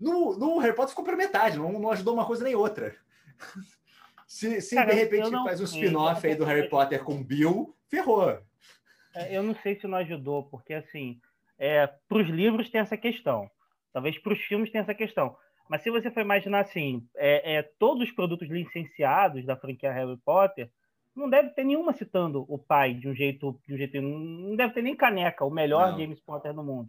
No, 0.00 0.36
no 0.36 0.58
Harry 0.58 0.74
Potter 0.74 0.90
ficou 0.90 1.04
pela 1.04 1.16
metade, 1.16 1.58
não, 1.58 1.78
não 1.78 1.90
ajudou 1.90 2.14
uma 2.14 2.26
coisa 2.26 2.44
nem 2.44 2.54
outra. 2.54 2.96
Se, 4.26 4.60
se 4.60 4.74
Cara, 4.74 4.90
de 4.90 4.94
repente 4.94 5.30
não 5.30 5.42
faz 5.42 5.58
um 5.58 5.64
spin-off 5.64 6.26
aí 6.26 6.34
do 6.34 6.44
Harry 6.44 6.68
Potter 6.68 7.02
com 7.02 7.24
Bill, 7.24 7.74
ferrou. 7.88 8.38
É, 9.14 9.34
Eu 9.34 9.42
não 9.42 9.54
sei 9.62 9.80
se 9.80 9.86
não 9.86 9.96
ajudou, 9.96 10.44
porque 10.44 10.74
assim, 10.74 11.18
é, 11.58 11.86
para 11.86 12.18
os 12.18 12.28
livros 12.28 12.68
tem 12.68 12.78
essa 12.78 12.94
questão. 12.94 13.50
Talvez 13.92 14.18
para 14.18 14.32
os 14.32 14.40
filmes 14.40 14.70
tenha 14.70 14.82
essa 14.82 14.94
questão. 14.94 15.36
Mas 15.68 15.82
se 15.82 15.90
você 15.90 16.10
for 16.10 16.20
imaginar 16.20 16.60
assim, 16.60 17.06
é, 17.16 17.56
é, 17.56 17.62
todos 17.78 18.08
os 18.08 18.14
produtos 18.14 18.48
licenciados 18.48 19.44
da 19.44 19.56
franquia 19.56 19.92
Harry 19.92 20.16
Potter, 20.24 20.70
não 21.14 21.28
deve 21.28 21.50
ter 21.50 21.64
nenhuma 21.64 21.92
citando 21.92 22.46
o 22.48 22.58
pai 22.58 22.94
de 22.94 23.08
um 23.08 23.14
jeito, 23.14 23.60
de 23.66 23.74
um 23.74 23.76
jeito, 23.76 24.00
não 24.00 24.56
deve 24.56 24.72
ter 24.72 24.82
nem 24.82 24.96
caneca, 24.96 25.44
o 25.44 25.50
melhor 25.50 25.90
Não. 25.92 25.98
James 25.98 26.20
Potter 26.20 26.54
do 26.54 26.62
mundo. 26.62 26.88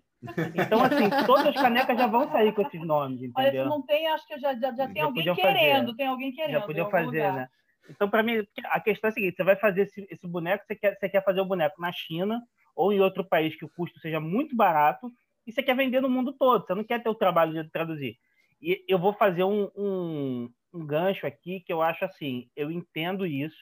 Então 0.53 0.83
assim, 0.83 1.09
todas 1.25 1.47
as 1.47 1.55
canecas 1.55 1.97
já 1.97 2.05
vão 2.05 2.29
sair 2.29 2.53
com 2.53 2.61
esses 2.61 2.81
nomes, 2.81 3.19
Olha, 3.19 3.29
se 3.31 3.41
entendeu? 3.41 3.65
não 3.65 3.81
tem, 3.81 4.07
acho 4.07 4.27
que 4.27 4.37
já, 4.37 4.53
já, 4.53 4.73
já 4.75 4.85
tem 4.87 4.97
Já 4.97 5.05
alguém 5.05 5.25
podiam 5.25 5.35
fazer. 5.35 5.53
querendo. 5.53 5.95
Tem 5.95 6.07
alguém 6.07 6.31
querendo. 6.31 6.51
Já 6.51 6.59
em 6.59 6.65
podia 6.65 6.81
algum 6.83 6.91
fazer, 6.91 7.05
lugar. 7.05 7.33
né? 7.33 7.47
Então, 7.89 8.09
para 8.09 8.21
mim, 8.21 8.45
a 8.65 8.79
questão 8.79 9.07
é 9.07 9.11
a 9.11 9.13
seguinte: 9.13 9.35
você 9.35 9.43
vai 9.43 9.55
fazer 9.55 9.81
esse, 9.83 10.07
esse 10.11 10.27
boneco, 10.27 10.63
você 10.67 10.75
quer, 10.75 10.95
você 10.95 11.09
quer 11.09 11.23
fazer 11.23 11.41
o 11.41 11.45
boneco 11.45 11.81
na 11.81 11.91
China 11.91 12.41
ou 12.75 12.93
em 12.93 12.99
outro 12.99 13.23
país 13.23 13.55
que 13.55 13.65
o 13.65 13.69
custo 13.69 13.99
seja 13.99 14.19
muito 14.19 14.55
barato 14.55 15.11
e 15.49 15.51
você 15.51 15.63
quer 15.63 15.75
vender 15.75 15.99
no 16.01 16.09
mundo 16.09 16.31
todo. 16.31 16.65
Você 16.65 16.75
não 16.75 16.83
quer 16.83 17.01
ter 17.01 17.09
o 17.09 17.15
trabalho 17.15 17.51
de 17.51 17.69
traduzir. 17.69 18.17
E 18.61 18.83
eu 18.87 18.99
vou 18.99 19.13
fazer 19.13 19.43
um, 19.43 19.69
um, 19.75 20.49
um 20.73 20.85
gancho 20.85 21.25
aqui 21.25 21.61
que 21.61 21.73
eu 21.73 21.81
acho 21.81 22.05
assim: 22.05 22.49
eu 22.55 22.71
entendo 22.71 23.25
isso. 23.25 23.57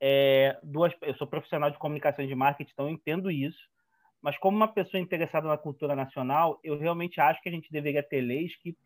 É, 0.00 0.58
duas, 0.62 0.92
eu 1.02 1.14
sou 1.14 1.26
profissional 1.26 1.70
de 1.70 1.78
comunicação 1.78 2.26
de 2.26 2.34
marketing, 2.34 2.70
então 2.72 2.86
eu 2.86 2.92
entendo 2.92 3.30
isso. 3.30 3.60
Mas 4.20 4.36
como 4.38 4.56
uma 4.56 4.68
pessoa 4.68 5.00
interessada 5.00 5.46
na 5.46 5.56
cultura 5.56 5.94
nacional, 5.94 6.58
eu 6.64 6.76
realmente 6.76 7.20
acho 7.20 7.40
que 7.40 7.48
a 7.48 7.52
gente 7.52 7.70
deveria 7.70 8.02
ter 8.02 8.20
leis 8.20 8.56
que 8.56 8.76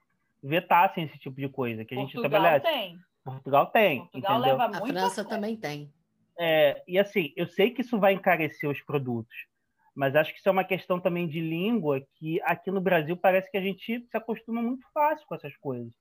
vetassem 0.42 1.04
esse 1.04 1.18
tipo 1.18 1.40
de 1.40 1.48
coisa, 1.48 1.84
que 1.84 1.94
a 1.94 1.98
gente 1.98 2.12
Portugal 2.12 2.40
estabelece. 2.56 2.66
tem. 2.66 2.98
Portugal 3.24 3.66
tem, 3.66 4.00
Portugal 4.00 4.38
entendeu? 4.38 4.58
leva 4.58 4.64
A 4.64 4.80
muito 4.80 4.92
França 4.92 5.06
a 5.06 5.10
sério. 5.10 5.30
também 5.30 5.56
tem. 5.56 5.92
É, 6.38 6.82
e 6.88 6.98
assim, 6.98 7.32
eu 7.36 7.46
sei 7.46 7.70
que 7.70 7.82
isso 7.82 7.98
vai 7.98 8.12
encarecer 8.12 8.68
os 8.68 8.80
produtos, 8.82 9.34
mas 9.95 10.16
acho 10.16 10.32
que 10.32 10.38
isso 10.38 10.49
é 10.49 10.53
uma 10.53 10.64
questão 10.64 10.99
também 10.99 11.28
de 11.28 11.40
língua 11.40 12.03
que 12.16 12.40
aqui 12.43 12.70
no 12.70 12.80
Brasil 12.80 13.16
parece 13.16 13.51
que 13.51 13.57
a 13.57 13.61
gente 13.61 14.01
se 14.01 14.16
acostuma 14.16 14.62
muito 14.62 14.86
fácil 14.93 15.26
com 15.26 15.34
essas 15.34 15.55
coisas. 15.57 15.93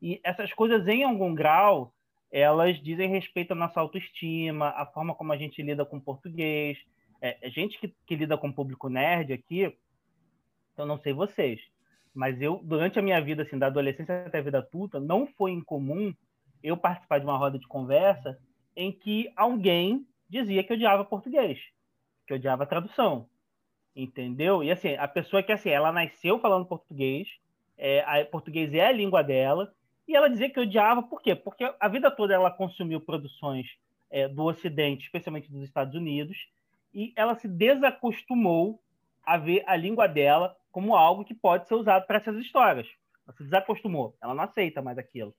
E 0.00 0.20
essas 0.22 0.52
coisas, 0.52 0.86
em 0.86 1.02
algum 1.02 1.34
grau, 1.34 1.92
elas 2.30 2.80
dizem 2.82 3.08
respeito 3.08 3.52
à 3.52 3.54
nossa 3.54 3.80
autoestima, 3.80 4.68
à 4.70 4.86
forma 4.86 5.14
como 5.14 5.32
a 5.32 5.36
gente 5.36 5.62
lida 5.62 5.84
com 5.84 5.98
português. 5.98 6.78
É, 7.20 7.38
a 7.42 7.48
gente 7.48 7.78
que, 7.78 7.92
que 8.06 8.16
lida 8.16 8.36
com 8.36 8.52
público 8.52 8.88
nerd 8.88 9.32
aqui, 9.32 9.74
eu 10.76 10.86
não 10.86 10.98
sei 10.98 11.12
vocês, 11.12 11.60
mas 12.14 12.40
eu, 12.40 12.60
durante 12.62 12.98
a 12.98 13.02
minha 13.02 13.20
vida, 13.20 13.42
assim, 13.42 13.58
da 13.58 13.66
adolescência 13.66 14.26
até 14.26 14.38
a 14.38 14.42
vida 14.42 14.58
adulta, 14.58 15.00
não 15.00 15.26
foi 15.26 15.52
incomum 15.52 16.14
eu 16.62 16.76
participar 16.76 17.18
de 17.18 17.24
uma 17.24 17.36
roda 17.36 17.58
de 17.58 17.66
conversa 17.66 18.38
em 18.76 18.92
que 18.92 19.32
alguém 19.34 20.06
dizia 20.28 20.62
que 20.62 20.72
odiava 20.72 21.04
português, 21.04 21.58
que 22.26 22.34
odiava 22.34 22.66
tradução, 22.66 23.28
entendeu? 23.98 24.62
E 24.62 24.70
assim, 24.70 24.94
a 24.94 25.08
pessoa 25.08 25.42
que 25.42 25.50
assim, 25.50 25.70
ela 25.70 25.90
nasceu 25.90 26.38
falando 26.38 26.64
português, 26.64 27.28
é, 27.76 28.24
português 28.24 28.72
é 28.72 28.86
a 28.86 28.92
língua 28.92 29.22
dela, 29.22 29.72
e 30.06 30.14
ela 30.14 30.30
dizia 30.30 30.48
que 30.48 30.60
odiava, 30.60 31.02
por 31.02 31.20
quê? 31.20 31.34
Porque 31.34 31.68
a 31.78 31.88
vida 31.88 32.10
toda 32.10 32.32
ela 32.32 32.50
consumiu 32.50 33.00
produções 33.00 33.66
é, 34.08 34.28
do 34.28 34.44
Ocidente, 34.44 35.04
especialmente 35.04 35.50
dos 35.50 35.64
Estados 35.64 35.94
Unidos, 35.94 36.48
e 36.94 37.12
ela 37.16 37.34
se 37.34 37.48
desacostumou 37.48 38.80
a 39.26 39.36
ver 39.36 39.62
a 39.66 39.76
língua 39.76 40.06
dela 40.06 40.56
como 40.70 40.96
algo 40.96 41.24
que 41.24 41.34
pode 41.34 41.66
ser 41.66 41.74
usado 41.74 42.06
para 42.06 42.18
essas 42.18 42.36
histórias. 42.36 42.86
Ela 43.26 43.36
se 43.36 43.42
desacostumou, 43.42 44.16
ela 44.22 44.32
não 44.32 44.44
aceita 44.44 44.80
mais 44.80 44.96
aquilo. 44.96 45.34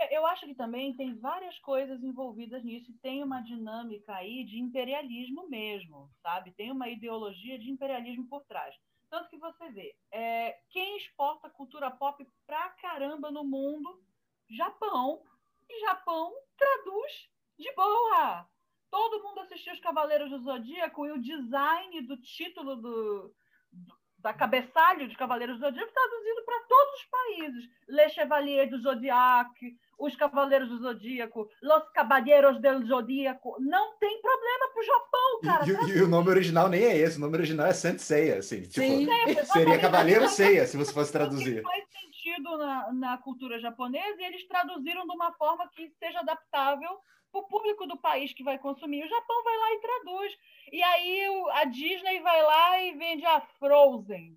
É, 0.00 0.16
Eu 0.16 0.26
acho 0.26 0.46
que 0.46 0.54
também 0.54 0.96
tem 0.96 1.14
várias 1.14 1.58
coisas 1.58 2.02
envolvidas 2.02 2.64
nisso 2.64 2.90
e 2.90 2.98
tem 2.98 3.22
uma 3.22 3.42
dinâmica 3.42 4.14
aí 4.14 4.44
de 4.44 4.58
imperialismo 4.58 5.48
mesmo, 5.48 6.10
sabe? 6.22 6.52
Tem 6.52 6.72
uma 6.72 6.88
ideologia 6.88 7.58
de 7.58 7.70
imperialismo 7.70 8.26
por 8.26 8.42
trás. 8.46 8.74
Tanto 9.10 9.28
que 9.28 9.36
você 9.36 9.68
vê, 9.70 9.94
é, 10.10 10.56
quem 10.70 10.96
exporta 10.96 11.50
cultura 11.50 11.90
pop 11.90 12.26
pra 12.46 12.70
caramba 12.80 13.30
no 13.30 13.44
mundo? 13.44 14.02
Japão. 14.48 15.22
E 15.68 15.80
Japão 15.80 16.32
traduz 16.56 17.28
de 17.58 17.72
boa. 17.74 18.48
Todo 18.90 19.22
mundo 19.22 19.40
assistiu 19.40 19.72
Os 19.72 19.80
Cavaleiros 19.80 20.30
do 20.30 20.40
Zodíaco 20.40 21.06
e 21.06 21.12
o 21.12 21.20
design 21.20 22.02
do 22.02 22.16
título 22.16 22.76
do, 22.76 23.34
do 23.70 24.00
da 24.20 24.34
cabeçalho 24.34 25.08
de 25.08 25.16
Cavaleiros 25.16 25.58
do 25.58 25.64
Zodíaco 25.64 25.92
traduzido 25.92 26.44
para 26.44 26.60
todos 26.64 26.94
os 26.94 27.04
países. 27.06 27.70
Le 27.88 28.08
Chevalier 28.10 28.68
do 28.68 28.78
Zodiac, 28.78 29.78
os 30.00 30.16
Cavaleiros 30.16 30.68
do 30.68 30.78
Zodíaco, 30.78 31.48
Los 31.62 31.90
Caballeros 31.90 32.60
del 32.60 32.84
Zodíaco. 32.86 33.56
Não 33.60 33.98
tem 33.98 34.20
problema 34.20 34.72
pro 34.72 34.82
Japão, 34.82 35.40
cara. 35.42 35.64
E, 35.66 35.90
e, 35.90 35.98
e, 35.98 36.02
o 36.02 36.08
nome 36.08 36.30
original 36.30 36.68
nem 36.68 36.82
é 36.82 36.96
esse, 36.96 37.18
o 37.18 37.20
nome 37.20 37.36
original 37.36 37.66
é 37.66 37.72
Saint 37.72 37.98
Seiya, 37.98 38.38
assim. 38.38 38.62
Tipo, 38.62 38.80
Sim. 38.80 39.06
seria 39.52 39.78
Cavaleiro 39.78 40.28
Seiya, 40.28 40.66
se 40.66 40.76
você 40.76 40.92
fosse 40.92 41.12
traduzir. 41.12 41.62
Faz 41.62 41.84
sentido 41.90 42.56
na, 42.56 42.92
na 42.92 43.18
cultura 43.18 43.60
japonesa 43.60 44.20
e 44.20 44.24
eles 44.24 44.46
traduziram 44.48 45.06
de 45.06 45.14
uma 45.14 45.32
forma 45.32 45.68
que 45.68 45.92
seja 45.98 46.20
adaptável 46.20 46.98
para 47.30 47.40
o 47.40 47.46
público 47.46 47.86
do 47.86 47.96
país 47.96 48.32
que 48.32 48.42
vai 48.42 48.58
consumir. 48.58 49.04
O 49.04 49.08
Japão 49.08 49.44
vai 49.44 49.56
lá 49.56 49.72
e 49.72 49.80
traduz. 49.80 50.38
E 50.72 50.82
aí 50.82 51.44
a 51.52 51.64
Disney 51.64 52.20
vai 52.20 52.42
lá 52.42 52.82
e 52.82 52.92
vende 52.96 53.24
a 53.26 53.40
Frozen. 53.40 54.36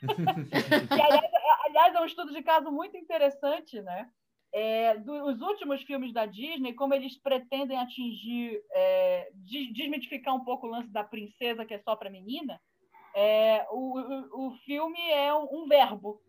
e, 0.02 1.00
aliás, 1.00 1.32
aliás, 1.66 1.94
é 1.94 2.00
um 2.00 2.06
estudo 2.06 2.32
de 2.32 2.42
caso 2.42 2.70
muito 2.70 2.96
interessante, 2.96 3.80
né? 3.82 4.10
É, 4.52 4.96
dos 4.98 5.40
últimos 5.40 5.82
filmes 5.82 6.12
da 6.12 6.26
Disney, 6.26 6.74
como 6.74 6.92
eles 6.92 7.16
pretendem 7.18 7.78
atingir, 7.78 8.60
é, 8.72 9.30
desmitificar 9.72 10.34
um 10.34 10.44
pouco 10.44 10.66
o 10.66 10.70
lance 10.70 10.90
da 10.90 11.04
princesa 11.04 11.64
que 11.64 11.74
é 11.74 11.78
só 11.78 11.94
para 11.94 12.10
menina, 12.10 12.60
é, 13.14 13.64
o, 13.70 13.98
o, 13.98 14.48
o, 14.48 14.56
filme 14.64 15.00
é 15.10 15.32
um, 15.32 15.62
um 15.62 15.68
verbo. 15.68 16.20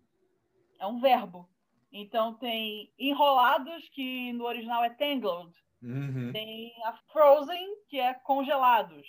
É 0.80 0.86
um 0.86 1.00
verbo. 1.00 1.50
Então 1.92 2.36
tem 2.36 2.92
Enrolados, 2.98 3.90
que 3.90 4.32
no 4.34 4.46
original 4.46 4.84
é 4.84 4.90
Tangled, 4.92 5.52
Uhum. 5.82 6.32
Tem 6.32 6.74
a 6.86 6.94
Frozen, 7.12 7.76
que 7.90 8.00
é 8.00 8.14
congelados. 8.14 9.08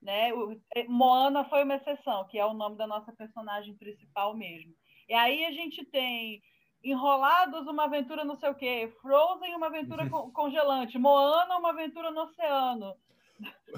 Né? 0.00 0.32
O, 0.34 0.60
é, 0.74 0.84
Moana 0.84 1.44
foi 1.44 1.64
uma 1.64 1.76
exceção, 1.76 2.26
que 2.28 2.38
é 2.38 2.44
o 2.44 2.54
nome 2.54 2.76
da 2.76 2.86
nossa 2.86 3.12
personagem 3.12 3.74
principal 3.76 4.36
mesmo. 4.36 4.74
E 5.08 5.14
aí 5.14 5.44
a 5.44 5.52
gente 5.52 5.84
tem 5.86 6.42
Enrolados, 6.84 7.66
uma 7.66 7.84
aventura 7.84 8.24
não 8.24 8.36
sei 8.36 8.50
o 8.50 8.54
quê. 8.54 8.92
Frozen, 9.00 9.54
uma 9.54 9.66
aventura 9.66 10.04
uhum. 10.04 10.30
congelante. 10.32 10.98
Moana, 10.98 11.56
uma 11.58 11.70
aventura 11.70 12.10
no 12.10 12.22
oceano. 12.22 12.94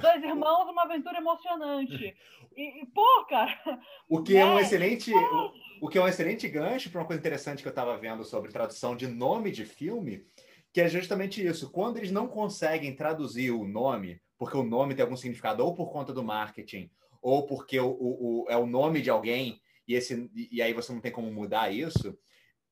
Dois 0.00 0.22
irmãos, 0.22 0.68
uma 0.68 0.82
aventura 0.82 1.18
emocionante. 1.18 2.16
E, 2.56 2.82
e 2.82 2.86
pô, 2.86 3.24
cara. 3.28 3.80
O 4.08 4.22
que 4.22 4.36
é 4.36 4.44
um 4.44 4.56
né? 4.56 4.62
excelente. 4.62 5.12
O, 5.14 5.52
o 5.82 5.88
que 5.88 5.98
é 5.98 6.02
um 6.02 6.08
excelente 6.08 6.48
gancho 6.48 6.90
para 6.90 7.00
uma 7.00 7.06
coisa 7.06 7.20
interessante 7.20 7.62
que 7.62 7.68
eu 7.68 7.70
estava 7.70 7.96
vendo 7.96 8.24
sobre 8.24 8.50
tradução 8.50 8.96
de 8.96 9.06
nome 9.06 9.50
de 9.50 9.64
filme 9.64 10.26
que 10.74 10.80
é 10.80 10.88
justamente 10.88 11.46
isso. 11.46 11.70
Quando 11.70 11.98
eles 11.98 12.10
não 12.10 12.26
conseguem 12.26 12.96
traduzir 12.96 13.52
o 13.52 13.64
nome, 13.64 14.20
porque 14.36 14.56
o 14.56 14.64
nome 14.64 14.92
tem 14.92 15.04
algum 15.04 15.16
significado, 15.16 15.64
ou 15.64 15.72
por 15.72 15.92
conta 15.92 16.12
do 16.12 16.24
marketing, 16.24 16.90
ou 17.22 17.46
porque 17.46 17.78
o, 17.78 17.90
o, 17.90 18.42
o, 18.42 18.46
é 18.50 18.56
o 18.56 18.66
nome 18.66 19.00
de 19.00 19.08
alguém, 19.08 19.60
e, 19.86 19.94
esse, 19.94 20.28
e 20.34 20.60
aí 20.60 20.72
você 20.72 20.92
não 20.92 21.00
tem 21.00 21.12
como 21.12 21.30
mudar 21.30 21.72
isso, 21.72 22.18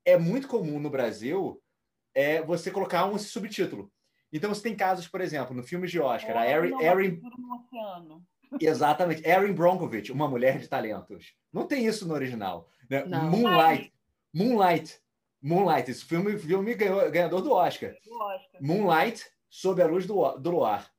é 0.05 0.17
muito 0.19 0.49
comum 0.49 0.79
no 0.79 0.91
Brasil 0.91 1.61
é, 2.15 2.43
você 2.43 2.71
colocar 2.71 3.07
um 3.07 3.19
subtítulo. 3.19 3.91
Então 4.33 4.53
você 4.53 4.63
tem 4.63 4.77
casos, 4.77 5.07
por 5.07 5.21
exemplo, 5.21 5.55
no 5.55 5.63
filme 5.63 5.87
de 5.87 6.01
Oscar, 6.01 6.37
é, 6.37 6.39
a 6.39 6.51
Erin, 6.51 6.83
Erin... 6.83 7.23
Exatamente, 8.61 9.27
Erin 9.27 9.53
Bronkovich, 9.53 10.13
uma 10.13 10.29
mulher 10.29 10.59
de 10.59 10.69
talentos. 10.69 11.35
Não 11.53 11.67
tem 11.67 11.87
isso 11.87 12.07
no 12.07 12.15
original. 12.15 12.69
Né? 12.89 13.05
Moonlight, 13.05 13.93
Moonlight, 14.33 15.01
Moonlight, 15.41 15.91
esse 15.91 16.05
filme, 16.05 16.39
filme 16.39 16.75
ganhou, 16.75 17.11
ganhador 17.11 17.43
do 17.43 17.53
Oscar. 17.53 17.95
do 18.05 18.15
Oscar. 18.15 18.63
Moonlight, 18.63 19.27
sob 19.49 19.83
a 19.83 19.87
luz 19.87 20.07
do, 20.07 20.39
do 20.39 20.51
luar. 20.51 20.91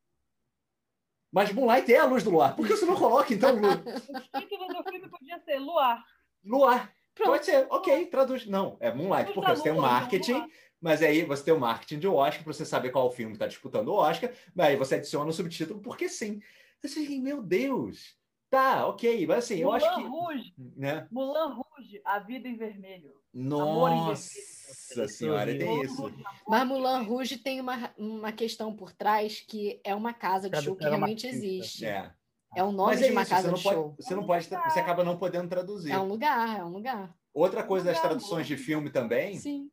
Mas 1.32 1.52
Moonlight 1.52 1.92
é 1.92 1.98
a 1.98 2.06
luz 2.06 2.24
do 2.24 2.30
luar. 2.30 2.56
Por 2.56 2.68
que 2.68 2.76
você 2.76 2.86
não 2.86 2.96
coloca, 2.96 3.34
então? 3.34 3.56
o 3.56 4.40
título 4.40 4.68
do 4.68 4.84
filme 4.84 5.10
podia 5.10 5.40
ser 5.40 5.58
Luar. 5.58 6.04
Luar. 6.44 6.94
Pronto. 7.16 7.30
Pode 7.30 7.46
ser. 7.46 7.68
Ok, 7.70 8.06
traduz. 8.08 8.46
Não, 8.46 8.78
é 8.80 8.92
Moonlight, 8.94 9.34
porque 9.34 9.52
você 9.52 9.64
tem 9.64 9.72
um 9.72 9.82
marketing, 9.82 10.46
mas 10.82 11.02
aí 11.02 11.24
você 11.24 11.44
tem 11.44 11.54
o 11.54 11.58
um 11.58 11.60
marketing 11.60 12.00
de 12.00 12.08
Oscar 12.08 12.44
para 12.44 12.54
você 12.54 12.66
saber 12.66 12.90
qual 12.90 13.12
filme 13.12 13.34
está 13.34 13.48
disputando 13.48 13.90
o 13.90 13.96
Oscar, 13.96 14.32
mas 14.56 14.68
aí 14.68 14.76
você 14.76 14.96
adiciona 14.96 15.30
o 15.30 15.34
subtítulo, 15.34 15.80
porque 15.80 16.10
sim. 16.10 16.42
Assim, 16.84 17.22
meu 17.22 17.42
Deus. 17.42 18.18
Tá, 18.50 18.86
ok, 18.86 19.26
mas 19.26 19.46
assim, 19.46 19.64
Mulan 19.64 19.66
eu 19.66 19.74
acho 19.74 19.96
que. 19.96 20.04
Rouge, 20.04 20.54
né? 20.76 21.08
Mulan 21.10 21.56
Rouge, 21.56 22.02
A 22.06 22.20
Vida 22.20 22.48
em 22.48 22.56
Vermelho. 22.56 23.12
Nossa 23.34 25.08
senhora, 25.08 25.58
tem 25.58 25.82
isso. 25.82 26.14
Mas 26.48 26.68
Mulan 26.68 27.02
Rouge 27.02 27.38
tem 27.40 27.60
uma, 27.60 27.92
uma 27.98 28.32
questão 28.32 28.76
por 28.76 28.92
trás 28.92 29.40
que 29.40 29.82
é 29.84 29.96
uma 29.96 30.14
casa 30.14 30.52
de 30.52 30.62
show 30.62 30.76
que 30.76 30.84
realmente 30.84 31.26
existe. 31.26 31.84
É. 31.84 32.12
É 32.56 32.64
o 32.64 32.72
nome 32.72 32.96
é 32.96 32.98
de 32.98 33.12
uma 33.12 33.22
isso, 33.22 33.32
casa 33.32 33.50
você 33.50 33.58
de 33.58 33.64
pode, 33.64 33.76
show. 33.76 33.96
Você 33.98 34.16
não 34.16 34.26
pode, 34.26 34.48
você 34.48 34.80
acaba 34.80 35.04
não 35.04 35.18
podendo 35.18 35.48
traduzir. 35.50 35.92
É 35.92 36.00
um 36.00 36.08
lugar, 36.08 36.60
é 36.60 36.64
um 36.64 36.70
lugar. 36.70 37.16
Outra 37.34 37.64
coisa 37.64 37.86
das 37.86 38.00
traduções 38.00 38.46
de 38.46 38.56
filme 38.56 38.90
também, 38.90 39.38
Sim. 39.38 39.72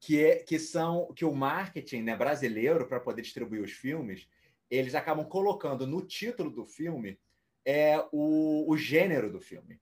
que 0.00 0.22
é 0.22 0.36
que 0.36 0.58
são 0.58 1.12
que 1.14 1.24
o 1.24 1.34
marketing 1.34 2.02
né, 2.02 2.16
brasileiro 2.16 2.86
para 2.88 2.98
poder 2.98 3.22
distribuir 3.22 3.62
os 3.62 3.72
filmes, 3.72 4.28
eles 4.70 4.94
acabam 4.94 5.24
colocando 5.24 5.86
no 5.86 6.02
título 6.02 6.50
do 6.50 6.66
filme 6.66 7.18
é 7.64 8.02
o, 8.12 8.64
o 8.66 8.76
gênero 8.76 9.30
do 9.30 9.40
filme. 9.40 9.80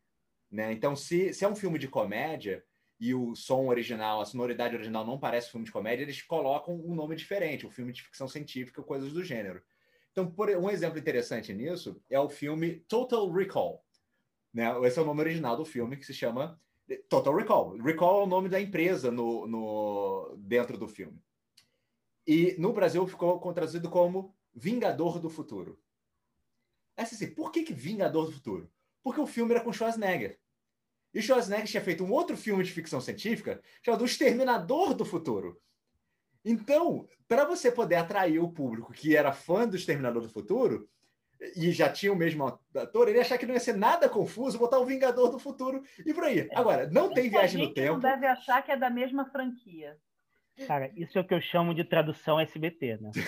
Né? 0.51 0.73
Então, 0.73 0.97
se, 0.97 1.33
se 1.33 1.45
é 1.45 1.49
um 1.49 1.57
filme 1.57 1.79
de 1.79 1.89
comédia 1.89 2.65
e 2.99 3.15
o 3.15 3.35
som 3.35 3.67
original, 3.67 4.21
a 4.21 4.25
sonoridade 4.25 4.75
original 4.75 5.07
não 5.07 5.19
parece 5.19 5.51
filme 5.51 5.67
de 5.67 5.73
comédia, 5.73 6.03
eles 6.03 6.23
colocam 6.23 6.75
um 6.75 6.95
nome 6.95 7.15
diferente, 7.15 7.67
um 7.67 7.71
filme 7.71 7.93
de 7.93 8.03
ficção 8.03 8.27
científica, 8.27 8.83
coisas 8.83 9.13
do 9.13 9.23
gênero. 9.23 9.63
Então, 10.17 10.31
por, 10.31 10.49
um 10.49 10.71
exemplo 10.71 10.99
interessante 10.99 11.53
nisso 11.53 12.03
é 12.09 12.19
o 12.19 12.31
filme 12.31 12.81
Total 12.89 13.31
Recall. 13.31 13.85
Né? 14.51 14.65
Esse 14.87 14.99
é 14.99 15.03
o 15.03 15.05
nome 15.05 15.21
original 15.21 15.59
do 15.59 15.65
filme, 15.67 15.99
que 15.99 16.07
se 16.07 16.15
chama 16.15 16.59
Total 17.07 17.37
Recall. 17.37 17.77
Recall 17.77 18.23
é 18.23 18.25
o 18.25 18.27
nome 18.27 18.49
da 18.49 18.59
empresa 18.59 19.11
no, 19.11 19.47
no, 19.47 20.35
dentro 20.39 20.79
do 20.79 20.89
filme. 20.89 21.23
E 22.27 22.57
no 22.59 22.73
Brasil 22.73 23.07
ficou 23.07 23.53
traduzido 23.53 23.91
como 23.91 24.35
Vingador 24.55 25.21
do 25.21 25.29
Futuro. 25.29 25.79
Assim, 26.97 27.35
por 27.35 27.53
que, 27.53 27.63
que 27.63 27.75
Vingador 27.75 28.25
do 28.25 28.33
Futuro? 28.33 28.73
Porque 29.03 29.21
o 29.21 29.27
filme 29.27 29.53
era 29.53 29.63
com 29.63 29.71
Schwarzenegger. 29.71 30.41
E 31.13 31.21
Schwarzenegger 31.21 31.67
tinha 31.67 31.85
feito 31.85 32.03
um 32.03 32.11
outro 32.11 32.39
filme 32.39 32.65
de 32.65 32.73
ficção 32.73 33.03
científica 33.03 33.63
chamado 33.83 34.01
O 34.01 34.07
Exterminador 34.07 34.95
do 34.95 35.05
Futuro. 35.05 35.61
Então, 36.49 37.09
para 37.27 37.45
você 37.45 37.73
poder 37.73 37.97
atrair 37.97 38.39
o 38.39 38.49
público 38.49 38.93
que 38.93 39.17
era 39.17 39.33
fã 39.33 39.67
do 39.67 39.75
Exterminador 39.75 40.23
do 40.23 40.29
Futuro, 40.29 40.89
e 41.57 41.73
já 41.73 41.91
tinha 41.91 42.13
o 42.13 42.17
mesmo 42.17 42.47
ator, 42.75 43.09
ele 43.09 43.21
achar 43.21 43.37
que 43.37 43.45
não 43.45 43.53
ia 43.53 43.61
ser 43.61 43.77
nada 43.77 44.09
confuso 44.09 44.59
botar 44.59 44.79
o 44.79 44.87
Vingador 44.87 45.29
do 45.29 45.41
Futuro 45.41 45.83
e 46.05 46.15
por 46.15 46.25
aí. 46.25 46.49
Agora, 46.55 46.89
não 46.89 47.13
tem 47.13 47.29
viagem 47.29 47.67
no 47.67 47.75
tempo. 47.75 47.95
Não 47.95 48.01
deve 48.01 48.27
achar 48.27 48.63
que 48.63 48.71
é 48.71 48.77
da 48.77 48.89
mesma 48.89 49.27
franquia. 49.27 49.99
Cara, 50.67 50.91
isso 50.97 51.19
é 51.19 51.21
o 51.21 51.27
que 51.27 51.35
eu 51.35 51.41
chamo 51.41 51.75
de 51.75 51.85
tradução 51.85 52.41
SBT, 52.41 52.99
né? 53.01 53.11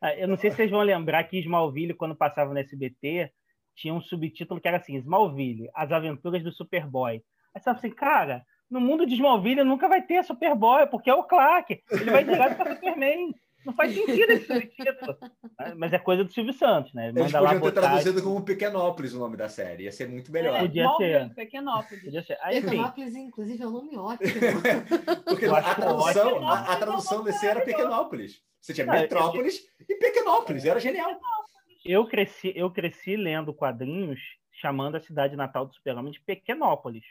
Ah, 0.00 0.14
eu 0.16 0.28
não 0.28 0.36
sei 0.36 0.50
se 0.50 0.56
vocês 0.56 0.70
vão 0.70 0.82
lembrar 0.82 1.24
que 1.24 1.38
Smallville, 1.38 1.94
quando 1.94 2.14
passava 2.14 2.52
no 2.52 2.58
SBT, 2.58 3.32
tinha 3.74 3.94
um 3.94 4.02
subtítulo 4.02 4.60
que 4.60 4.68
era 4.68 4.76
assim: 4.76 4.96
Smallville, 4.96 5.70
as 5.74 5.90
aventuras 5.90 6.42
do 6.42 6.52
Superboy. 6.52 7.14
Aí 7.14 7.22
você 7.54 7.64
fala 7.64 7.78
assim, 7.78 7.90
cara, 7.90 8.44
no 8.74 8.80
mundo 8.80 9.06
de 9.06 9.14
Smallville 9.14 9.62
nunca 9.62 9.88
vai 9.88 10.02
ter 10.02 10.24
Superboy, 10.24 10.88
porque 10.88 11.08
é 11.08 11.14
o 11.14 11.22
Clark. 11.22 11.80
Ele 11.92 12.10
vai 12.10 12.24
direto 12.24 12.56
para 12.56 12.74
Superman. 12.74 13.32
Não 13.64 13.72
faz 13.72 13.94
sentido 13.94 14.30
esse 14.32 14.46
subtítulo. 14.46 15.16
Mas 15.76 15.92
é 15.92 15.98
coisa 15.98 16.24
do 16.24 16.32
Silvio 16.32 16.52
Santos, 16.52 16.92
né? 16.92 17.08
Ele 17.08 17.20
Eles 17.20 17.32
podiam 17.32 17.60
ter 17.60 17.72
traduzido 17.72 18.20
como 18.20 18.44
Pequenópolis 18.44 19.14
o 19.14 19.18
nome 19.20 19.36
da 19.36 19.48
série. 19.48 19.84
Ia 19.84 19.92
ser 19.92 20.08
muito 20.08 20.32
melhor. 20.32 20.56
É, 20.56 20.60
podia 20.62 20.88
ser. 20.96 21.34
Pequenópolis. 21.34 22.04
Podia 22.04 22.22
ser. 22.24 22.36
Aí, 22.42 22.60
Pequenópolis, 22.60 23.14
inclusive, 23.14 23.62
é 23.62 23.66
um 23.66 23.70
nome 23.70 23.96
ótimo. 23.96 24.28
Porque 25.24 25.46
a 25.46 25.74
tradução, 25.74 26.48
a, 26.48 26.72
a 26.72 26.76
tradução 26.76 27.22
desse 27.22 27.46
era 27.46 27.60
Pequenópolis. 27.60 28.42
Você 28.60 28.74
tinha 28.74 28.86
Metrópolis 28.86 29.64
e 29.88 29.94
Pequenópolis, 29.94 30.64
era 30.64 30.80
genial. 30.80 31.16
Eu 31.84 32.06
cresci, 32.06 32.52
eu 32.56 32.70
cresci 32.70 33.14
lendo 33.14 33.54
quadrinhos 33.54 34.20
chamando 34.50 34.96
a 34.96 35.00
cidade 35.00 35.36
natal 35.36 35.64
do 35.64 35.74
Super-Homem 35.74 36.12
de 36.12 36.20
Pequenópolis. 36.20 37.04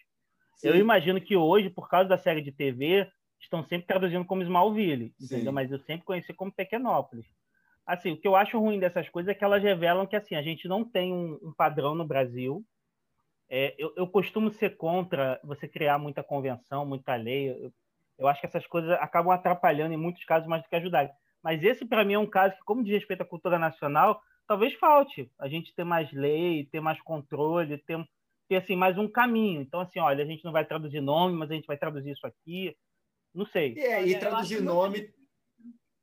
Sim. 0.56 0.70
Eu 0.70 0.76
imagino 0.76 1.20
que 1.20 1.36
hoje, 1.36 1.70
por 1.70 1.90
causa 1.90 2.10
da 2.10 2.18
série 2.18 2.42
de 2.42 2.52
TV, 2.52 3.08
estão 3.40 3.64
sempre 3.64 3.88
traduzindo 3.88 4.26
como 4.26 4.42
Smallville, 4.42 5.14
entendeu? 5.20 5.52
Mas 5.52 5.72
eu 5.72 5.80
sempre 5.80 6.06
conheci 6.06 6.34
como 6.34 6.52
Pequenópolis. 6.52 7.26
Assim, 7.86 8.12
o 8.12 8.18
que 8.18 8.28
eu 8.28 8.36
acho 8.36 8.58
ruim 8.58 8.80
dessas 8.80 9.10
coisas 9.10 9.30
é 9.30 9.36
que 9.36 9.44
elas 9.44 9.62
revelam 9.62 10.08
que 10.08 10.16
assim 10.16 10.36
a 10.36 10.42
gente 10.42 10.68
não 10.68 10.86
tem 10.86 11.12
um, 11.12 11.38
um 11.44 11.54
padrão 11.54 11.94
no 11.94 12.06
Brasil. 12.06 12.64
É, 13.50 13.76
eu, 13.78 13.94
eu, 13.98 14.08
costumo 14.08 14.50
ser 14.50 14.78
contra 14.78 15.40
você 15.44 15.68
criar 15.68 15.98
muita 15.98 16.24
convenção, 16.24 16.86
muita 16.86 17.16
lei. 17.16 17.50
Eu, 17.50 17.74
eu 18.18 18.28
acho 18.28 18.40
que 18.40 18.48
essas 18.48 18.66
coisas 18.66 18.92
acabam 18.92 19.34
atrapalhando 19.34 19.94
em 19.94 19.98
muitos 19.98 20.24
casos 20.24 20.48
mais 20.48 20.64
do 20.64 20.70
que 20.70 20.76
ajudarem. 20.76 21.12
Mas 21.44 21.62
esse, 21.62 21.86
para 21.86 22.06
mim, 22.06 22.14
é 22.14 22.20
um 22.20 22.30
caso 22.30 22.56
que, 22.56 22.64
como 22.64 22.84
diz 22.84 22.94
respeito 22.94 23.22
à 23.22 23.26
cultura 23.26 23.60
nacional, 23.60 24.22
talvez 24.48 24.74
falte 24.76 25.30
a 25.38 25.50
gente 25.50 25.76
ter 25.76 25.84
mais 25.84 26.12
lei, 26.14 26.66
ter 26.72 26.80
mais 26.80 27.02
controle, 27.02 27.78
ter, 27.80 27.98
ter 28.54 28.64
assim, 28.64 28.76
mais 28.76 28.98
um 28.98 29.08
caminho. 29.08 29.62
Então, 29.62 29.80
assim, 29.80 30.00
olha, 30.00 30.24
a 30.24 30.28
gente 30.28 30.44
não 30.44 30.52
vai 30.52 30.66
traduzir 30.66 31.02
nome, 31.02 31.36
mas 31.36 31.50
a 31.50 31.54
gente 31.54 31.66
vai 31.66 31.78
traduzir 31.78 32.12
isso 32.12 32.26
aqui. 32.26 32.76
Não 33.34 33.46
sei. 33.48 33.78
É, 33.78 34.06
e 34.06 34.20
traduzir 34.20 34.62
nome. 34.62 35.12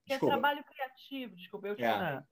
Que 0.06 0.14
é 0.14 0.18
trabalho 0.18 0.64
criativo, 0.64 1.36
desculpa, 1.36 1.68
eu 1.68 1.76
é. 1.78 2.22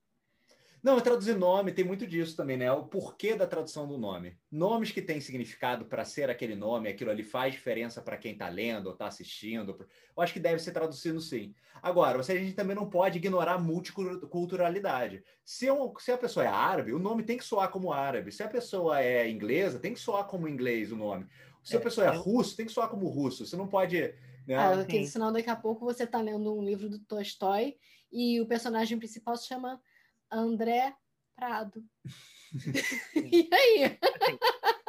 Não, 0.83 1.01
traduzir 1.01 1.37
nome 1.37 1.73
tem 1.73 1.85
muito 1.85 2.07
disso 2.07 2.37
também, 2.37 2.57
né? 2.57 2.71
O 2.71 2.85
porquê 2.85 3.35
da 3.35 3.47
tradução 3.47 3.87
do 3.87 3.99
nome. 3.99 4.39
Nomes 4.51 4.93
que 4.93 5.03
têm 5.03 5.21
significado 5.21 5.85
para 5.85 6.05
ser 6.05 6.31
aquele 6.31 6.55
nome, 6.55 6.89
aquilo 6.89 7.11
ali 7.11 7.25
faz 7.25 7.53
diferença 7.53 8.01
para 8.01 8.17
quem 8.17 8.33
está 8.33 8.49
lendo 8.49 8.87
ou 8.87 8.93
está 8.93 9.07
assistindo. 9.07 9.77
Eu 10.17 10.23
acho 10.23 10.33
que 10.33 10.41
deve 10.41 10.61
ser 10.61 10.73
traduzido 10.73 11.21
sim. 11.21 11.55
Agora, 11.83 12.19
a 12.19 12.23
gente 12.23 12.55
também 12.55 12.77
não 12.77 12.89
pode 12.89 13.19
ignorar 13.19 13.55
a 13.55 13.59
multiculturalidade. 13.59 15.23
Se, 15.45 15.71
um, 15.71 15.93
se 15.99 16.13
a 16.13 16.19
pessoa 16.19 16.45
é 16.45 16.49
árabe, 16.49 16.93
o 16.93 16.99
nome 16.99 17.23
tem 17.23 17.39
que 17.39 17.45
soar 17.45 17.71
como 17.71 17.93
árabe. 17.93 18.31
Se 18.31 18.43
a 18.43 18.49
pessoa 18.49 19.01
é 19.01 19.29
inglesa, 19.29 19.79
tem 19.79 19.95
que 19.95 20.01
soar 20.01 20.25
como 20.25 20.49
inglês 20.49 20.93
o 20.93 20.97
nome. 20.97 21.27
Se 21.63 21.77
a 21.77 21.81
é, 21.81 21.83
pessoa 21.83 22.07
é 22.07 22.11
russo, 22.11 22.57
tem 22.57 22.67
que 22.67 22.73
soar 22.73 22.89
como 22.89 23.09
russo. 23.09 23.45
Você 23.45 23.57
não 23.57 23.67
pode. 23.67 24.15
Né? 24.47 24.57
Ah, 24.57 24.73
porque 24.77 25.05
senão 25.07 25.33
daqui 25.33 25.51
a 25.51 25.57
pouco 25.57 25.85
você 25.85 26.05
está 26.05 26.21
lendo 26.21 26.57
um 26.57 26.63
livro 26.63 26.89
do 26.89 26.99
Tolstói 27.01 27.77
e 28.11 28.41
o 28.41 28.47
personagem 28.47 28.99
principal 28.99 29.37
se 29.37 29.47
chama 29.47 29.81
André 30.31 30.95
Prado. 31.37 31.83
e 33.15 33.49
aí? 33.53 33.99
Assim, 34.21 34.39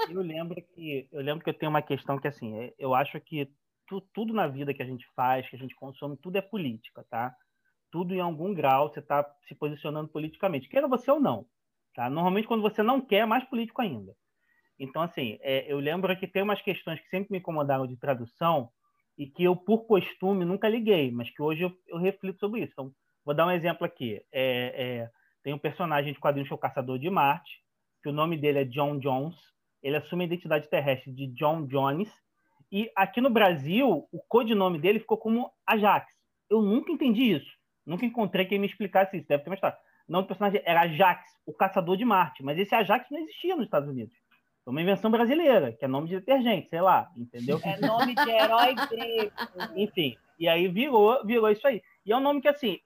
eu 0.10 0.22
lembro 0.22 0.62
que 0.74 1.08
eu 1.12 1.22
lembro 1.22 1.44
que 1.44 1.50
eu 1.50 1.54
tenho 1.54 1.70
uma 1.70 1.82
questão 1.82 2.20
que 2.20 2.28
assim, 2.28 2.58
é, 2.58 2.74
eu 2.78 2.96
acho 2.96 3.20
que 3.22 3.52
tu, 3.88 4.02
tudo 4.14 4.34
na 4.34 4.48
vida 4.48 4.74
que 4.74 4.82
a 4.82 4.86
gente 4.86 5.06
faz, 5.16 5.48
que 5.50 5.56
a 5.56 5.60
gente 5.60 5.76
consome, 5.76 6.18
tudo 6.18 6.38
é 6.38 6.42
política, 6.42 7.06
tá? 7.10 7.36
Tudo 7.92 8.14
em 8.14 8.20
algum 8.20 8.54
grau 8.54 8.90
você 8.90 9.00
está 9.00 9.24
se 9.48 9.56
posicionando 9.56 10.10
politicamente, 10.10 10.70
queira 10.70 10.88
você 10.88 11.12
ou 11.12 11.20
não, 11.20 11.46
tá? 11.94 12.10
Normalmente 12.10 12.48
quando 12.48 12.62
você 12.62 12.82
não 12.82 13.02
quer, 13.02 13.20
é 13.20 13.26
mais 13.26 13.44
político 13.46 13.82
ainda. 13.82 14.16
Então 14.80 15.02
assim, 15.02 15.38
é, 15.42 15.72
eu 15.72 15.80
lembro 15.80 16.18
que 16.18 16.28
tem 16.28 16.42
umas 16.42 16.62
questões 16.62 17.00
que 17.00 17.10
sempre 17.10 17.32
me 17.32 17.40
incomodaram 17.40 17.86
de 17.86 17.98
tradução 17.98 18.72
e 19.18 19.28
que 19.28 19.44
eu 19.44 19.56
por 19.56 19.86
costume 19.86 20.46
nunca 20.46 20.70
liguei, 20.70 21.12
mas 21.12 21.30
que 21.30 21.42
hoje 21.42 21.64
eu, 21.64 21.72
eu 21.88 21.98
reflito 21.98 22.40
sobre 22.40 22.62
isso. 22.62 22.72
Então 22.72 22.92
vou 23.26 23.36
dar 23.36 23.46
um 23.46 23.52
exemplo 23.52 23.86
aqui. 23.86 24.24
É, 24.32 25.04
é 25.04 25.19
tem 25.44 25.54
um 25.54 25.60
personagem 25.60 26.14
de 26.14 26.20
quadrinhos 26.20 26.48
que 26.48 26.54
é 26.54 26.56
o 26.56 26.60
Caçador 26.60 27.00
de 27.00 27.10
Marte, 27.10 27.62
que 28.04 28.10
o 28.10 28.14
nome 28.14 28.38
dele 28.38 28.60
é 28.60 28.66
John 28.66 28.98
Jones. 29.00 29.36
Ele 29.82 29.98
assume 29.98 30.24
a 30.24 30.28
identidade 30.28 30.70
terrestre 30.70 31.12
de 31.12 31.28
John 31.28 31.66
Jones. 31.66 32.10
E 32.72 32.92
aqui 32.96 33.22
no 33.22 33.30
Brasil, 33.30 34.08
o 34.12 34.20
codinome 34.28 34.80
dele 34.80 35.00
ficou 35.00 35.18
como 35.18 35.52
Ajax. 35.66 36.12
Eu 36.50 36.62
nunca 36.62 36.92
entendi 36.92 37.32
isso. 37.32 37.52
Nunca 37.86 38.06
encontrei 38.06 38.46
quem 38.46 38.60
me 38.60 38.68
explicasse 38.68 39.18
isso. 39.18 39.28
Deve 39.28 39.44
ter 39.44 39.50
uma 39.50 39.56
história. 39.56 39.78
O 40.08 40.12
nome 40.12 40.26
do 40.26 40.28
personagem 40.28 40.62
era 40.66 40.82
Ajax, 40.82 41.24
o 41.46 41.54
Caçador 41.54 41.96
de 41.96 42.06
Marte. 42.06 42.44
Mas 42.44 42.58
esse 42.58 42.76
Ajax 42.76 43.08
não 43.10 43.20
existia 43.20 43.56
nos 43.56 43.66
Estados 43.66 43.90
Unidos. 43.90 44.16
É 44.66 44.70
uma 44.70 44.82
invenção 44.82 45.10
brasileira, 45.10 45.72
que 45.74 45.86
é 45.86 45.88
nome 45.88 46.10
de 46.10 46.20
detergente, 46.20 46.70
sei 46.70 46.82
lá, 46.82 47.10
entendeu? 47.16 47.60
É 47.64 47.80
nome 47.80 48.14
de 48.14 48.30
herói 48.30 48.76
grego. 48.76 49.32
Enfim, 49.76 50.16
e 50.38 50.48
aí 50.48 50.68
virou, 50.68 51.26
virou 51.26 51.50
isso 51.50 51.68
aí. 51.68 51.82
E 52.06 52.12
é 52.12 52.18
um 52.18 52.20
nome 52.20 52.42
que, 52.42 52.48
assim, 52.48 52.80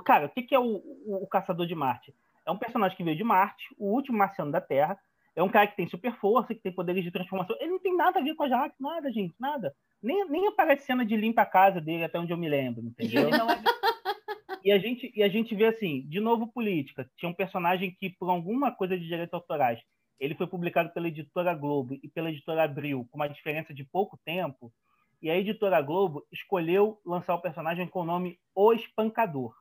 Cara, 0.00 0.26
o 0.26 0.28
que, 0.28 0.42
que 0.42 0.54
é 0.54 0.58
o, 0.58 0.76
o, 1.06 1.22
o, 1.22 1.26
Caçador 1.26 1.66
de 1.66 1.74
Marte? 1.74 2.14
É 2.46 2.50
um 2.50 2.58
personagem 2.58 2.96
que 2.96 3.04
veio 3.04 3.16
de 3.16 3.24
Marte, 3.24 3.74
o 3.78 3.92
último 3.92 4.18
marciano 4.18 4.50
da 4.50 4.60
Terra. 4.60 4.98
É 5.36 5.42
um 5.42 5.48
cara 5.48 5.66
que 5.66 5.76
tem 5.76 5.88
super 5.88 6.14
força, 6.16 6.54
que 6.54 6.60
tem 6.60 6.72
poderes 6.72 7.02
de 7.02 7.10
transformação. 7.10 7.56
Ele 7.60 7.72
não 7.72 7.80
tem 7.80 7.96
nada 7.96 8.20
a 8.20 8.22
ver 8.22 8.34
com 8.34 8.44
a 8.44 8.48
Jax, 8.48 8.74
nada, 8.78 9.10
gente, 9.10 9.34
nada. 9.38 9.74
Nem, 10.00 10.28
nem 10.28 10.46
aparece 10.46 10.86
cena 10.86 11.04
de 11.04 11.16
limpa 11.16 11.42
a 11.42 11.46
casa 11.46 11.80
dele, 11.80 12.04
até 12.04 12.18
onde 12.18 12.32
eu 12.32 12.36
me 12.36 12.48
lembro, 12.48 12.84
entendeu? 12.84 13.28
e, 14.64 14.70
a 14.70 14.78
gente, 14.78 15.12
e 15.14 15.22
a 15.22 15.28
gente 15.28 15.54
vê 15.54 15.66
assim, 15.66 16.02
de 16.08 16.20
novo, 16.20 16.46
política. 16.46 17.10
Tinha 17.16 17.28
um 17.28 17.34
personagem 17.34 17.96
que, 17.98 18.10
por 18.10 18.30
alguma 18.30 18.70
coisa 18.70 18.96
de 18.96 19.06
direitos 19.06 19.34
autorais, 19.34 19.80
ele 20.20 20.34
foi 20.34 20.46
publicado 20.46 20.90
pela 20.90 21.08
editora 21.08 21.54
Globo 21.54 21.98
e 22.02 22.08
pela 22.08 22.30
editora 22.30 22.62
Abril, 22.62 23.08
com 23.10 23.18
uma 23.18 23.28
diferença 23.28 23.74
de 23.74 23.84
pouco 23.84 24.18
tempo. 24.24 24.72
E 25.20 25.30
a 25.30 25.36
editora 25.36 25.80
Globo 25.80 26.24
escolheu 26.30 27.00
lançar 27.04 27.34
o 27.34 27.40
personagem 27.40 27.88
com 27.88 28.02
o 28.02 28.04
nome 28.04 28.38
O 28.54 28.72
Espancador. 28.72 29.54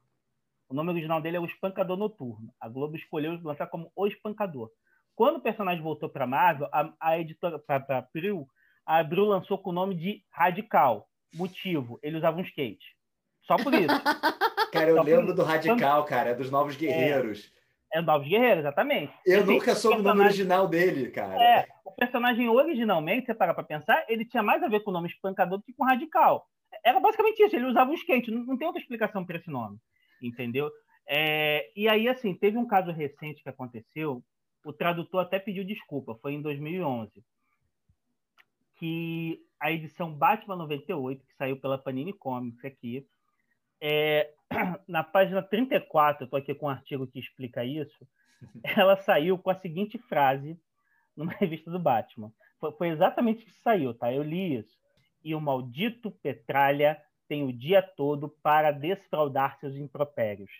O 0.73 0.75
nome 0.75 0.89
original 0.89 1.21
dele 1.21 1.37
é 1.37 1.39
O 1.39 1.45
Espancador 1.45 1.95
Noturno. 1.95 2.51
A 2.59 2.67
Globo 2.67 2.95
escolheu 2.95 3.39
lançar 3.43 3.67
como 3.67 3.91
O 3.95 4.07
Espancador. 4.07 4.71
Quando 5.15 5.35
o 5.35 5.39
personagem 5.39 5.83
voltou 5.83 6.09
para 6.09 6.25
Marvel, 6.25 6.67
a, 6.73 6.91
a 6.99 7.19
editora, 7.19 7.59
para 7.59 7.99
Abril, 7.99 8.47
a 8.83 8.97
Abril 8.97 9.25
lançou 9.25 9.59
com 9.59 9.69
o 9.69 9.73
nome 9.73 9.93
de 9.93 10.23
Radical. 10.31 11.07
Motivo, 11.31 11.99
ele 12.01 12.17
usava 12.17 12.39
um 12.39 12.41
skate. 12.41 12.83
Só 13.43 13.55
por 13.55 13.71
isso. 13.71 13.85
cara, 14.73 14.89
eu 14.89 14.95
Só 14.95 15.03
lembro 15.03 15.35
do 15.35 15.43
Radical, 15.43 16.05
cara, 16.05 16.31
é 16.31 16.33
dos 16.33 16.49
Novos 16.49 16.75
Guerreiros. 16.75 17.53
É, 17.93 17.99
é 17.99 18.01
Novos 18.01 18.27
Guerreiros, 18.27 18.61
exatamente. 18.61 19.13
Eu 19.27 19.43
assim, 19.43 19.53
nunca 19.53 19.75
soube 19.75 19.99
o 19.99 20.03
nome 20.03 20.21
original 20.21 20.67
dele, 20.67 21.11
cara. 21.11 21.39
É, 21.39 21.67
o 21.85 21.91
personagem 21.91 22.49
originalmente, 22.49 23.27
você 23.27 23.35
para 23.35 23.53
pra 23.53 23.63
pensar, 23.63 24.03
ele 24.09 24.25
tinha 24.25 24.41
mais 24.41 24.63
a 24.63 24.67
ver 24.67 24.79
com 24.79 24.89
o 24.89 24.93
nome 24.93 25.07
espancador 25.07 25.59
do 25.59 25.63
que 25.63 25.73
com 25.73 25.85
radical. 25.85 26.47
Era 26.83 26.99
basicamente 26.99 27.43
isso, 27.43 27.55
ele 27.55 27.67
usava 27.67 27.91
um 27.91 27.93
skate, 27.93 28.31
não, 28.31 28.43
não 28.43 28.57
tem 28.57 28.65
outra 28.65 28.81
explicação 28.81 29.23
para 29.23 29.37
esse 29.37 29.51
nome 29.51 29.77
entendeu? 30.27 30.71
É, 31.07 31.69
e 31.75 31.87
aí, 31.87 32.07
assim, 32.07 32.33
teve 32.33 32.57
um 32.57 32.67
caso 32.67 32.91
recente 32.91 33.43
que 33.43 33.49
aconteceu, 33.49 34.23
o 34.65 34.71
tradutor 34.71 35.21
até 35.21 35.39
pediu 35.39 35.63
desculpa, 35.63 36.15
foi 36.15 36.33
em 36.33 36.41
2011, 36.41 37.23
que 38.75 39.41
a 39.59 39.71
edição 39.71 40.13
Batman 40.13 40.55
98, 40.55 41.25
que 41.25 41.35
saiu 41.35 41.59
pela 41.59 41.77
Panini 41.77 42.13
Comics 42.13 42.63
aqui, 42.63 43.05
é, 43.81 44.33
na 44.87 45.03
página 45.03 45.41
34, 45.41 46.23
eu 46.23 46.25
estou 46.25 46.39
aqui 46.39 46.55
com 46.55 46.67
um 46.67 46.69
artigo 46.69 47.07
que 47.07 47.19
explica 47.19 47.65
isso, 47.65 48.07
ela 48.77 48.95
saiu 48.97 49.37
com 49.37 49.49
a 49.49 49.55
seguinte 49.55 49.97
frase 49.97 50.57
numa 51.15 51.31
revista 51.39 51.69
do 51.69 51.79
Batman. 51.79 52.31
Foi, 52.59 52.71
foi 52.71 52.87
exatamente 52.89 53.43
o 53.43 53.45
que 53.45 53.61
saiu, 53.61 53.93
tá? 53.93 54.11
Eu 54.13 54.23
li 54.23 54.55
isso. 54.55 54.77
E 55.23 55.35
o 55.35 55.41
maldito 55.41 56.11
Petralha 56.11 57.01
tem 57.27 57.43
o 57.43 57.53
dia 57.53 57.81
todo 57.81 58.29
para 58.41 58.71
desfraudar 58.71 59.57
seus 59.59 59.75
impropérios. 59.75 60.51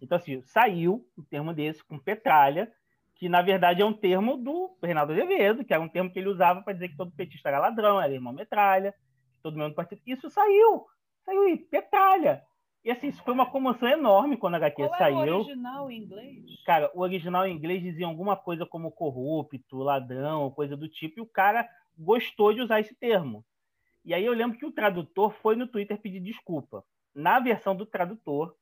Então, 0.00 0.16
assim, 0.16 0.42
saiu 0.42 1.06
um 1.16 1.22
termo 1.22 1.52
desse 1.52 1.84
com 1.84 1.98
petralha, 1.98 2.72
que 3.14 3.28
na 3.28 3.42
verdade 3.42 3.82
é 3.82 3.84
um 3.84 3.92
termo 3.92 4.36
do 4.36 4.76
Reinaldo 4.82 5.12
Azevedo, 5.12 5.64
que 5.64 5.74
era 5.74 5.82
um 5.82 5.88
termo 5.88 6.10
que 6.10 6.18
ele 6.18 6.28
usava 6.28 6.62
para 6.62 6.72
dizer 6.72 6.88
que 6.88 6.96
todo 6.96 7.12
petista 7.12 7.48
era 7.48 7.58
ladrão, 7.58 8.00
era 8.00 8.12
irmão 8.12 8.32
metralha, 8.32 8.94
todo 9.42 9.58
mundo 9.58 9.74
partido. 9.74 10.00
Isso 10.06 10.30
saiu, 10.30 10.86
saiu 11.24 11.42
aí, 11.42 11.56
petralha. 11.58 12.42
E 12.82 12.90
assim, 12.90 13.08
isso 13.08 13.22
foi 13.22 13.34
uma 13.34 13.50
comoção 13.50 13.86
enorme 13.86 14.38
quando 14.38 14.54
a 14.54 14.56
HQ 14.56 14.86
Qual 14.86 14.98
saiu. 14.98 15.20
É 15.20 15.32
o 15.32 15.36
original 15.40 15.90
em 15.90 16.02
inglês? 16.02 16.64
Cara, 16.64 16.90
o 16.94 17.00
original 17.00 17.46
em 17.46 17.54
inglês 17.54 17.82
dizia 17.82 18.06
alguma 18.06 18.36
coisa 18.36 18.64
como 18.64 18.90
corrupto, 18.90 19.76
ladrão, 19.76 20.50
coisa 20.50 20.74
do 20.76 20.88
tipo, 20.88 21.18
e 21.18 21.22
o 21.22 21.26
cara 21.26 21.68
gostou 21.98 22.54
de 22.54 22.62
usar 22.62 22.80
esse 22.80 22.94
termo. 22.94 23.44
E 24.04 24.14
aí 24.14 24.24
eu 24.24 24.32
lembro 24.32 24.58
que 24.58 24.66
o 24.66 24.72
tradutor 24.72 25.32
foi 25.42 25.56
no 25.56 25.66
Twitter 25.66 26.00
pedir 26.00 26.20
desculpa. 26.20 26.84
Na 27.14 27.38
versão 27.38 27.74
do 27.74 27.84
tradutor, 27.84 28.54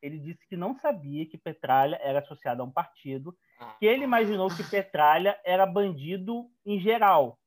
ele 0.00 0.18
disse 0.18 0.46
que 0.48 0.56
não 0.56 0.78
sabia 0.78 1.26
que 1.26 1.36
Petralha 1.36 1.98
era 2.02 2.20
associado 2.20 2.62
a 2.62 2.64
um 2.64 2.70
partido, 2.70 3.36
que 3.78 3.86
ele 3.86 4.04
imaginou 4.04 4.48
que 4.48 4.62
Petralha 4.64 5.38
era 5.44 5.66
bandido 5.66 6.48
em 6.64 6.78
geral. 6.78 7.38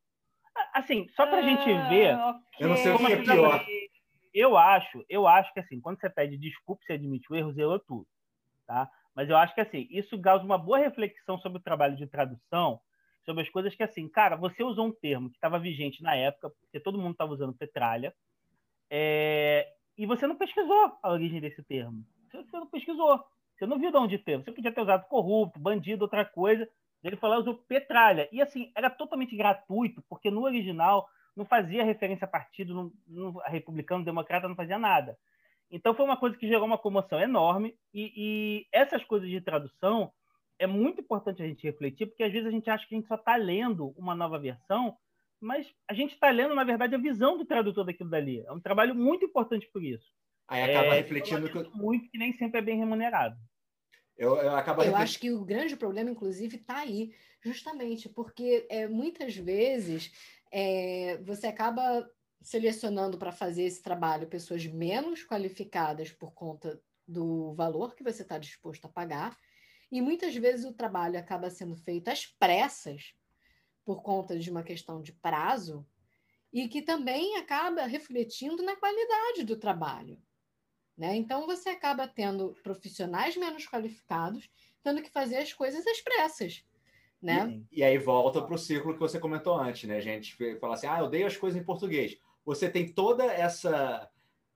Assim, 0.74 1.08
só 1.16 1.26
para 1.26 1.38
a 1.38 1.42
gente 1.42 1.66
ver. 1.90 2.16
okay. 2.16 2.42
Eu 2.60 2.70
não 2.70 2.78
sei 2.78 2.92
o 2.92 2.98
que 2.98 3.14
é 3.14 3.22
pior. 3.22 3.66
Eu 4.34 4.58
acho, 4.58 5.04
eu 5.10 5.28
acho 5.28 5.52
que 5.54 5.60
assim, 5.60 5.80
quando 5.80 6.00
você 6.00 6.10
pede 6.10 6.38
desculpa, 6.38 6.84
você 6.86 6.94
admite 6.94 7.32
o 7.32 7.36
erro, 7.36 7.54
zerou 7.54 7.80
tudo, 7.80 8.08
tá? 8.68 8.90
Mas 9.16 9.28
eu 9.30 9.36
acho 9.36 9.56
que 9.56 9.62
assim, 9.62 9.88
isso 9.90 10.20
causa 10.22 10.44
uma 10.46 10.58
boa 10.58 10.78
reflexão 10.78 11.40
sobre 11.40 11.58
o 11.58 11.64
trabalho 11.64 11.96
de 11.96 12.06
tradução 12.06 12.80
sobre 13.26 13.44
as 13.44 13.50
coisas 13.50 13.76
que, 13.76 13.84
assim, 13.84 14.08
cara, 14.08 14.36
você 14.36 14.64
usou 14.64 14.88
um 14.88 14.92
termo 14.92 15.30
que 15.30 15.36
estava 15.36 15.60
vigente 15.60 16.02
na 16.02 16.16
época, 16.16 16.50
porque 16.50 16.80
todo 16.80 16.98
mundo 16.98 17.12
estava 17.12 17.32
usando 17.32 17.54
petralha, 17.54 18.14
é, 18.90 19.68
e 19.98 20.06
você 20.06 20.26
não 20.26 20.36
pesquisou 20.36 20.98
a 21.04 21.12
origem 21.12 21.40
desse 21.40 21.64
termo. 21.64 22.04
Você, 22.32 22.58
não 22.58 22.68
pesquisou. 22.68 23.24
Você 23.58 23.66
não 23.66 23.80
viu 23.80 23.92
de 23.92 23.98
onde 23.98 24.18
teve. 24.18 24.44
Você 24.44 24.52
podia 24.52 24.72
ter 24.72 24.82
usado 24.82 25.08
corrupto, 25.08 25.60
bandido, 25.60 26.04
outra 26.04 26.26
coisa. 26.26 26.68
Ele 27.04 27.16
falou, 27.18 27.40
usou 27.40 27.56
petralha. 27.56 28.28
E, 28.32 28.42
assim, 28.42 28.72
era 28.76 28.90
totalmente 28.90 29.36
gratuito, 29.36 30.04
porque 30.08 30.32
no 30.32 30.44
original 30.44 31.08
não 31.36 31.46
fazia 31.46 31.84
referência 31.84 32.26
a 32.26 32.30
partido, 32.30 32.74
não, 32.74 32.92
não, 33.08 33.42
a 33.42 33.50
republicano, 33.50 34.04
democrata, 34.04 34.48
não 34.48 34.56
fazia 34.56 34.80
nada. 34.80 35.18
Então 35.72 35.94
foi 35.94 36.04
uma 36.04 36.18
coisa 36.18 36.36
que 36.36 36.48
gerou 36.48 36.66
uma 36.66 36.78
comoção 36.78 37.20
enorme, 37.20 37.76
e, 37.94 38.12
e 38.16 38.68
essas 38.72 39.04
coisas 39.04 39.30
de 39.30 39.40
tradução 39.40 40.12
é 40.60 40.68
muito 40.68 41.02
importante 41.02 41.42
a 41.42 41.48
gente 41.48 41.66
refletir, 41.66 42.06
porque 42.06 42.24
às 42.24 42.32
vezes 42.32 42.48
a 42.48 42.52
gente 42.52 42.70
acha 42.70 42.86
que 42.86 42.94
a 42.94 42.98
gente 42.98 43.08
só 43.08 43.16
está 43.16 43.36
lendo 43.38 43.94
uma 43.98 44.14
nova 44.14 44.38
versão, 44.38 44.96
mas 45.40 45.66
a 45.88 45.94
gente 45.94 46.14
está 46.14 46.30
lendo, 46.30 46.54
na 46.54 46.66
verdade, 46.66 46.94
a 46.94 47.00
visão 47.00 47.38
do 47.38 47.46
tradutor 47.46 47.86
daquilo 47.86 48.10
dali. 48.10 48.44
É 48.46 48.52
um 48.52 48.60
trabalho 48.60 48.94
muito 48.94 49.26
importante 49.26 49.68
por 49.72 49.82
isso. 49.82 50.06
Aí 50.48 50.64
acaba 50.64 50.96
é, 50.96 51.02
refletindo 51.02 51.50
que... 51.50 51.78
muito 51.78 52.10
que 52.10 52.18
nem 52.18 52.34
sempre 52.34 52.60
é 52.60 52.62
bem 52.62 52.78
remunerado. 52.78 53.38
Eu, 54.18 54.36
eu, 54.36 54.54
acabo 54.54 54.84
eu 54.84 54.98
acho 54.98 55.18
que 55.18 55.32
o 55.32 55.46
grande 55.46 55.78
problema, 55.78 56.12
inclusive, 56.12 56.58
está 56.58 56.80
aí, 56.80 57.14
justamente 57.42 58.10
porque 58.10 58.68
é, 58.70 58.86
muitas 58.86 59.34
vezes 59.38 60.12
é, 60.52 61.18
você 61.24 61.48
acaba 61.48 62.06
selecionando 62.42 63.18
para 63.18 63.32
fazer 63.32 63.64
esse 63.64 63.82
trabalho 63.82 64.28
pessoas 64.28 64.66
menos 64.66 65.24
qualificadas 65.24 66.12
por 66.12 66.34
conta 66.34 66.82
do 67.08 67.54
valor 67.54 67.96
que 67.96 68.04
você 68.04 68.24
está 68.24 68.38
disposto 68.38 68.86
a 68.86 68.90
pagar, 68.90 69.38
E 69.92 70.02
muitas 70.02 70.36
vezes 70.36 70.66
o 70.66 70.74
trabalho 70.74 71.18
acaba 71.18 71.50
sendo 71.50 71.76
feito 71.76 72.10
às 72.10 72.26
pressas, 72.26 73.14
por 73.84 74.04
conta 74.04 74.38
de 74.38 74.52
uma 74.52 74.64
questão 74.64 75.02
de 75.02 75.14
prazo, 75.14 75.86
e 76.54 76.68
que 76.68 76.82
também 76.82 77.38
acaba 77.38 77.86
refletindo 77.86 78.64
na 78.64 78.76
qualidade 78.76 79.44
do 79.44 79.58
trabalho. 79.58 80.22
Né? 80.98 81.16
Então, 81.16 81.46
você 81.46 81.70
acaba 81.70 82.08
tendo 82.08 82.54
profissionais 82.62 83.38
menos 83.38 83.66
qualificados 83.66 84.50
tendo 84.84 85.02
que 85.02 85.10
fazer 85.10 85.38
as 85.38 85.54
coisas 85.54 85.86
às 85.86 86.02
pressas. 86.02 86.64
Né? 87.22 87.64
E, 87.72 87.80
e 87.80 87.84
aí 87.84 87.98
volta 87.98 88.42
para 88.42 88.56
o 88.56 88.58
ciclo 88.58 88.94
que 88.94 89.00
você 89.00 89.20
comentou 89.20 89.58
antes, 89.58 89.88
né? 89.88 89.98
A 89.98 90.02
gente 90.02 90.38
fala 90.60 90.74
assim, 90.74 90.88
ah, 90.88 91.00
eu 91.00 91.06
odeio 91.06 91.28
as 91.28 91.36
coisas 91.36 91.60
em 91.60 91.66
português. 91.66 92.18
Você 92.46 92.70
tem 92.70 92.92
toda 92.92 93.26
essa 93.26 94.10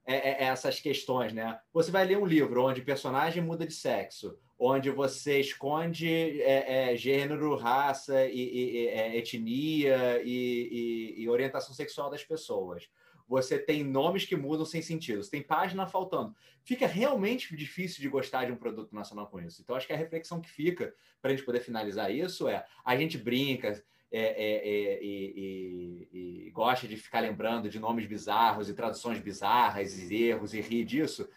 é, 0.06 0.16
é, 0.16 0.43
essas 0.45 0.80
questões, 0.80 1.34
né? 1.34 1.60
Você 1.74 1.89
vai 1.91 2.06
ler 2.06 2.18
um 2.18 2.26
livro 2.26 2.66
onde 2.66 2.82
o 2.82 2.86
personagem 2.86 3.41
muda 3.41 3.66
de 3.66 3.74
sexo, 3.74 4.38
onde 4.60 4.89
você 4.89 5.39
esconde 5.39 6.41
é, 6.41 6.91
é, 6.91 6.95
gênero, 6.97 7.56
raça, 7.56 8.26
e, 8.26 8.84
e 8.84 8.88
é, 8.88 9.18
etnia 9.18 10.22
e, 10.24 11.16
e, 11.18 11.30
orientação 11.30 11.74
sexual 11.74 12.10
das 12.10 12.24
pessoas. 12.24 12.89
Você 13.28 13.58
tem 13.58 13.84
nomes 13.84 14.26
que 14.26 14.36
mudam 14.36 14.66
sem 14.66 14.82
sentido, 14.82 15.24
você 15.24 15.32
tem 15.32 15.41
página 15.41 15.88
faltando. 15.88 16.36
Fica 16.64 16.86
realmente 16.86 17.56
difícil 17.56 18.01
de 18.01 18.10
gostar 18.10 18.45
de 18.45 18.51
um 18.51 18.58
produto 18.58 18.93
nacional 18.93 19.28
com 19.28 19.39
isso. 19.39 19.62
Então, 19.62 19.76
acho 19.76 19.88
que 19.88 19.93
a 19.93 19.97
reflexão 19.97 20.41
que 20.41 20.49
fica 20.49 20.93
para 21.22 21.32
a 21.32 21.36
gente 21.36 21.45
poder 21.45 21.62
finalizar 21.62 22.14
isso 22.14 22.47
é: 22.47 22.66
a 22.86 22.95
gente 22.95 23.18
brinca, 23.18 23.70
é, 23.70 23.72
é, 23.72 23.74
é, 23.74 23.82
e, 24.14 26.07
e, 26.14 26.51
gosta 26.51 26.88
de 26.88 26.95
ficar 26.95 27.20
lembrando 27.22 27.68
de 27.68 27.80
nomes 27.80 28.05
bizarros 28.05 28.70
e 28.70 28.74
traduções 28.74 29.20
bizarras 29.20 29.97
e 29.97 30.24
erros 30.24 30.53
e 30.53 30.61
rir 30.61 30.86
disso, 30.86 31.28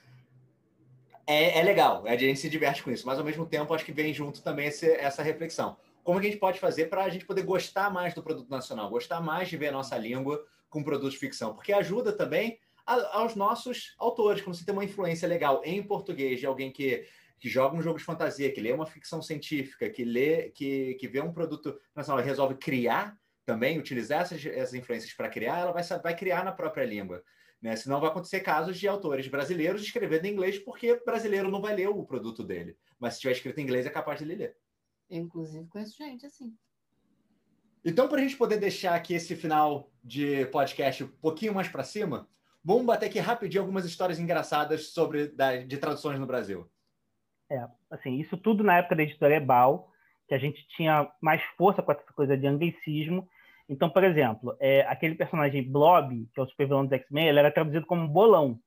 é, 1.26 1.58
é 1.58 1.62
legal, 1.62 2.04
a 2.06 2.16
gente 2.16 2.38
se 2.38 2.48
diverte 2.48 2.82
com 2.82 2.90
isso, 2.90 3.06
mas 3.06 3.18
ao 3.18 3.24
mesmo 3.24 3.46
tempo 3.46 3.72
acho 3.74 3.84
que 3.84 3.92
vem 3.92 4.12
junto 4.12 4.42
também 4.42 4.66
esse, 4.66 4.88
essa 4.90 5.22
reflexão. 5.22 5.76
Como 6.04 6.20
que 6.20 6.26
a 6.26 6.30
gente 6.30 6.38
pode 6.38 6.60
fazer 6.60 6.86
para 6.86 7.02
a 7.02 7.08
gente 7.08 7.24
poder 7.24 7.42
gostar 7.42 7.90
mais 7.90 8.14
do 8.14 8.22
produto 8.22 8.48
nacional, 8.48 8.88
gostar 8.88 9.20
mais 9.20 9.48
de 9.48 9.56
ver 9.56 9.68
a 9.68 9.72
nossa 9.72 9.96
língua 9.96 10.44
com 10.70 10.84
produtos 10.84 11.14
de 11.14 11.18
ficção? 11.18 11.54
Porque 11.54 11.72
ajuda 11.72 12.12
também 12.12 12.60
a, 12.86 13.18
aos 13.18 13.34
nossos 13.34 13.96
autores, 13.98 14.40
quando 14.42 14.54
você 14.54 14.64
tem 14.64 14.72
uma 14.72 14.84
influência 14.84 15.26
legal 15.26 15.62
em 15.64 15.82
português 15.82 16.38
de 16.38 16.46
alguém 16.46 16.70
que 16.70 17.04
que 17.38 17.48
joga 17.48 17.76
um 17.76 17.82
jogo 17.82 17.98
de 17.98 18.04
fantasia, 18.04 18.52
que 18.52 18.60
lê 18.60 18.72
uma 18.72 18.86
ficção 18.86 19.20
científica, 19.20 19.88
que 19.90 20.04
lê, 20.04 20.50
que, 20.50 20.94
que 20.94 21.08
vê 21.08 21.20
um 21.20 21.32
produto 21.32 21.78
nacional 21.94 22.22
e 22.22 22.26
resolve 22.26 22.56
criar 22.56 23.16
também, 23.44 23.78
utilizar 23.78 24.22
essas, 24.22 24.44
essas 24.44 24.74
influências 24.74 25.12
para 25.12 25.28
criar, 25.28 25.58
ela 25.58 25.72
vai, 25.72 25.82
vai 26.02 26.16
criar 26.16 26.44
na 26.44 26.52
própria 26.52 26.84
língua. 26.84 27.22
Né? 27.62 27.76
Senão 27.76 28.00
vai 28.00 28.10
acontecer 28.10 28.40
casos 28.40 28.78
de 28.78 28.88
autores 28.88 29.28
brasileiros 29.28 29.82
escrevendo 29.82 30.26
em 30.26 30.32
inglês 30.32 30.58
porque 30.58 31.00
brasileiro 31.04 31.50
não 31.50 31.60
vai 31.60 31.74
ler 31.74 31.88
o 31.88 32.04
produto 32.04 32.42
dele. 32.42 32.76
Mas 32.98 33.14
se 33.14 33.20
tiver 33.20 33.32
escrito 33.32 33.58
em 33.58 33.62
inglês, 33.62 33.86
é 33.86 33.90
capaz 33.90 34.18
de 34.18 34.24
ele 34.24 34.34
ler. 34.34 34.56
Eu, 35.08 35.18
inclusive, 35.18 35.66
conheço 35.68 35.96
gente 35.96 36.26
assim. 36.26 36.54
Então, 37.84 38.08
para 38.08 38.18
a 38.18 38.22
gente 38.22 38.36
poder 38.36 38.58
deixar 38.58 38.96
aqui 38.96 39.14
esse 39.14 39.36
final 39.36 39.92
de 40.02 40.44
podcast 40.46 41.04
um 41.04 41.08
pouquinho 41.08 41.54
mais 41.54 41.68
para 41.68 41.84
cima, 41.84 42.28
vamos 42.64 42.84
bater 42.84 43.06
aqui 43.06 43.20
rapidinho 43.20 43.62
algumas 43.62 43.84
histórias 43.84 44.18
engraçadas 44.18 44.88
sobre 44.88 45.28
da, 45.28 45.58
de 45.58 45.78
traduções 45.78 46.18
no 46.18 46.26
Brasil. 46.26 46.68
É, 47.50 47.64
assim, 47.90 48.18
isso 48.18 48.36
tudo 48.36 48.64
na 48.64 48.78
época 48.78 48.96
da 48.96 49.02
editora 49.02 49.36
Ebal, 49.36 49.90
que 50.28 50.34
a 50.34 50.38
gente 50.38 50.66
tinha 50.68 51.08
mais 51.20 51.42
força 51.56 51.82
com 51.82 51.92
essa 51.92 52.12
coisa 52.12 52.36
de 52.36 52.46
anglicismo. 52.46 53.28
Então, 53.68 53.88
por 53.88 54.04
exemplo, 54.04 54.56
é, 54.60 54.82
aquele 54.82 55.14
personagem 55.14 55.62
Blob, 55.62 56.28
que 56.32 56.40
é 56.40 56.42
o 56.42 56.46
supervilão 56.46 56.84
dos 56.84 56.92
X-Men, 56.92 57.28
ele 57.28 57.38
era 57.38 57.50
traduzido 57.50 57.86
como 57.86 58.08
Bolão. 58.08 58.58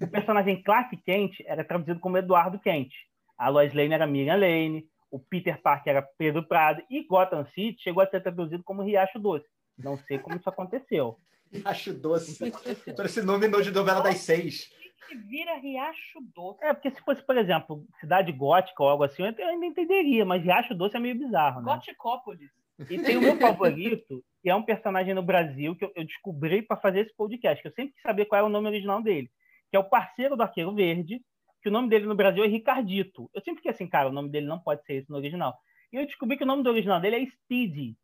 O 0.00 0.06
personagem 0.08 0.60
Clark 0.64 0.96
Kent 0.98 1.40
era 1.44 1.64
traduzido 1.64 2.00
como 2.00 2.18
Eduardo 2.18 2.58
Kent. 2.58 2.92
A 3.36 3.48
Lois 3.48 3.72
Lane 3.72 3.94
era 3.94 4.06
Miriam 4.06 4.36
Lane, 4.36 4.86
o 5.10 5.18
Peter 5.18 5.60
Parker 5.60 5.96
era 5.96 6.08
Pedro 6.18 6.46
Prado, 6.46 6.82
e 6.90 7.04
Gotham 7.04 7.46
City 7.54 7.82
chegou 7.82 8.02
a 8.02 8.06
ser 8.06 8.20
traduzido 8.22 8.62
como 8.62 8.82
Riacho 8.82 9.18
Doce. 9.18 9.46
Não 9.78 9.96
sei 9.98 10.18
como 10.18 10.36
isso 10.36 10.48
aconteceu. 10.48 11.18
Riacho 11.50 11.92
Doce. 11.94 12.52
Parece 12.96 13.22
nome 13.22 13.48
de 13.48 13.70
novela 13.70 14.00
das 14.00 14.18
seis 14.18 14.70
que 15.08 15.16
vira 15.16 15.56
Riacho 15.56 16.20
Doce. 16.34 16.64
É, 16.64 16.72
porque 16.72 16.90
se 16.90 17.00
fosse, 17.02 17.22
por 17.22 17.36
exemplo, 17.36 17.84
Cidade 18.00 18.32
Gótica 18.32 18.82
ou 18.82 18.88
algo 18.88 19.04
assim, 19.04 19.22
eu 19.22 19.46
ainda 19.46 19.66
entenderia, 19.66 20.24
mas 20.24 20.42
Riacho 20.42 20.74
Doce 20.74 20.96
é 20.96 21.00
meio 21.00 21.18
bizarro, 21.18 21.60
né? 21.60 21.74
Goticópolis. 21.74 22.50
E 22.78 22.98
tem 22.98 23.16
o 23.16 23.20
meu 23.20 23.36
favorito, 23.36 24.24
que 24.42 24.48
é 24.48 24.54
um 24.54 24.62
personagem 24.62 25.12
no 25.12 25.22
Brasil 25.22 25.76
que 25.76 25.84
eu, 25.84 25.92
eu 25.94 26.04
descobri 26.04 26.62
para 26.62 26.76
fazer 26.76 27.00
esse 27.00 27.14
podcast, 27.14 27.60
que 27.60 27.68
eu 27.68 27.72
sempre 27.72 27.92
quis 27.92 28.02
saber 28.02 28.24
qual 28.24 28.38
era 28.38 28.46
o 28.46 28.50
nome 28.50 28.68
original 28.68 29.02
dele, 29.02 29.30
que 29.70 29.76
é 29.76 29.78
o 29.78 29.84
parceiro 29.84 30.36
do 30.36 30.42
Arqueiro 30.42 30.74
Verde, 30.74 31.22
que 31.62 31.68
o 31.68 31.72
nome 31.72 31.88
dele 31.90 32.06
no 32.06 32.14
Brasil 32.14 32.42
é 32.42 32.46
Ricardito. 32.46 33.30
Eu 33.34 33.42
sempre 33.42 33.56
fiquei 33.56 33.70
assim, 33.70 33.86
cara, 33.86 34.08
o 34.08 34.12
nome 34.12 34.30
dele 34.30 34.46
não 34.46 34.58
pode 34.58 34.84
ser 34.86 34.94
esse 34.94 35.10
no 35.10 35.16
original. 35.16 35.54
E 35.92 35.96
eu 35.96 36.06
descobri 36.06 36.38
que 36.38 36.44
o 36.44 36.46
nome 36.46 36.62
do 36.62 36.70
original 36.70 37.00
dele 37.00 37.16
é 37.16 37.26
Speedy. 37.26 37.96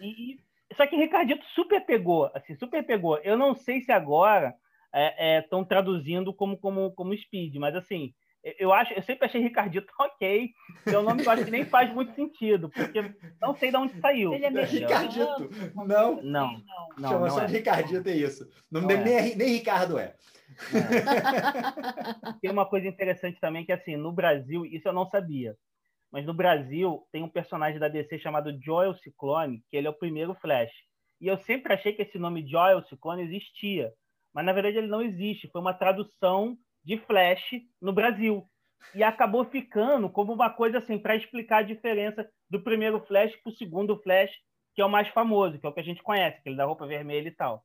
E, 0.00 0.38
só 0.74 0.86
que 0.86 0.96
Ricardito 0.96 1.44
super 1.54 1.80
pegou, 1.86 2.30
assim, 2.34 2.54
super 2.56 2.84
pegou. 2.84 3.18
Eu 3.18 3.38
não 3.38 3.54
sei 3.54 3.80
se 3.80 3.92
agora 3.92 4.54
estão 4.96 5.60
é, 5.60 5.62
é, 5.62 5.66
traduzindo 5.66 6.32
como, 6.32 6.56
como, 6.56 6.90
como 6.92 7.16
Speed, 7.16 7.56
mas 7.56 7.74
assim, 7.74 8.14
eu 8.58 8.72
acho, 8.72 8.92
eu 8.94 9.02
sempre 9.02 9.26
achei 9.26 9.40
Ricardito 9.40 9.92
ok, 9.98 10.50
que 10.84 10.94
é 10.94 10.98
um 10.98 11.02
nome 11.02 11.22
que 11.22 11.28
eu 11.28 11.32
acho 11.32 11.44
que 11.44 11.50
nem 11.50 11.64
faz 11.64 11.92
muito 11.92 12.14
sentido, 12.14 12.70
porque 12.70 13.12
não 13.40 13.54
sei 13.56 13.70
de 13.70 13.76
onde 13.76 14.00
saiu. 14.00 14.32
Ele 14.32 14.44
é 14.44 14.64
Ricardito. 14.64 15.50
Não. 15.74 16.22
Não. 16.22 16.62
não 16.96 17.08
Chama 17.10 17.30
só 17.30 17.42
é. 17.42 17.46
de 17.46 17.52
Ricardito, 17.54 18.08
é 18.08 18.16
isso. 18.16 18.44
O 18.70 18.74
nome 18.74 18.86
dele 18.86 19.10
é. 19.10 19.22
nem, 19.22 19.36
nem 19.36 19.48
Ricardo 19.48 19.98
é. 19.98 20.04
é. 20.04 20.14
Tem 22.40 22.50
uma 22.50 22.66
coisa 22.66 22.86
interessante 22.86 23.40
também 23.40 23.64
que, 23.64 23.72
assim, 23.72 23.96
no 23.96 24.12
Brasil, 24.12 24.64
isso 24.64 24.88
eu 24.88 24.92
não 24.92 25.08
sabia, 25.10 25.56
mas 26.12 26.24
no 26.24 26.32
Brasil 26.32 27.06
tem 27.10 27.22
um 27.22 27.28
personagem 27.28 27.80
da 27.80 27.88
DC 27.88 28.18
chamado 28.18 28.56
Joel 28.62 28.94
Ciclone, 28.94 29.62
que 29.68 29.76
ele 29.76 29.88
é 29.88 29.90
o 29.90 29.98
primeiro 29.98 30.34
Flash. 30.34 30.72
E 31.20 31.26
eu 31.26 31.36
sempre 31.38 31.72
achei 31.72 31.92
que 31.92 32.02
esse 32.02 32.18
nome 32.18 32.46
Joel 32.46 32.82
Ciclone 32.82 33.22
existia 33.22 33.92
mas 34.36 34.44
na 34.44 34.52
verdade 34.52 34.76
ele 34.76 34.86
não 34.86 35.00
existe. 35.00 35.48
Foi 35.48 35.62
uma 35.62 35.72
tradução 35.72 36.58
de 36.84 36.98
Flash 36.98 37.52
no 37.80 37.90
Brasil. 37.90 38.46
E 38.94 39.02
acabou 39.02 39.46
ficando 39.46 40.10
como 40.10 40.30
uma 40.30 40.50
coisa 40.50 40.76
assim, 40.76 40.98
para 40.98 41.16
explicar 41.16 41.60
a 41.60 41.62
diferença 41.62 42.28
do 42.50 42.62
primeiro 42.62 43.00
Flash 43.06 43.34
para 43.36 43.50
o 43.50 43.56
segundo 43.56 43.98
Flash, 44.02 44.30
que 44.74 44.82
é 44.82 44.84
o 44.84 44.90
mais 44.90 45.08
famoso, 45.08 45.58
que 45.58 45.64
é 45.66 45.68
o 45.70 45.72
que 45.72 45.80
a 45.80 45.82
gente 45.84 46.02
conhece, 46.02 46.36
aquele 46.36 46.54
da 46.54 46.66
roupa 46.66 46.86
vermelha 46.86 47.28
e 47.28 47.34
tal. 47.34 47.64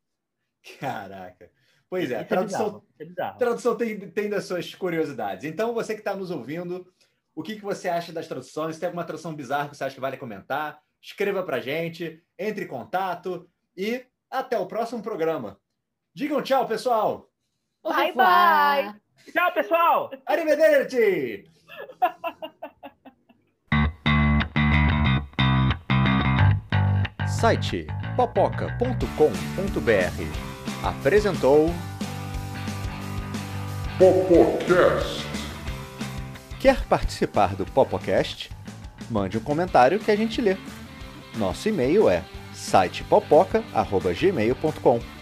Caraca. 0.80 1.52
Pois 1.90 2.10
é, 2.10 2.20
a 2.20 2.24
tradução, 2.24 2.82
é 2.98 3.04
bizarro, 3.04 3.36
é 3.36 3.38
tradução 3.38 3.76
tem, 3.76 4.00
tem 4.12 4.30
das 4.30 4.46
suas 4.46 4.74
curiosidades. 4.74 5.44
Então, 5.44 5.74
você 5.74 5.94
que 5.94 6.00
está 6.00 6.16
nos 6.16 6.32
ouvindo, 6.32 6.90
o 7.36 7.44
que, 7.44 7.58
que 7.58 7.62
você 7.62 7.90
acha 7.90 8.14
das 8.14 8.30
traduções? 8.30 8.76
Se 8.76 8.80
tem 8.80 8.88
alguma 8.88 9.04
tradução 9.04 9.36
bizarra 9.36 9.68
que 9.68 9.76
você 9.76 9.84
acha 9.84 9.96
que 9.96 10.00
vale 10.00 10.16
comentar, 10.16 10.82
escreva 11.02 11.44
para 11.44 11.60
gente, 11.60 12.24
entre 12.40 12.64
em 12.64 12.68
contato 12.68 13.46
e 13.76 14.06
até 14.30 14.58
o 14.58 14.68
próximo 14.68 15.04
programa. 15.04 15.60
Digam 16.14 16.42
tchau, 16.42 16.68
pessoal. 16.68 17.30
Bye, 17.84 18.12
bye. 18.14 18.94
Tchau, 19.32 19.52
pessoal. 19.54 20.12
Arrivederci. 20.26 21.46
Site 27.28 27.88
popoca.com.br 28.16 29.06
apresentou 30.84 31.74
Popocast. 33.98 35.26
Quer 36.60 36.86
participar 36.88 37.56
do 37.56 37.66
Popocast? 37.66 38.52
Mande 39.10 39.38
um 39.38 39.42
comentário 39.42 39.98
que 39.98 40.12
a 40.12 40.16
gente 40.16 40.42
lê. 40.42 40.58
Nosso 41.38 41.70
e-mail 41.70 42.10
é 42.10 42.22
sitepopoca@gmail.com. 42.54 45.21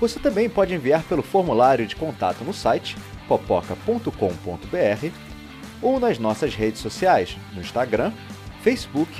Você 0.00 0.18
também 0.18 0.48
pode 0.48 0.72
enviar 0.72 1.04
pelo 1.04 1.22
formulário 1.22 1.86
de 1.86 1.94
contato 1.94 2.42
no 2.42 2.54
site 2.54 2.96
popoca.com.br 3.28 4.10
ou 5.82 6.00
nas 6.00 6.18
nossas 6.18 6.54
redes 6.54 6.80
sociais, 6.80 7.36
no 7.52 7.60
Instagram, 7.60 8.10
Facebook 8.62 9.12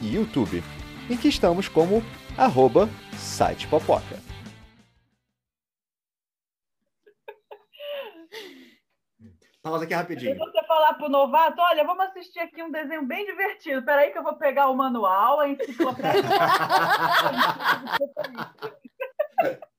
e 0.00 0.14
YouTube, 0.14 0.64
em 1.10 1.18
que 1.18 1.28
estamos 1.28 1.68
como 1.68 2.02
arroba 2.36 2.88
sitepopoca. 3.12 4.16
Pausa 9.62 9.84
aqui 9.84 9.92
rapidinho. 9.92 10.32
Se 10.32 10.38
você 10.38 10.64
falar 10.64 10.94
pro 10.94 11.10
novato, 11.10 11.60
olha, 11.60 11.84
vamos 11.84 12.06
assistir 12.06 12.38
aqui 12.38 12.62
um 12.62 12.70
desenho 12.70 13.04
bem 13.04 13.26
divertido. 13.26 13.84
Peraí 13.84 14.12
que 14.12 14.18
eu 14.18 14.22
vou 14.22 14.36
pegar 14.36 14.68
o 14.68 14.76
manual, 14.76 15.40
a 15.40 15.48
enciclopédia. 15.48 16.22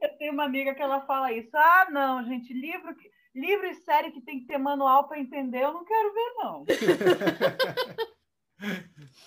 Eu 0.00 0.16
tenho 0.18 0.32
uma 0.32 0.44
amiga 0.44 0.74
que 0.74 0.82
ela 0.82 1.02
fala 1.02 1.32
isso. 1.32 1.50
Ah, 1.54 1.86
não, 1.90 2.24
gente, 2.24 2.52
livro, 2.52 2.96
livro 3.34 3.66
e 3.66 3.74
série 3.74 4.10
que 4.10 4.22
tem 4.22 4.40
que 4.40 4.46
ter 4.46 4.58
manual 4.58 5.06
para 5.06 5.20
entender, 5.20 5.62
eu 5.62 5.72
não 5.72 5.84
quero 5.84 6.12
ver, 6.12 6.34
não. 6.36 6.64